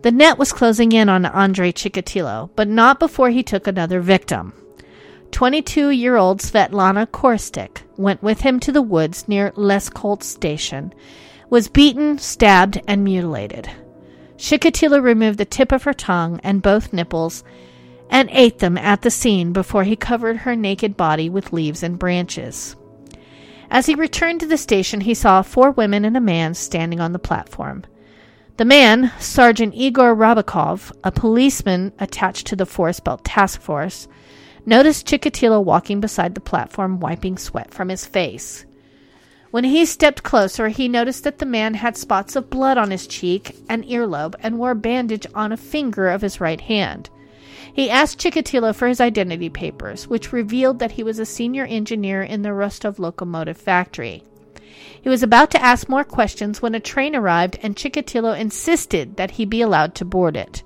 The 0.01 0.09
net 0.11 0.39
was 0.39 0.51
closing 0.51 0.93
in 0.93 1.09
on 1.09 1.27
Andre 1.27 1.71
Chikatilo, 1.71 2.49
but 2.55 2.67
not 2.67 2.97
before 2.97 3.29
he 3.29 3.43
took 3.43 3.67
another 3.67 4.01
victim. 4.01 4.51
22 5.32 5.89
year 5.89 6.15
old 6.15 6.39
Svetlana 6.39 7.05
Korostik 7.07 7.82
went 7.97 8.23
with 8.23 8.41
him 8.41 8.59
to 8.61 8.71
the 8.71 8.82
woods 8.82 9.28
near 9.28 9.51
Lekholsk 9.51 10.23
station, 10.23 10.93
was 11.49 11.67
beaten, 11.67 12.17
stabbed, 12.17 12.82
and 12.88 13.03
mutilated. 13.03 13.69
Chikatilo 14.38 15.01
removed 15.01 15.38
the 15.38 15.45
tip 15.45 15.71
of 15.71 15.84
her 15.84 15.93
tongue 15.93 16.39
and 16.43 16.61
both 16.61 16.93
nipples 16.93 17.43
and 18.09 18.30
ate 18.32 18.59
them 18.59 18.78
at 18.78 19.01
the 19.01 19.11
scene 19.11 19.51
before 19.51 19.84
he 19.84 19.95
covered 19.95 20.38
her 20.38 20.55
naked 20.55 20.95
body 20.95 21.30
with 21.30 21.53
leaves 21.53 21.84
and 21.84 21.99
branches. 21.99 22.75
As 23.69 23.86
he 23.86 23.95
returned 23.95 24.39
to 24.39 24.47
the 24.47 24.57
station, 24.57 25.01
he 25.01 25.13
saw 25.13 25.41
four 25.41 25.71
women 25.71 26.05
and 26.05 26.15
a 26.15 26.21
man 26.21 26.53
standing 26.53 27.01
on 27.01 27.11
the 27.11 27.19
platform. 27.19 27.84
The 28.55 28.65
man, 28.65 29.11
Sergeant 29.19 29.75
Igor 29.75 30.15
Rybakov, 30.15 30.91
a 31.03 31.11
policeman 31.11 31.91
attached 31.99 32.47
to 32.47 32.55
the 32.55 32.65
Forest 32.65 33.03
Belt 33.03 33.23
Task 33.23 33.61
Force, 33.61 34.07
noticed 34.68 35.07
Chikatilo 35.07 35.63
walking 35.63 36.01
beside 36.01 36.36
the 36.36 36.41
platform, 36.41 36.99
wiping 36.99 37.38
sweat 37.38 37.74
from 37.74 37.88
his 37.88 38.05
face. 38.05 38.65
When 39.49 39.63
he 39.63 39.86
stepped 39.86 40.24
closer, 40.24 40.68
he 40.68 40.89
noticed 40.89 41.24
that 41.24 41.39
the 41.39 41.45
man 41.45 41.76
had 41.76 41.95
spots 41.95 42.36
of 42.36 42.49
blood 42.49 42.78
on 42.78 42.91
his 42.91 43.07
cheek 43.07 43.55
and 43.70 43.86
earlobe 43.86 44.36
and 44.41 44.59
wore 44.59 44.72
a 44.72 44.76
bandage 44.76 45.26
on 45.34 45.53
a 45.53 45.57
finger 45.57 46.09
of 46.09 46.22
his 46.22 46.41
right 46.41 46.59
hand. 46.59 47.09
He 47.74 47.89
asked 47.89 48.20
Chikatilo 48.20 48.76
for 48.76 48.89
his 48.89 48.99
identity 48.99 49.49
papers, 49.49 50.07
which 50.07 50.34
revealed 50.34 50.80
that 50.80 50.91
he 50.91 51.03
was 51.03 51.18
a 51.18 51.26
senior 51.26 51.65
engineer 51.65 52.22
in 52.22 52.41
the 52.41 52.53
Rostov 52.53 52.99
locomotive 52.99 53.57
factory. 53.57 54.22
He 55.01 55.07
was 55.07 55.24
about 55.24 55.49
to 55.51 55.63
ask 55.63 55.88
more 55.88 56.03
questions 56.03 56.61
when 56.61 56.76
a 56.76 56.82
train 56.82 57.15
arrived 57.15 57.57
and 57.63 57.76
Chikatilo 57.76 58.38
insisted 58.38 59.15
that 59.15 59.32
he 59.32 59.45
be 59.45 59.61
allowed 59.61 59.95
to 59.95 60.05
board 60.05 60.36
it. 60.36 60.63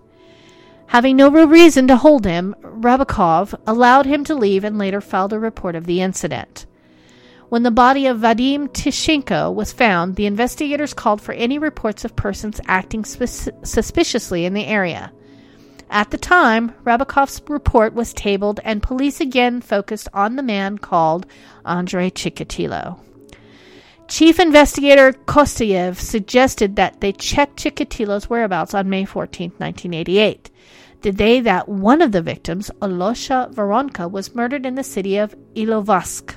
Having 0.92 1.16
no 1.16 1.32
real 1.32 1.48
reason 1.48 1.88
to 1.88 1.96
hold 1.96 2.26
him, 2.26 2.54
Rybakov 2.62 3.58
allowed 3.66 4.06
him 4.06 4.26
to 4.26 4.36
leave 4.36 4.66
and 4.66 4.78
later 4.78 5.00
filed 5.00 5.32
a 5.32 5.40
report 5.40 5.78
of 5.78 5.86
the 5.86 6.02
incident. 6.02 6.66
When 7.48 7.64
the 7.64 7.72
body 7.72 8.08
of 8.08 8.20
Vadim 8.20 8.68
Tishenko 8.68 9.56
was 9.56 9.72
found, 9.72 10.18
the 10.18 10.26
investigators 10.26 10.94
called 10.94 11.22
for 11.22 11.32
any 11.32 11.58
reports 11.58 12.04
of 12.04 12.18
persons 12.18 12.60
acting 12.68 13.06
suspiciously 13.06 14.44
in 14.44 14.54
the 14.54 14.66
area. 14.66 15.14
At 15.90 16.12
the 16.12 16.18
time, 16.18 16.74
Rybakov's 16.84 17.42
report 17.48 17.94
was 17.94 18.12
tabled 18.12 18.60
and 18.66 18.84
police 18.84 19.22
again 19.22 19.62
focused 19.62 20.10
on 20.14 20.36
the 20.36 20.44
man 20.44 20.78
called 20.78 21.26
Andrei 21.66 22.10
Chikatilo. 22.10 23.00
Chief 24.10 24.42
investigator 24.42 25.14
Kostoyev 25.14 25.96
suggested 25.96 26.76
that 26.76 27.00
they 27.00 27.14
check 27.14 27.56
Chikatilo's 27.56 28.30
whereabouts 28.30 28.74
on 28.74 28.90
May 28.90 29.06
14, 29.06 29.52
1988, 29.52 30.51
the 31.02 31.12
day 31.12 31.40
that 31.42 31.68
one 31.68 32.02
of 32.02 32.12
the 32.12 32.22
victims, 32.22 32.72
Alyosha 32.82 33.50
Voronko, 33.54 34.10
was 34.10 34.36
murdered 34.36 34.66
in 34.66 34.76
the 34.76 34.84
city 34.84 35.18
of 35.18 35.36
Ilovaisk. 35.56 36.36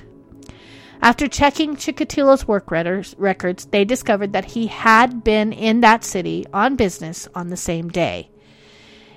After 1.01 1.27
checking 1.27 1.75
Chikatilo's 1.75 2.47
work 2.47 2.71
records, 2.71 3.65
they 3.65 3.85
discovered 3.85 4.33
that 4.33 4.45
he 4.45 4.67
had 4.67 5.23
been 5.23 5.53
in 5.53 5.81
that 5.81 6.03
city 6.03 6.45
on 6.53 6.75
business 6.75 7.27
on 7.35 7.49
the 7.49 7.57
same 7.57 7.89
day. 7.89 8.29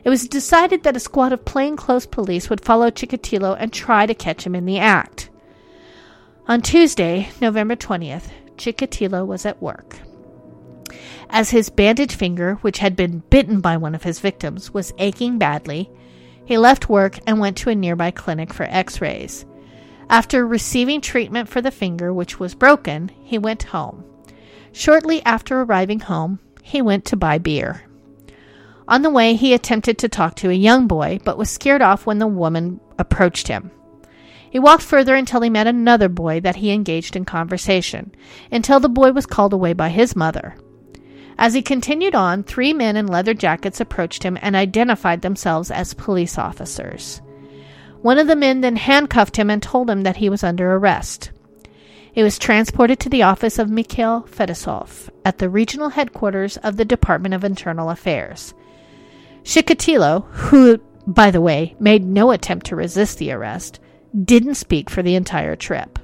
It 0.05 0.11
was 0.11 0.29
decided 0.29 0.83
that 0.83 0.97
a 0.97 1.01
squad 1.01 1.33
of 1.33 1.45
plainclothes 1.45 2.07
police 2.07 2.51
would 2.51 2.65
follow 2.65 2.91
Chikatilo 2.91 3.57
and 3.59 3.73
try 3.73 4.07
to 4.07 4.15
catch 4.15 4.45
him 4.45 4.55
in 4.55 4.67
the 4.67 4.79
act. 4.79 5.31
On 6.47 6.61
Tuesday, 6.61 7.31
November 7.41 7.77
20th, 7.77 8.31
Chikatilo 8.57 9.27
was 9.27 9.45
at 9.45 9.63
work. 9.63 9.99
As 11.31 11.51
his 11.51 11.69
bandaged 11.71 12.13
finger, 12.13 12.55
which 12.63 12.79
had 12.79 12.97
been 12.97 13.23
bitten 13.31 13.61
by 13.61 13.77
one 13.77 13.95
of 13.95 14.03
his 14.03 14.21
victims, 14.21 14.73
was 14.73 14.95
aching 14.99 15.39
badly, 15.39 15.91
he 16.45 16.57
left 16.57 16.89
work 16.89 17.19
and 17.27 17.39
went 17.39 17.57
to 17.59 17.71
a 17.71 17.75
nearby 17.75 18.11
clinic 18.11 18.55
for 18.55 18.65
x 18.65 19.01
rays. 19.01 19.45
After 20.09 20.47
receiving 20.47 21.03
treatment 21.03 21.49
for 21.49 21.61
the 21.61 21.71
finger, 21.71 22.15
which 22.15 22.41
was 22.41 22.55
broken, 22.55 23.11
he 23.23 23.37
went 23.37 23.65
home. 23.65 24.05
Shortly 24.73 25.23
after 25.25 25.61
arriving 25.61 26.01
home, 26.01 26.39
he 26.63 26.81
went 26.81 27.05
to 27.07 27.17
buy 27.17 27.37
beer. 27.37 27.83
On 28.87 29.03
the 29.03 29.11
way, 29.11 29.35
he 29.35 29.53
attempted 29.53 29.99
to 29.99 30.09
talk 30.09 30.35
to 30.37 30.49
a 30.49 30.55
young 30.55 30.87
boy, 30.87 31.21
but 31.25 31.37
was 31.37 31.51
scared 31.51 31.83
off 31.83 32.07
when 32.07 32.19
the 32.19 32.27
woman 32.27 32.81
approached 32.99 33.49
him. 33.49 33.71
He 34.51 34.59
walked 34.59 34.83
further 34.83 35.15
until 35.15 35.43
he 35.43 35.51
met 35.51 35.67
another 35.67 36.09
boy 36.09 36.41
that 36.41 36.57
he 36.57 36.71
engaged 36.71 37.15
in 37.15 37.27
conversation, 37.27 38.15
until 38.51 38.81
the 38.81 38.89
boy 38.89 39.13
was 39.13 39.27
called 39.27 39.53
away 39.53 39.75
by 39.75 39.91
his 39.91 40.17
mother. 40.17 40.57
As 41.39 41.55
he 41.55 41.63
continued 41.63 42.17
on, 42.17 42.43
three 42.43 42.73
men 42.73 42.97
in 42.97 43.07
leather 43.07 43.33
jackets 43.33 43.81
approached 43.81 44.25
him 44.25 44.37
and 44.43 44.57
identified 44.57 45.23
themselves 45.23 45.71
as 45.71 45.95
police 45.95 46.37
officers. 46.37 47.23
One 48.03 48.19
of 48.19 48.27
the 48.27 48.37
men 48.37 48.61
then 48.61 48.77
handcuffed 48.77 49.37
him 49.37 49.49
and 49.49 49.63
told 49.63 49.89
him 49.89 50.03
that 50.03 50.17
he 50.17 50.29
was 50.29 50.43
under 50.43 50.75
arrest. 50.75 51.31
He 52.13 52.25
was 52.25 52.39
transported 52.39 52.99
to 53.01 53.09
the 53.09 53.23
office 53.23 53.59
of 53.59 53.71
Mikhail 53.71 54.23
Fetisov 54.23 55.09
at 55.25 55.39
the 55.39 55.49
regional 55.49 55.91
headquarters 55.91 56.57
of 56.59 56.77
the 56.77 56.85
Department 56.85 57.35
of 57.35 57.45
Internal 57.45 57.91
Affairs. 57.91 58.55
Chikatilo, 59.45 60.27
who, 60.33 60.79
by 61.07 61.31
the 61.31 61.41
way, 61.41 61.77
made 61.79 62.05
no 62.05 62.33
attempt 62.33 62.67
to 62.67 62.77
resist 62.77 63.19
the 63.19 63.31
arrest, 63.31 63.79
didn't 64.25 64.55
speak 64.57 64.91
for 64.91 65.03
the 65.03 65.15
entire 65.15 65.55
trip. 65.55 65.99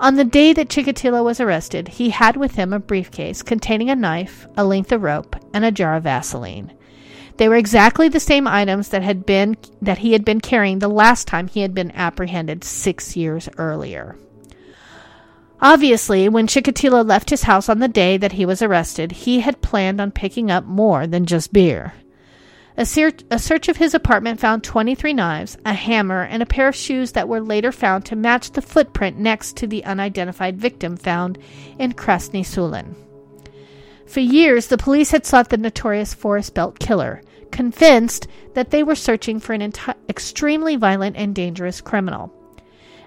On 0.00 0.16
the 0.16 0.24
day 0.24 0.54
that 0.54 0.70
Chikatilo 0.70 1.22
was 1.22 1.40
arrested, 1.40 1.88
he 1.88 2.08
had 2.08 2.34
with 2.38 2.54
him 2.54 2.72
a 2.72 2.78
briefcase 2.78 3.42
containing 3.42 3.90
a 3.90 3.94
knife, 3.94 4.46
a 4.56 4.64
length 4.64 4.92
of 4.92 5.02
rope, 5.02 5.36
and 5.52 5.62
a 5.62 5.70
jar 5.70 5.96
of 5.96 6.04
Vaseline. 6.04 6.72
They 7.36 7.50
were 7.50 7.56
exactly 7.56 8.08
the 8.08 8.18
same 8.18 8.46
items 8.46 8.88
that 8.88 9.02
had 9.02 9.26
been 9.26 9.58
that 9.82 9.98
he 9.98 10.12
had 10.12 10.24
been 10.24 10.40
carrying 10.40 10.78
the 10.78 10.88
last 10.88 11.28
time 11.28 11.48
he 11.48 11.60
had 11.60 11.74
been 11.74 11.90
apprehended 11.90 12.64
6 12.64 13.14
years 13.14 13.50
earlier. 13.58 14.16
Obviously, 15.60 16.30
when 16.30 16.46
Chikatilo 16.46 17.06
left 17.06 17.28
his 17.28 17.42
house 17.42 17.68
on 17.68 17.80
the 17.80 17.88
day 17.88 18.16
that 18.16 18.32
he 18.32 18.46
was 18.46 18.62
arrested, 18.62 19.12
he 19.12 19.40
had 19.40 19.60
planned 19.60 20.00
on 20.00 20.12
picking 20.12 20.50
up 20.50 20.64
more 20.64 21.06
than 21.06 21.26
just 21.26 21.52
beer. 21.52 21.92
A, 22.80 22.86
search, 22.86 23.20
a 23.30 23.38
search 23.38 23.68
of 23.68 23.76
his 23.76 23.92
apartment 23.92 24.40
found 24.40 24.64
23 24.64 25.12
knives, 25.12 25.58
a 25.66 25.74
hammer, 25.74 26.22
and 26.22 26.42
a 26.42 26.46
pair 26.46 26.66
of 26.66 26.74
shoes 26.74 27.12
that 27.12 27.28
were 27.28 27.42
later 27.42 27.72
found 27.72 28.06
to 28.06 28.16
match 28.16 28.52
the 28.52 28.62
footprint 28.62 29.18
next 29.18 29.58
to 29.58 29.66
the 29.66 29.84
unidentified 29.84 30.58
victim 30.58 30.96
found 30.96 31.36
in 31.78 31.92
Krasny 31.92 32.40
Sulin. 32.40 32.94
For 34.06 34.20
years, 34.20 34.68
the 34.68 34.78
police 34.78 35.10
had 35.10 35.26
sought 35.26 35.50
the 35.50 35.58
notorious 35.58 36.14
Forest 36.14 36.54
Belt 36.54 36.78
killer, 36.78 37.20
convinced 37.50 38.28
that 38.54 38.70
they 38.70 38.82
were 38.82 38.94
searching 38.94 39.40
for 39.40 39.52
an 39.52 39.60
enti- 39.60 39.94
extremely 40.08 40.76
violent 40.76 41.16
and 41.16 41.34
dangerous 41.34 41.82
criminal. 41.82 42.32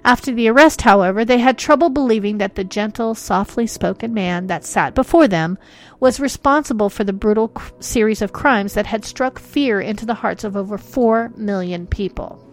After 0.05 0.33
the 0.33 0.49
arrest, 0.49 0.81
however, 0.81 1.23
they 1.23 1.37
had 1.37 1.57
trouble 1.57 1.89
believing 1.89 2.37
that 2.39 2.55
the 2.55 2.65
gentle, 2.65 3.15
softly 3.15 3.65
spoken 3.65 4.13
man 4.13 4.47
that 4.47 4.65
sat 4.65 4.93
before 4.93 5.29
them 5.29 5.57
was 5.99 6.19
responsible 6.19 6.89
for 6.89 7.05
the 7.05 7.13
brutal 7.13 7.53
c- 7.57 7.71
series 7.79 8.21
of 8.21 8.33
crimes 8.33 8.73
that 8.73 8.85
had 8.85 9.05
struck 9.05 9.39
fear 9.39 9.79
into 9.79 10.05
the 10.05 10.15
hearts 10.15 10.43
of 10.43 10.57
over 10.57 10.77
4 10.77 11.31
million 11.37 11.87
people. 11.87 12.45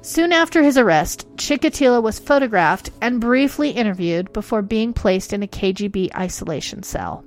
Soon 0.00 0.32
after 0.32 0.64
his 0.64 0.76
arrest, 0.76 1.28
Chikatilo 1.36 2.02
was 2.02 2.18
photographed 2.18 2.90
and 3.00 3.20
briefly 3.20 3.70
interviewed 3.70 4.32
before 4.32 4.62
being 4.62 4.92
placed 4.92 5.32
in 5.32 5.44
a 5.44 5.46
KGB 5.46 6.12
isolation 6.16 6.82
cell. 6.82 7.24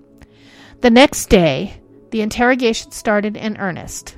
The 0.82 0.90
next 0.90 1.30
day, 1.30 1.80
the 2.12 2.22
interrogation 2.22 2.92
started 2.92 3.38
in 3.38 3.56
earnest. 3.58 4.18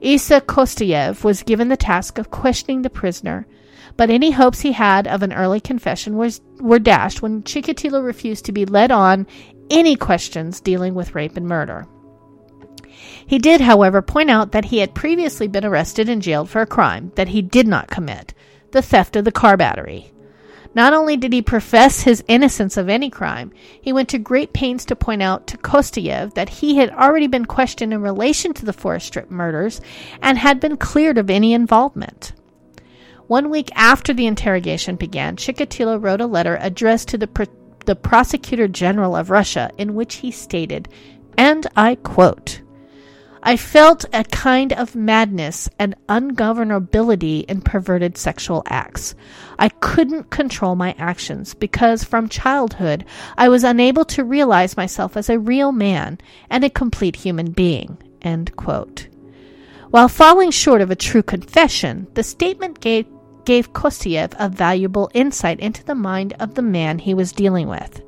Isa 0.00 0.40
Kostoyev 0.40 1.24
was 1.24 1.42
given 1.42 1.68
the 1.68 1.76
task 1.76 2.16
of 2.16 2.30
questioning 2.30 2.80
the 2.80 2.88
prisoner 2.88 3.46
but 3.96 4.10
any 4.10 4.30
hopes 4.30 4.60
he 4.60 4.72
had 4.72 5.06
of 5.06 5.22
an 5.22 5.32
early 5.32 5.60
confession 5.60 6.16
was, 6.16 6.40
were 6.58 6.78
dashed 6.78 7.22
when 7.22 7.42
Chikatilo 7.42 8.04
refused 8.04 8.44
to 8.46 8.52
be 8.52 8.66
led 8.66 8.90
on 8.90 9.26
any 9.70 9.96
questions 9.96 10.60
dealing 10.60 10.94
with 10.94 11.14
rape 11.14 11.36
and 11.36 11.46
murder. 11.46 11.86
He 13.26 13.38
did, 13.38 13.60
however, 13.60 14.02
point 14.02 14.30
out 14.30 14.52
that 14.52 14.66
he 14.66 14.78
had 14.78 14.94
previously 14.94 15.46
been 15.46 15.64
arrested 15.64 16.08
and 16.08 16.20
jailed 16.20 16.50
for 16.50 16.60
a 16.60 16.66
crime 16.66 17.12
that 17.14 17.28
he 17.28 17.42
did 17.42 17.68
not 17.68 17.88
commit 17.88 18.34
the 18.72 18.82
theft 18.82 19.16
of 19.16 19.24
the 19.24 19.32
car 19.32 19.56
battery. 19.56 20.12
Not 20.74 20.92
only 20.92 21.16
did 21.16 21.32
he 21.32 21.42
profess 21.42 22.02
his 22.02 22.22
innocence 22.28 22.76
of 22.76 22.88
any 22.88 23.10
crime, 23.10 23.52
he 23.80 23.92
went 23.92 24.08
to 24.10 24.18
great 24.18 24.52
pains 24.52 24.84
to 24.86 24.96
point 24.96 25.22
out 25.22 25.48
to 25.48 25.58
Kostoyev 25.58 26.34
that 26.34 26.48
he 26.48 26.76
had 26.76 26.90
already 26.90 27.26
been 27.26 27.44
questioned 27.44 27.92
in 27.92 28.02
relation 28.02 28.54
to 28.54 28.64
the 28.64 28.72
Forest 28.72 29.08
Strip 29.08 29.30
murders 29.30 29.80
and 30.22 30.38
had 30.38 30.60
been 30.60 30.76
cleared 30.76 31.18
of 31.18 31.28
any 31.28 31.52
involvement. 31.52 32.32
One 33.30 33.48
week 33.48 33.70
after 33.76 34.12
the 34.12 34.26
interrogation 34.26 34.96
began, 34.96 35.36
Chikatilo 35.36 36.02
wrote 36.02 36.20
a 36.20 36.26
letter 36.26 36.58
addressed 36.60 37.06
to 37.10 37.16
the, 37.16 37.48
the 37.86 37.94
prosecutor 37.94 38.66
general 38.66 39.14
of 39.14 39.30
Russia 39.30 39.70
in 39.78 39.94
which 39.94 40.16
he 40.16 40.32
stated, 40.32 40.88
and 41.38 41.64
I 41.76 41.94
quote, 41.94 42.60
I 43.40 43.56
felt 43.56 44.04
a 44.12 44.24
kind 44.24 44.72
of 44.72 44.96
madness 44.96 45.68
and 45.78 45.94
ungovernability 46.08 47.44
in 47.44 47.62
perverted 47.62 48.18
sexual 48.18 48.64
acts. 48.66 49.14
I 49.60 49.68
couldn't 49.68 50.30
control 50.30 50.74
my 50.74 50.96
actions 50.98 51.54
because 51.54 52.02
from 52.02 52.28
childhood 52.28 53.04
I 53.38 53.48
was 53.48 53.62
unable 53.62 54.06
to 54.06 54.24
realize 54.24 54.76
myself 54.76 55.16
as 55.16 55.30
a 55.30 55.38
real 55.38 55.70
man 55.70 56.18
and 56.50 56.64
a 56.64 56.68
complete 56.68 57.14
human 57.14 57.52
being. 57.52 57.96
While 59.90 60.08
falling 60.08 60.50
short 60.50 60.80
of 60.80 60.90
a 60.90 60.96
true 60.96 61.22
confession, 61.22 62.08
the 62.14 62.24
statement 62.24 62.80
gave 62.80 63.06
gave 63.50 63.72
Kostoyev 63.72 64.32
a 64.38 64.48
valuable 64.48 65.10
insight 65.12 65.58
into 65.58 65.82
the 65.82 65.96
mind 65.96 66.34
of 66.38 66.54
the 66.54 66.62
man 66.62 67.00
he 67.00 67.12
was 67.12 67.32
dealing 67.32 67.66
with. 67.66 68.00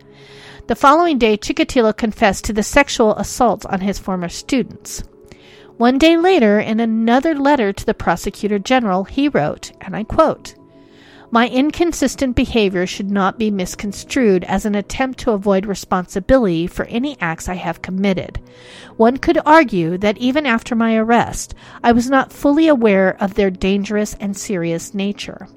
The 0.69 0.77
following 0.77 1.19
day, 1.19 1.37
Chikatilo 1.37 1.97
confessed 1.97 2.45
to 2.45 2.53
the 2.53 2.63
sexual 2.63 3.17
assaults 3.17 3.67
on 3.67 3.81
his 3.81 3.99
former 3.99 4.29
students. 4.29 5.03
One 5.79 5.99
day 5.99 6.17
later, 6.17 6.61
in 6.61 6.79
another 6.79 7.35
letter 7.35 7.73
to 7.73 7.85
the 7.85 7.93
prosecutor 7.93 8.61
general, 8.61 9.03
he 9.03 9.29
wrote, 9.29 9.73
and 9.81 9.97
I 9.97 10.05
quote, 10.05 10.55
my 11.33 11.49
inconsistent 11.49 12.37
behavior 12.37 12.87
should 12.87 13.11
not 13.11 13.39
be 13.39 13.51
misconstrued 13.51 14.45
as 14.45 14.67
an 14.67 14.75
attempt 14.75 15.19
to 15.19 15.31
avoid 15.31 15.65
responsibility 15.65 16.67
for 16.67 16.85
any 16.85 17.17
acts 17.23 17.49
I 17.49 17.55
have 17.55 17.81
committed. 17.81 18.39
One 18.99 19.17
could 19.17 19.39
argue 19.47 19.97
that 19.97 20.19
even 20.19 20.45
after 20.45 20.75
my 20.75 20.95
arrest, 20.95 21.55
I 21.83 21.93
was 21.93 22.11
not 22.11 22.35
fully 22.35 22.69
aware 22.69 23.17
of 23.19 23.33
their 23.33 23.51
dangerous 23.51 24.15
and 24.21 24.37
serious 24.37 24.93
nature. 24.93 25.49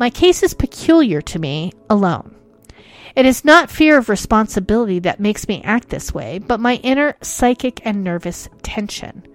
My 0.00 0.08
case 0.08 0.42
is 0.42 0.54
peculiar 0.54 1.20
to 1.20 1.38
me 1.38 1.72
alone. 1.90 2.34
It 3.14 3.26
is 3.26 3.44
not 3.44 3.70
fear 3.70 3.98
of 3.98 4.08
responsibility 4.08 4.98
that 5.00 5.20
makes 5.20 5.46
me 5.46 5.60
act 5.62 5.90
this 5.90 6.14
way, 6.14 6.38
but 6.38 6.58
my 6.58 6.76
inner 6.76 7.16
psychic 7.20 7.84
and 7.84 8.02
nervous 8.02 8.48
tension. 8.62 9.26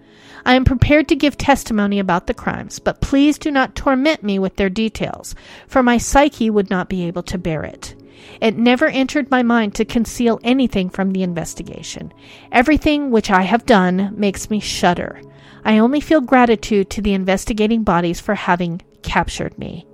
I 0.48 0.56
am 0.56 0.64
prepared 0.64 1.10
to 1.10 1.16
give 1.16 1.38
testimony 1.38 2.00
about 2.00 2.28
the 2.28 2.34
crimes, 2.34 2.80
but 2.80 3.02
please 3.02 3.38
do 3.38 3.52
not 3.52 3.76
torment 3.76 4.24
me 4.24 4.40
with 4.40 4.56
their 4.56 4.70
details, 4.70 5.36
for 5.68 5.84
my 5.84 5.98
psyche 5.98 6.50
would 6.50 6.70
not 6.70 6.88
be 6.88 7.04
able 7.06 7.24
to 7.24 7.38
bear 7.38 7.66
it. 7.66 7.96
It 8.40 8.58
never 8.58 8.88
entered 8.88 9.30
my 9.30 9.44
mind 9.44 9.76
to 9.76 9.84
conceal 9.84 10.40
anything 10.46 10.90
from 10.90 11.12
the 11.12 11.22
investigation. 11.22 12.14
Everything 12.50 13.12
which 13.12 13.30
I 13.30 13.42
have 13.42 13.66
done 13.66 14.14
makes 14.16 14.50
me 14.50 14.62
shudder. 14.62 15.22
I 15.66 15.80
only 15.80 16.00
feel 16.00 16.22
gratitude 16.22 16.90
to 16.92 17.02
the 17.02 17.14
investigating 17.14 17.84
bodies 17.84 18.22
for 18.22 18.36
having 18.36 18.82
captured 19.04 19.58
me. 19.60 19.86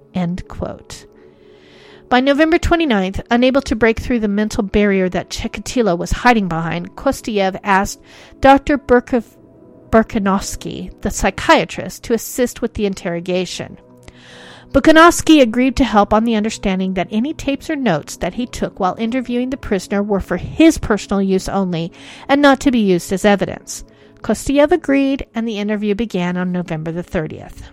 By 2.10 2.20
November 2.20 2.60
29th, 2.60 3.26
unable 3.32 3.62
to 3.64 3.76
break 3.76 4.00
through 4.00 4.20
the 4.20 4.28
mental 4.28 4.62
barrier 4.62 5.10
that 5.10 5.32
Chikatilo 5.32 5.98
was 5.98 6.12
hiding 6.12 6.48
behind, 6.48 6.96
Kostoyev 6.96 7.60
asked 7.64 8.00
Dr. 8.40 8.78
Burkov 8.78 9.36
Bukhanovsky, 9.94 10.90
the 11.02 11.12
psychiatrist, 11.12 12.04
to 12.06 12.16
assist 12.16 12.64
with 12.64 12.74
the 12.74 12.88
interrogation. 12.88 13.78
Bukhanovsky 14.72 15.40
agreed 15.40 15.76
to 15.76 15.84
help 15.84 16.16
on 16.16 16.24
the 16.24 16.34
understanding 16.34 16.96
that 16.96 17.10
any 17.12 17.32
tapes 17.32 17.70
or 17.70 17.76
notes 17.76 18.18
that 18.18 18.34
he 18.34 18.48
took 18.48 18.80
while 18.80 18.96
interviewing 18.98 19.52
the 19.52 19.58
prisoner 19.58 20.02
were 20.02 20.20
for 20.20 20.38
his 20.38 20.80
personal 20.80 21.22
use 21.22 21.48
only 21.48 21.92
and 22.28 22.42
not 22.42 22.60
to 22.62 22.72
be 22.72 22.80
used 22.80 23.14
as 23.14 23.24
evidence. 23.24 23.84
Kostoyev 24.22 24.72
agreed, 24.72 25.28
and 25.36 25.48
the 25.48 25.60
interview 25.60 25.94
began 25.94 26.38
on 26.38 26.52
November 26.52 26.92
the 26.92 27.04
30th. 27.04 27.70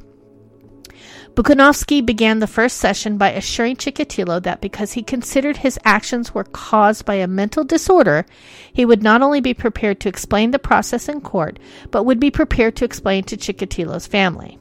Bukhanovsky 1.35 2.05
began 2.05 2.41
the 2.41 2.49
first 2.49 2.79
session 2.79 3.17
by 3.17 3.31
assuring 3.31 3.77
Chikatilo 3.77 4.43
that 4.43 4.61
because 4.61 4.93
he 4.93 5.03
considered 5.03 5.59
his 5.59 5.79
actions 5.85 6.35
were 6.35 6.45
caused 6.45 7.05
by 7.05 7.15
a 7.15 7.29
mental 7.29 7.63
disorder, 7.63 8.27
he 8.73 8.85
would 8.85 9.03
not 9.03 9.23
only 9.23 9.41
be 9.41 9.55
prepared 9.55 10.01
to 10.01 10.09
explain 10.09 10.51
the 10.51 10.59
process 10.59 11.09
in 11.09 11.21
court, 11.21 11.61
but 11.93 12.05
would 12.05 12.19
be 12.19 12.33
prepared 12.33 12.75
to 12.77 12.85
explain 12.85 13.23
to 13.25 13.37
Chikatilo's 13.37 14.09
family. 14.09 14.59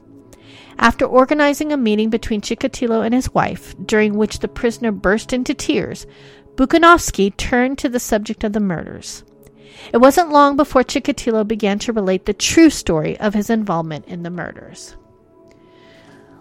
After 0.78 1.04
organizing 1.04 1.72
a 1.72 1.76
meeting 1.76 2.08
between 2.08 2.40
Chikatilo 2.40 3.04
and 3.04 3.12
his 3.12 3.34
wife, 3.34 3.74
during 3.84 4.14
which 4.14 4.38
the 4.38 4.48
prisoner 4.48 4.92
burst 4.92 5.32
into 5.32 5.54
tears, 5.54 6.06
Bukhanovsky 6.54 7.36
turned 7.36 7.78
to 7.78 7.88
the 7.88 8.00
subject 8.00 8.44
of 8.44 8.52
the 8.52 8.60
murders. 8.60 9.24
It 9.92 9.98
wasn't 9.98 10.30
long 10.30 10.56
before 10.56 10.84
Chikatilo 10.84 11.46
began 11.46 11.80
to 11.80 11.92
relate 11.92 12.26
the 12.26 12.32
true 12.32 12.70
story 12.70 13.18
of 13.18 13.34
his 13.34 13.50
involvement 13.50 14.06
in 14.06 14.22
the 14.22 14.30
murders. 14.30 14.96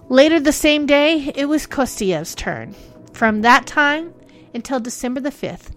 Later 0.10 0.40
the 0.40 0.52
same 0.52 0.88
day, 0.88 1.32
it 1.36 1.46
was 1.46 1.68
Kostoyev's 1.68 2.34
turn. 2.34 2.74
From 3.14 3.42
that 3.42 3.68
time 3.68 4.16
until 4.56 4.80
December 4.80 5.20
the 5.20 5.30
5th, 5.30 5.70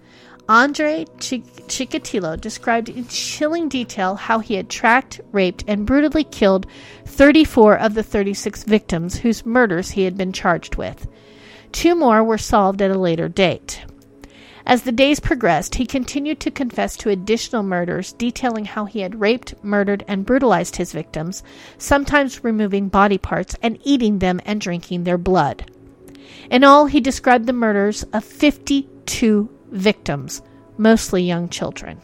Andrei 0.49 1.05
Chik- 1.20 1.68
Chikatilo 1.68 2.41
described 2.41 2.89
in 2.89 3.07
chilling 3.09 3.68
detail 3.68 4.14
how 4.14 4.39
he 4.39 4.55
had 4.55 4.70
tracked, 4.70 5.20
raped, 5.33 5.64
and 5.68 5.85
brutally 5.85 6.24
killed 6.24 6.66
34 7.05 7.76
of 7.76 7.93
the 7.93 8.03
36 8.03 8.64
victims 8.64 9.18
whose 9.18 9.45
murders 9.45 9.91
he 9.91 10.05
had 10.05 10.16
been 10.16 10.33
charged 10.33 10.76
with. 10.76 11.07
Two 11.70 11.95
more 11.95 12.24
were 12.24 12.39
solved 12.39 12.80
at 12.80 12.91
a 12.91 12.99
later 12.99 13.28
date. 13.28 13.85
As 14.65 14.83
the 14.83 14.93
days 14.93 15.19
progressed, 15.19 15.75
he 15.75 15.87
continued 15.87 16.39
to 16.41 16.51
confess 16.51 16.97
to 16.99 17.11
additional 17.11 17.63
murders, 17.63 18.13
detailing 18.13 18.65
how 18.65 18.85
he 18.85 19.01
had 19.01 19.21
raped, 19.21 19.55
murdered, 19.63 20.05
and 20.07 20.25
brutalized 20.25 20.77
his 20.77 20.93
victims, 20.93 21.43
sometimes 21.79 22.45
removing 22.45 22.89
body 22.89 23.19
parts 23.19 23.57
and 23.63 23.79
eating 23.83 24.21
them 24.21 24.41
and 24.45 24.61
drinking 24.61 25.05
their 25.05 25.19
blood. 25.19 25.71
In 26.51 26.65
all, 26.65 26.87
he 26.87 27.01
described 27.01 27.47
the 27.47 27.53
murders 27.53 28.05
of 28.13 28.25
52 28.25 29.49
victims, 29.71 30.43
mostly 30.77 31.23
young 31.23 31.49
children. 31.49 32.01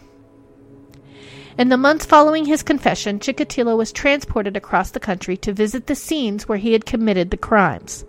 In 1.57 1.71
the 1.71 1.77
months 1.77 2.07
following 2.07 2.45
his 2.45 2.63
confession, 2.63 3.19
Chikatilo 3.19 3.77
was 3.77 3.91
transported 3.93 4.57
across 4.57 4.91
the 4.91 5.01
country 5.01 5.37
to 5.39 5.53
visit 5.53 5.87
the 5.87 5.97
scenes 5.97 6.49
where 6.49 6.59
he 6.59 6.73
had 6.73 6.87
committed 6.87 7.31
the 7.31 7.37
crimes. 7.37 8.05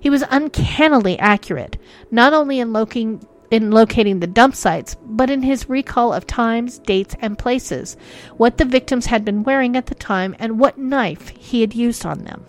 He 0.00 0.10
was 0.10 0.24
uncannily 0.30 1.18
accurate, 1.18 1.78
not 2.10 2.32
only 2.32 2.58
in 2.58 2.72
locating 2.72 3.24
in 3.50 3.70
locating 3.70 4.20
the 4.20 4.26
dump 4.26 4.54
sites, 4.54 4.96
but 5.04 5.30
in 5.30 5.42
his 5.42 5.68
recall 5.68 6.12
of 6.12 6.26
times, 6.26 6.78
dates, 6.78 7.14
and 7.20 7.38
places, 7.38 7.96
what 8.36 8.58
the 8.58 8.64
victims 8.64 9.06
had 9.06 9.24
been 9.24 9.42
wearing 9.42 9.76
at 9.76 9.86
the 9.86 9.94
time, 9.94 10.36
and 10.38 10.58
what 10.58 10.78
knife 10.78 11.28
he 11.30 11.60
had 11.60 11.74
used 11.74 12.04
on 12.04 12.24
them. 12.24 12.44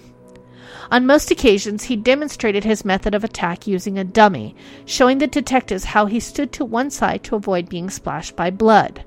On 0.91 1.06
most 1.06 1.30
occasions, 1.30 1.84
he 1.84 1.95
demonstrated 1.95 2.64
his 2.64 2.84
method 2.84 3.14
of 3.14 3.24
attack 3.24 3.68
using 3.68 3.97
a 3.97 4.04
dummy, 4.04 4.56
showing 4.86 5.20
the 5.20 5.28
detectives 5.28 5.84
how 5.84 6.08
he 6.08 6.20
stood 6.20 6.52
to 6.54 6.66
one 6.66 6.89
side 6.89 7.24
to 7.26 7.36
avoid 7.36 7.70
being 7.70 7.89
splashed 7.89 8.36
by 8.36 8.50
blood. 8.50 9.06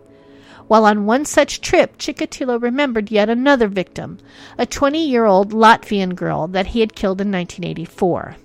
While 0.68 0.84
on 0.84 1.07
one 1.07 1.24
such 1.24 1.61
trip, 1.61 1.99
Chikatilo 1.99 2.62
remembered 2.62 3.11
yet 3.11 3.28
another 3.28 3.66
victim, 3.66 4.18
a 4.57 4.64
20 4.64 5.05
year 5.05 5.24
old 5.24 5.53
Latvian 5.53 6.14
girl 6.14 6.47
that 6.47 6.68
he 6.68 6.80
had 6.80 6.95
killed 6.95 7.20
in 7.20 7.32
1984. 7.32 8.36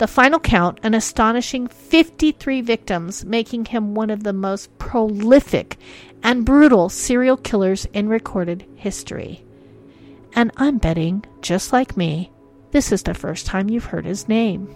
The 0.00 0.06
final 0.06 0.40
count, 0.40 0.80
an 0.82 0.94
astonishing 0.94 1.66
53 1.66 2.62
victims, 2.62 3.22
making 3.26 3.66
him 3.66 3.94
one 3.94 4.08
of 4.08 4.22
the 4.22 4.32
most 4.32 4.78
prolific 4.78 5.76
and 6.22 6.42
brutal 6.42 6.88
serial 6.88 7.36
killers 7.36 7.84
in 7.92 8.08
recorded 8.08 8.64
history. 8.76 9.44
And 10.32 10.52
I'm 10.56 10.78
betting, 10.78 11.26
just 11.42 11.74
like 11.74 11.98
me, 11.98 12.32
this 12.70 12.92
is 12.92 13.02
the 13.02 13.12
first 13.12 13.44
time 13.44 13.68
you've 13.68 13.92
heard 13.92 14.06
his 14.06 14.26
name. 14.26 14.74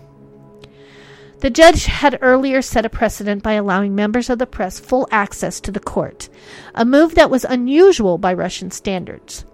The 1.40 1.48
judge 1.48 1.86
had 1.86 2.18
earlier 2.20 2.60
set 2.60 2.84
a 2.84 2.90
precedent 2.90 3.42
by 3.42 3.54
allowing 3.54 3.94
members 3.94 4.28
of 4.28 4.38
the 4.38 4.46
press 4.46 4.78
full 4.78 5.08
access 5.10 5.58
to 5.62 5.72
the 5.72 5.80
court, 5.80 6.28
a 6.74 6.84
move 6.84 7.14
that 7.14 7.30
was 7.30 7.46
unusual 7.46 8.18
by 8.18 8.34
Russian 8.34 8.70
standards. 8.70 9.46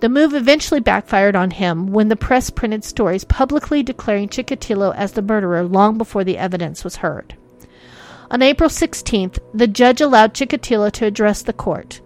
The 0.00 0.08
move 0.08 0.32
eventually 0.32 0.80
backfired 0.80 1.34
on 1.34 1.50
him 1.50 1.88
when 1.88 2.08
the 2.08 2.16
press 2.16 2.50
printed 2.50 2.84
stories 2.84 3.24
publicly 3.24 3.82
declaring 3.82 4.28
Chikatilo 4.28 4.94
as 4.94 5.12
the 5.12 5.22
murderer 5.22 5.64
long 5.64 5.98
before 5.98 6.22
the 6.22 6.38
evidence 6.38 6.84
was 6.84 6.96
heard. 6.96 7.34
On 8.30 8.42
April 8.42 8.70
16th, 8.70 9.38
the 9.52 9.66
judge 9.66 10.00
allowed 10.00 10.34
Chikatilo 10.34 10.92
to 10.92 11.06
address 11.06 11.42
the 11.42 11.52
court. 11.52 12.00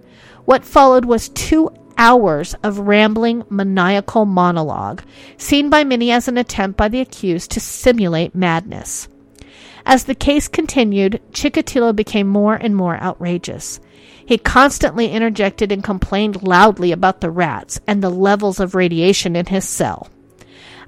What 0.45 0.65
followed 0.65 1.05
was 1.05 1.29
two 1.29 1.71
hours 1.99 2.55
of 2.63 2.79
rambling, 2.79 3.45
maniacal 3.51 4.25
monologue, 4.25 5.03
seen 5.37 5.69
by 5.69 5.85
many 5.85 6.11
as 6.11 6.29
an 6.29 6.39
attempt 6.39 6.79
by 6.79 6.89
the 6.89 7.01
accused 7.01 7.51
to 7.51 7.61
simulate 7.61 8.35
madness. 8.35 9.09
As 9.85 10.05
the 10.05 10.15
case 10.15 10.49
continued, 10.49 11.21
Chikatilo 11.33 11.95
became 11.95 12.29
more 12.29 12.55
and 12.55 12.75
more 12.75 12.97
outrageous. 12.97 13.81
He 14.33 14.39
constantly 14.39 15.09
interjected 15.09 15.71
and 15.73 15.85
complained 15.85 16.43
loudly 16.43 16.91
about 16.91 17.21
the 17.21 17.31
rats 17.31 17.79
and 17.87 18.03
the 18.03 18.09
levels 18.09 18.61
of 18.61 18.75
radiation 18.75 19.37
in 19.37 19.45
his 19.45 19.69
cell. 19.69 20.09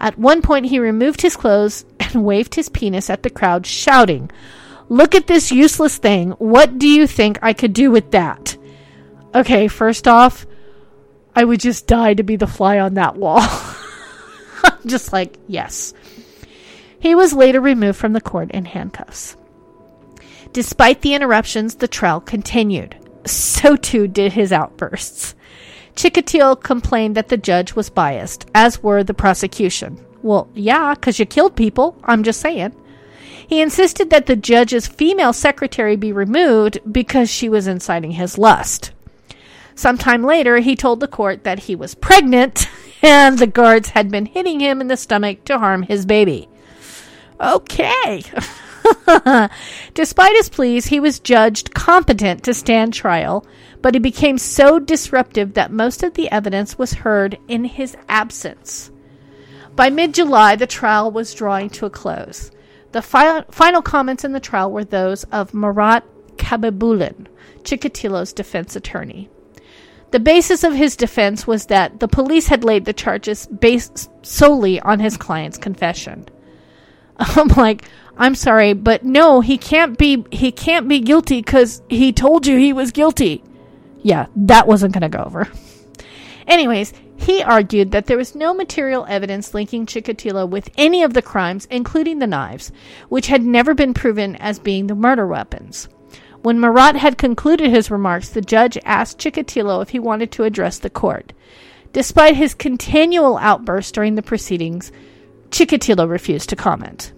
At 0.00 0.18
one 0.18 0.40
point, 0.40 0.64
he 0.64 0.78
removed 0.78 1.20
his 1.20 1.36
clothes 1.36 1.84
and 2.00 2.24
waved 2.24 2.54
his 2.54 2.70
penis 2.70 3.10
at 3.10 3.22
the 3.22 3.28
crowd, 3.28 3.66
shouting, 3.66 4.30
Look 4.88 5.14
at 5.14 5.26
this 5.26 5.52
useless 5.52 5.98
thing. 5.98 6.30
What 6.38 6.78
do 6.78 6.88
you 6.88 7.06
think 7.06 7.38
I 7.42 7.52
could 7.52 7.74
do 7.74 7.90
with 7.90 8.12
that? 8.12 8.56
Okay, 9.34 9.68
first 9.68 10.08
off, 10.08 10.46
I 11.36 11.44
would 11.44 11.60
just 11.60 11.86
die 11.86 12.14
to 12.14 12.22
be 12.22 12.36
the 12.36 12.46
fly 12.46 12.78
on 12.78 12.94
that 12.94 13.16
wall. 13.16 13.46
just 14.86 15.12
like, 15.12 15.36
yes. 15.48 15.92
He 16.98 17.14
was 17.14 17.34
later 17.34 17.60
removed 17.60 17.98
from 17.98 18.14
the 18.14 18.22
court 18.22 18.52
in 18.52 18.64
handcuffs. 18.64 19.36
Despite 20.54 21.02
the 21.02 21.12
interruptions, 21.12 21.74
the 21.74 21.88
trial 21.88 22.22
continued 22.22 22.96
so 23.26 23.76
too 23.76 24.08
did 24.08 24.32
his 24.32 24.52
outbursts. 24.52 25.34
Chikatilo 25.94 26.60
complained 26.60 27.14
that 27.14 27.28
the 27.28 27.36
judge 27.36 27.74
was 27.74 27.90
biased, 27.90 28.46
as 28.54 28.82
were 28.82 29.04
the 29.04 29.14
prosecution. 29.14 30.04
Well, 30.22 30.48
yeah, 30.54 30.94
because 30.94 31.18
you 31.18 31.26
killed 31.26 31.54
people. 31.54 31.96
I'm 32.04 32.22
just 32.22 32.40
saying. 32.40 32.74
He 33.46 33.60
insisted 33.60 34.10
that 34.10 34.26
the 34.26 34.36
judge's 34.36 34.86
female 34.86 35.32
secretary 35.32 35.96
be 35.96 36.12
removed 36.12 36.78
because 36.90 37.30
she 37.30 37.48
was 37.48 37.66
inciting 37.66 38.12
his 38.12 38.38
lust. 38.38 38.92
Sometime 39.74 40.22
later, 40.22 40.58
he 40.58 40.76
told 40.76 41.00
the 41.00 41.08
court 41.08 41.44
that 41.44 41.60
he 41.60 41.74
was 41.74 41.94
pregnant 41.94 42.66
and 43.02 43.38
the 43.38 43.46
guards 43.46 43.90
had 43.90 44.10
been 44.10 44.26
hitting 44.26 44.60
him 44.60 44.80
in 44.80 44.88
the 44.88 44.96
stomach 44.96 45.44
to 45.44 45.58
harm 45.58 45.82
his 45.82 46.06
baby. 46.06 46.48
Okay. 47.40 48.22
Despite 49.94 50.36
his 50.36 50.48
pleas, 50.48 50.86
he 50.86 51.00
was 51.00 51.20
judged 51.20 51.74
competent 51.74 52.42
to 52.44 52.54
stand 52.54 52.92
trial, 52.92 53.46
but 53.82 53.94
he 53.94 54.00
became 54.00 54.38
so 54.38 54.78
disruptive 54.78 55.54
that 55.54 55.70
most 55.70 56.02
of 56.02 56.14
the 56.14 56.30
evidence 56.30 56.78
was 56.78 56.92
heard 56.92 57.38
in 57.48 57.64
his 57.64 57.96
absence. 58.08 58.90
By 59.76 59.90
mid 59.90 60.14
July, 60.14 60.56
the 60.56 60.66
trial 60.66 61.10
was 61.10 61.34
drawing 61.34 61.70
to 61.70 61.86
a 61.86 61.90
close. 61.90 62.50
The 62.92 63.02
fi- 63.02 63.44
final 63.50 63.82
comments 63.82 64.24
in 64.24 64.32
the 64.32 64.40
trial 64.40 64.70
were 64.70 64.84
those 64.84 65.24
of 65.24 65.52
Marat 65.52 66.04
Khabibulin, 66.36 67.26
Chikatilo's 67.62 68.32
defense 68.32 68.76
attorney. 68.76 69.28
The 70.12 70.20
basis 70.20 70.62
of 70.62 70.74
his 70.74 70.94
defense 70.94 71.44
was 71.44 71.66
that 71.66 71.98
the 71.98 72.06
police 72.06 72.46
had 72.46 72.62
laid 72.62 72.84
the 72.84 72.92
charges 72.92 73.46
based 73.46 74.08
solely 74.24 74.78
on 74.80 75.00
his 75.00 75.16
client's 75.16 75.58
confession. 75.58 76.26
I'm 77.16 77.48
like, 77.48 77.84
I'm 78.16 78.34
sorry, 78.34 78.74
but 78.74 79.04
no, 79.04 79.40
he 79.40 79.58
can't 79.58 79.98
be 79.98 80.24
he 80.30 80.52
can't 80.52 80.88
be 80.88 81.00
guilty 81.00 81.42
cuz 81.42 81.82
he 81.88 82.12
told 82.12 82.46
you 82.46 82.56
he 82.56 82.72
was 82.72 82.92
guilty. 82.92 83.42
Yeah, 84.02 84.26
that 84.36 84.66
wasn't 84.68 84.92
going 84.92 85.02
to 85.02 85.08
go 85.08 85.24
over. 85.24 85.48
Anyways, 86.46 86.92
he 87.16 87.42
argued 87.42 87.92
that 87.92 88.06
there 88.06 88.18
was 88.18 88.34
no 88.34 88.52
material 88.52 89.06
evidence 89.08 89.54
linking 89.54 89.86
Chikatilo 89.86 90.48
with 90.48 90.70
any 90.76 91.02
of 91.02 91.14
the 91.14 91.22
crimes, 91.22 91.66
including 91.70 92.18
the 92.18 92.26
knives, 92.26 92.70
which 93.08 93.28
had 93.28 93.42
never 93.42 93.74
been 93.74 93.94
proven 93.94 94.36
as 94.36 94.58
being 94.58 94.86
the 94.86 94.94
murder 94.94 95.26
weapons. 95.26 95.88
When 96.42 96.60
Marat 96.60 96.96
had 96.96 97.16
concluded 97.16 97.70
his 97.70 97.90
remarks, 97.90 98.28
the 98.28 98.42
judge 98.42 98.76
asked 98.84 99.18
Chikatilo 99.18 99.80
if 99.80 99.88
he 99.88 99.98
wanted 99.98 100.30
to 100.32 100.44
address 100.44 100.78
the 100.78 100.90
court. 100.90 101.32
Despite 101.94 102.36
his 102.36 102.52
continual 102.52 103.38
outbursts 103.38 103.92
during 103.92 104.16
the 104.16 104.22
proceedings, 104.22 104.92
Chikatilo 105.48 106.06
refused 106.06 106.50
to 106.50 106.56
comment. 106.56 107.12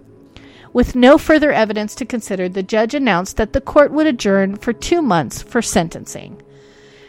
With 0.76 0.94
no 0.94 1.16
further 1.16 1.52
evidence 1.52 1.94
to 1.94 2.04
consider, 2.04 2.50
the 2.50 2.62
judge 2.62 2.94
announced 2.94 3.38
that 3.38 3.54
the 3.54 3.62
court 3.62 3.92
would 3.92 4.06
adjourn 4.06 4.56
for 4.56 4.74
two 4.74 5.00
months 5.00 5.40
for 5.42 5.62
sentencing. 5.62 6.42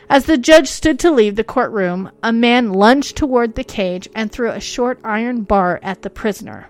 As 0.10 0.24
the 0.24 0.38
judge 0.38 0.70
stood 0.70 0.98
to 1.00 1.12
leave 1.12 1.36
the 1.36 1.44
courtroom, 1.44 2.10
a 2.24 2.32
man 2.32 2.72
lunged 2.72 3.18
toward 3.18 3.56
the 3.56 3.66
cage 3.66 4.08
and 4.16 4.32
threw 4.32 4.52
a 4.52 4.62
short 4.62 5.02
iron 5.04 5.42
bar 5.42 5.82
at 5.84 6.02
the 6.02 6.10
prisoner, 6.10 6.70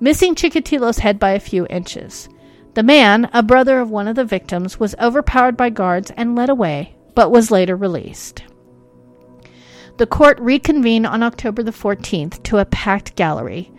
missing 0.00 0.34
Chikatilo's 0.34 0.98
head 0.98 1.20
by 1.20 1.30
a 1.30 1.38
few 1.38 1.64
inches. 1.70 2.28
The 2.74 2.82
man, 2.82 3.30
a 3.32 3.44
brother 3.44 3.78
of 3.78 3.92
one 3.92 4.08
of 4.08 4.16
the 4.16 4.24
victims, 4.24 4.80
was 4.80 4.96
overpowered 5.00 5.56
by 5.56 5.70
guards 5.70 6.10
and 6.16 6.34
led 6.34 6.48
away, 6.48 6.96
but 7.14 7.30
was 7.30 7.52
later 7.52 7.76
released. 7.76 8.42
The 9.96 10.08
court 10.08 10.40
reconvened 10.40 11.06
on 11.06 11.22
October 11.22 11.62
the 11.62 11.70
14th 11.70 12.42
to 12.42 12.58
a 12.58 12.64
packed 12.64 13.14
gallery. 13.14 13.70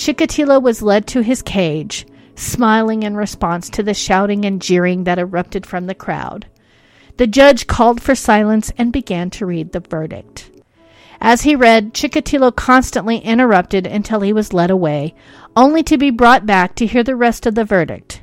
Chikatilo 0.00 0.62
was 0.62 0.80
led 0.80 1.06
to 1.08 1.20
his 1.20 1.42
cage, 1.42 2.06
smiling 2.34 3.02
in 3.02 3.16
response 3.16 3.68
to 3.68 3.82
the 3.82 3.92
shouting 3.92 4.46
and 4.46 4.62
jeering 4.62 5.04
that 5.04 5.18
erupted 5.18 5.66
from 5.66 5.86
the 5.86 5.94
crowd. 5.94 6.46
The 7.18 7.26
judge 7.26 7.66
called 7.66 8.00
for 8.00 8.14
silence 8.14 8.72
and 8.78 8.94
began 8.94 9.28
to 9.28 9.44
read 9.44 9.72
the 9.72 9.80
verdict. 9.80 10.50
As 11.20 11.42
he 11.42 11.54
read, 11.54 11.92
Chikatilo 11.92 12.56
constantly 12.56 13.18
interrupted 13.18 13.86
until 13.86 14.22
he 14.22 14.32
was 14.32 14.54
led 14.54 14.70
away, 14.70 15.14
only 15.54 15.82
to 15.82 15.98
be 15.98 16.08
brought 16.08 16.46
back 16.46 16.74
to 16.76 16.86
hear 16.86 17.02
the 17.02 17.14
rest 17.14 17.44
of 17.44 17.54
the 17.54 17.66
verdict. 17.66 18.22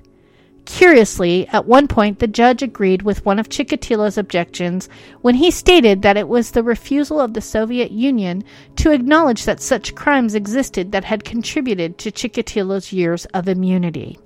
Curiously, 0.68 1.48
at 1.48 1.66
one 1.66 1.88
point 1.88 2.20
the 2.20 2.28
judge 2.28 2.62
agreed 2.62 3.02
with 3.02 3.26
one 3.26 3.40
of 3.40 3.48
Chikatilo's 3.48 4.18
objections 4.18 4.90
when 5.22 5.36
he 5.36 5.50
stated 5.50 6.02
that 6.02 6.18
it 6.18 6.28
was 6.28 6.52
the 6.52 6.62
refusal 6.62 7.22
of 7.22 7.34
the 7.34 7.42
Soviet 7.42 7.90
Union 7.90 8.44
to 8.76 8.92
acknowledge 8.92 9.46
that 9.46 9.62
such 9.62 9.96
crimes 9.96 10.36
existed 10.36 10.92
that 10.92 11.06
had 11.06 11.24
contributed 11.24 11.98
to 12.00 12.12
Chikatilo's 12.12 12.92
years 12.92 13.24
of 13.28 13.48
immunity. 13.48 14.20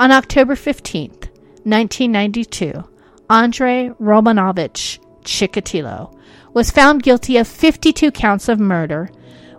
On 0.00 0.10
October 0.10 0.56
15, 0.56 1.10
1992, 1.10 2.82
Andrei 3.30 3.90
Romanovich 4.00 4.98
Chikatilo 5.22 6.12
was 6.52 6.72
found 6.72 7.04
guilty 7.04 7.36
of 7.36 7.46
52 7.46 8.10
counts 8.10 8.48
of 8.48 8.58
murder, 8.58 9.08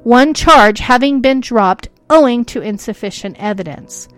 one 0.04 0.34
charge 0.34 0.80
having 0.80 1.22
been 1.22 1.40
dropped 1.40 1.88
owing 2.10 2.44
to 2.44 2.62
insufficient 2.62 3.38
evidence. 3.40 4.10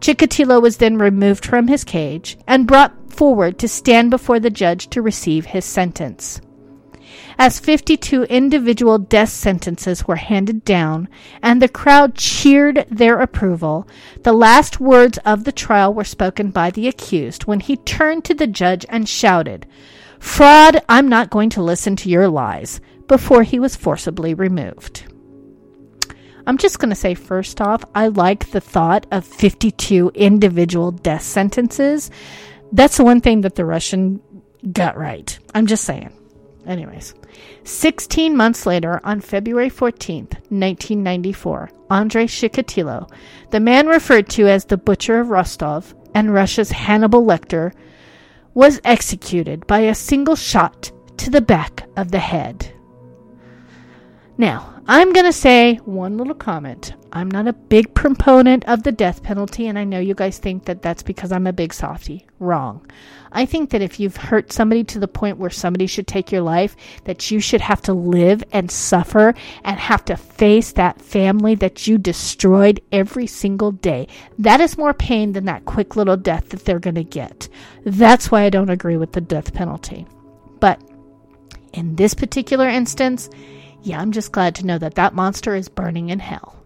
Chikatilo 0.00 0.60
was 0.60 0.76
then 0.76 0.98
removed 0.98 1.44
from 1.44 1.68
his 1.68 1.84
cage 1.84 2.36
and 2.46 2.66
brought 2.66 2.94
forward 3.10 3.58
to 3.58 3.68
stand 3.68 4.10
before 4.10 4.38
the 4.38 4.50
judge 4.50 4.88
to 4.90 5.02
receive 5.02 5.46
his 5.46 5.64
sentence. 5.64 6.40
As 7.38 7.60
52 7.60 8.24
individual 8.24 8.98
death 8.98 9.28
sentences 9.28 10.06
were 10.06 10.16
handed 10.16 10.64
down 10.64 11.08
and 11.42 11.60
the 11.60 11.68
crowd 11.68 12.14
cheered 12.14 12.86
their 12.90 13.20
approval, 13.20 13.86
the 14.22 14.32
last 14.32 14.80
words 14.80 15.18
of 15.18 15.44
the 15.44 15.52
trial 15.52 15.92
were 15.92 16.04
spoken 16.04 16.50
by 16.50 16.70
the 16.70 16.88
accused 16.88 17.44
when 17.44 17.60
he 17.60 17.76
turned 17.76 18.24
to 18.24 18.34
the 18.34 18.46
judge 18.46 18.86
and 18.88 19.08
shouted, 19.08 19.66
Fraud, 20.18 20.82
I'm 20.88 21.08
not 21.08 21.30
going 21.30 21.50
to 21.50 21.62
listen 21.62 21.94
to 21.96 22.08
your 22.08 22.28
lies, 22.28 22.80
before 23.06 23.42
he 23.42 23.58
was 23.58 23.76
forcibly 23.76 24.34
removed. 24.34 25.04
I'm 26.46 26.58
just 26.58 26.78
going 26.78 26.90
to 26.90 26.96
say, 26.96 27.14
first 27.14 27.60
off, 27.60 27.84
I 27.94 28.08
like 28.08 28.50
the 28.50 28.60
thought 28.60 29.06
of 29.10 29.24
52 29.24 30.12
individual 30.14 30.92
death 30.92 31.22
sentences. 31.22 32.10
That's 32.72 32.96
the 32.96 33.04
one 33.04 33.20
thing 33.20 33.40
that 33.40 33.56
the 33.56 33.64
Russian 33.64 34.20
got 34.72 34.96
right. 34.96 35.38
I'm 35.54 35.66
just 35.66 35.84
saying. 35.84 36.12
Anyways, 36.66 37.14
16 37.64 38.36
months 38.36 38.66
later, 38.66 39.00
on 39.04 39.20
February 39.20 39.70
14th, 39.70 40.34
1994, 40.50 41.70
Andrei 41.90 42.26
Chikatilo, 42.26 43.08
the 43.50 43.60
man 43.60 43.86
referred 43.86 44.28
to 44.30 44.48
as 44.48 44.64
the 44.64 44.76
Butcher 44.76 45.20
of 45.20 45.30
Rostov 45.30 45.94
and 46.14 46.34
Russia's 46.34 46.72
Hannibal 46.72 47.24
Lecter, 47.24 47.72
was 48.54 48.80
executed 48.84 49.66
by 49.66 49.80
a 49.80 49.94
single 49.94 50.34
shot 50.34 50.90
to 51.18 51.30
the 51.30 51.40
back 51.40 51.88
of 51.96 52.10
the 52.10 52.18
head. 52.18 52.72
Now, 54.38 54.75
I'm 54.88 55.12
going 55.12 55.26
to 55.26 55.32
say 55.32 55.76
one 55.84 56.16
little 56.16 56.34
comment. 56.34 56.94
I'm 57.12 57.28
not 57.28 57.48
a 57.48 57.52
big 57.52 57.92
proponent 57.92 58.64
of 58.66 58.84
the 58.84 58.92
death 58.92 59.20
penalty, 59.20 59.66
and 59.66 59.76
I 59.76 59.82
know 59.82 59.98
you 59.98 60.14
guys 60.14 60.38
think 60.38 60.66
that 60.66 60.80
that's 60.80 61.02
because 61.02 61.32
I'm 61.32 61.48
a 61.48 61.52
big 61.52 61.74
softy. 61.74 62.24
Wrong. 62.38 62.86
I 63.32 63.46
think 63.46 63.70
that 63.70 63.82
if 63.82 63.98
you've 63.98 64.16
hurt 64.16 64.52
somebody 64.52 64.84
to 64.84 65.00
the 65.00 65.08
point 65.08 65.38
where 65.38 65.50
somebody 65.50 65.88
should 65.88 66.06
take 66.06 66.30
your 66.30 66.42
life, 66.42 66.76
that 67.02 67.32
you 67.32 67.40
should 67.40 67.62
have 67.62 67.82
to 67.82 67.94
live 67.94 68.44
and 68.52 68.70
suffer 68.70 69.34
and 69.64 69.76
have 69.80 70.04
to 70.04 70.16
face 70.16 70.70
that 70.72 71.02
family 71.02 71.56
that 71.56 71.88
you 71.88 71.98
destroyed 71.98 72.80
every 72.92 73.26
single 73.26 73.72
day. 73.72 74.06
That 74.38 74.60
is 74.60 74.78
more 74.78 74.94
pain 74.94 75.32
than 75.32 75.46
that 75.46 75.64
quick 75.64 75.96
little 75.96 76.16
death 76.16 76.50
that 76.50 76.64
they're 76.64 76.78
going 76.78 76.94
to 76.94 77.02
get. 77.02 77.48
That's 77.84 78.30
why 78.30 78.44
I 78.44 78.50
don't 78.50 78.70
agree 78.70 78.96
with 78.96 79.12
the 79.12 79.20
death 79.20 79.52
penalty. 79.52 80.06
But 80.60 80.80
in 81.72 81.96
this 81.96 82.14
particular 82.14 82.68
instance, 82.68 83.28
yeah, 83.86 84.00
I'm 84.00 84.12
just 84.12 84.32
glad 84.32 84.56
to 84.56 84.66
know 84.66 84.78
that 84.78 84.96
that 84.96 85.14
monster 85.14 85.54
is 85.54 85.68
burning 85.68 86.10
in 86.10 86.18
hell. 86.18 86.56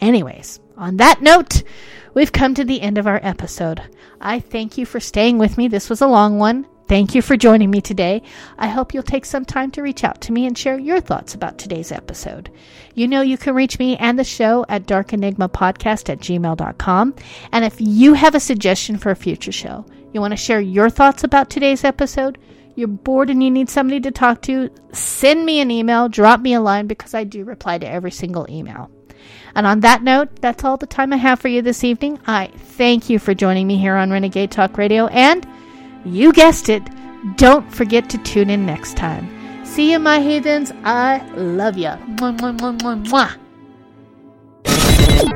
Anyways, 0.00 0.60
on 0.76 0.98
that 0.98 1.20
note, 1.20 1.64
we've 2.14 2.30
come 2.30 2.54
to 2.54 2.64
the 2.64 2.80
end 2.80 2.98
of 2.98 3.06
our 3.08 3.18
episode. 3.22 3.82
I 4.20 4.38
thank 4.38 4.78
you 4.78 4.86
for 4.86 5.00
staying 5.00 5.38
with 5.38 5.58
me. 5.58 5.66
This 5.66 5.90
was 5.90 6.00
a 6.00 6.06
long 6.06 6.38
one. 6.38 6.66
Thank 6.86 7.14
you 7.14 7.20
for 7.20 7.36
joining 7.36 7.70
me 7.70 7.80
today. 7.80 8.22
I 8.56 8.68
hope 8.68 8.94
you'll 8.94 9.02
take 9.02 9.26
some 9.26 9.44
time 9.44 9.72
to 9.72 9.82
reach 9.82 10.04
out 10.04 10.20
to 10.22 10.32
me 10.32 10.46
and 10.46 10.56
share 10.56 10.78
your 10.78 11.00
thoughts 11.00 11.34
about 11.34 11.58
today's 11.58 11.90
episode. 11.90 12.50
You 12.94 13.08
know 13.08 13.20
you 13.20 13.36
can 13.36 13.54
reach 13.54 13.78
me 13.78 13.96
and 13.96 14.18
the 14.18 14.24
show 14.24 14.64
at 14.68 14.86
darkenigmapodcast 14.86 16.08
at 16.08 16.20
gmail.com. 16.20 17.14
And 17.52 17.64
if 17.64 17.74
you 17.80 18.14
have 18.14 18.34
a 18.34 18.40
suggestion 18.40 18.96
for 18.96 19.10
a 19.10 19.16
future 19.16 19.52
show, 19.52 19.84
you 20.12 20.20
want 20.20 20.30
to 20.30 20.36
share 20.36 20.60
your 20.60 20.88
thoughts 20.88 21.24
about 21.24 21.50
today's 21.50 21.84
episode, 21.84 22.38
you're 22.78 22.88
bored 22.88 23.28
and 23.28 23.42
you 23.42 23.50
need 23.50 23.68
somebody 23.68 24.00
to 24.00 24.10
talk 24.12 24.40
to, 24.42 24.70
send 24.92 25.44
me 25.44 25.58
an 25.60 25.70
email, 25.70 26.08
drop 26.08 26.40
me 26.40 26.54
a 26.54 26.60
line 26.60 26.86
because 26.86 27.12
I 27.12 27.24
do 27.24 27.44
reply 27.44 27.76
to 27.78 27.88
every 27.88 28.12
single 28.12 28.46
email. 28.48 28.90
And 29.54 29.66
on 29.66 29.80
that 29.80 30.04
note, 30.04 30.40
that's 30.40 30.62
all 30.62 30.76
the 30.76 30.86
time 30.86 31.12
I 31.12 31.16
have 31.16 31.40
for 31.40 31.48
you 31.48 31.60
this 31.60 31.82
evening. 31.82 32.20
I 32.26 32.46
thank 32.54 33.10
you 33.10 33.18
for 33.18 33.34
joining 33.34 33.66
me 33.66 33.78
here 33.78 33.96
on 33.96 34.12
Renegade 34.12 34.52
Talk 34.52 34.78
Radio. 34.78 35.08
And 35.08 35.44
you 36.04 36.32
guessed 36.32 36.68
it, 36.68 36.82
don't 37.36 37.68
forget 37.74 38.08
to 38.10 38.18
tune 38.18 38.48
in 38.48 38.64
next 38.64 38.96
time. 38.96 39.28
See 39.64 39.90
you, 39.90 39.98
my 39.98 40.20
heathens. 40.20 40.72
I 40.84 41.26
love 41.34 41.76
you. 41.76 41.88
Mwah, 41.88 42.38
mwah, 42.38 42.78
mwah, 42.78 43.04
mwah, 43.06 43.36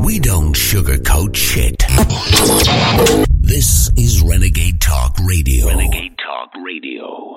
We 0.05 0.21
don't 0.21 0.55
sugarcoat 0.55 1.35
shit. 1.35 1.83
This 3.41 3.91
is 3.97 4.23
Renegade 4.23 4.81
Talk 4.81 5.17
Radio. 5.25 5.67
Renegade 5.67 6.17
Talk 6.19 6.51
Radio. 6.65 7.32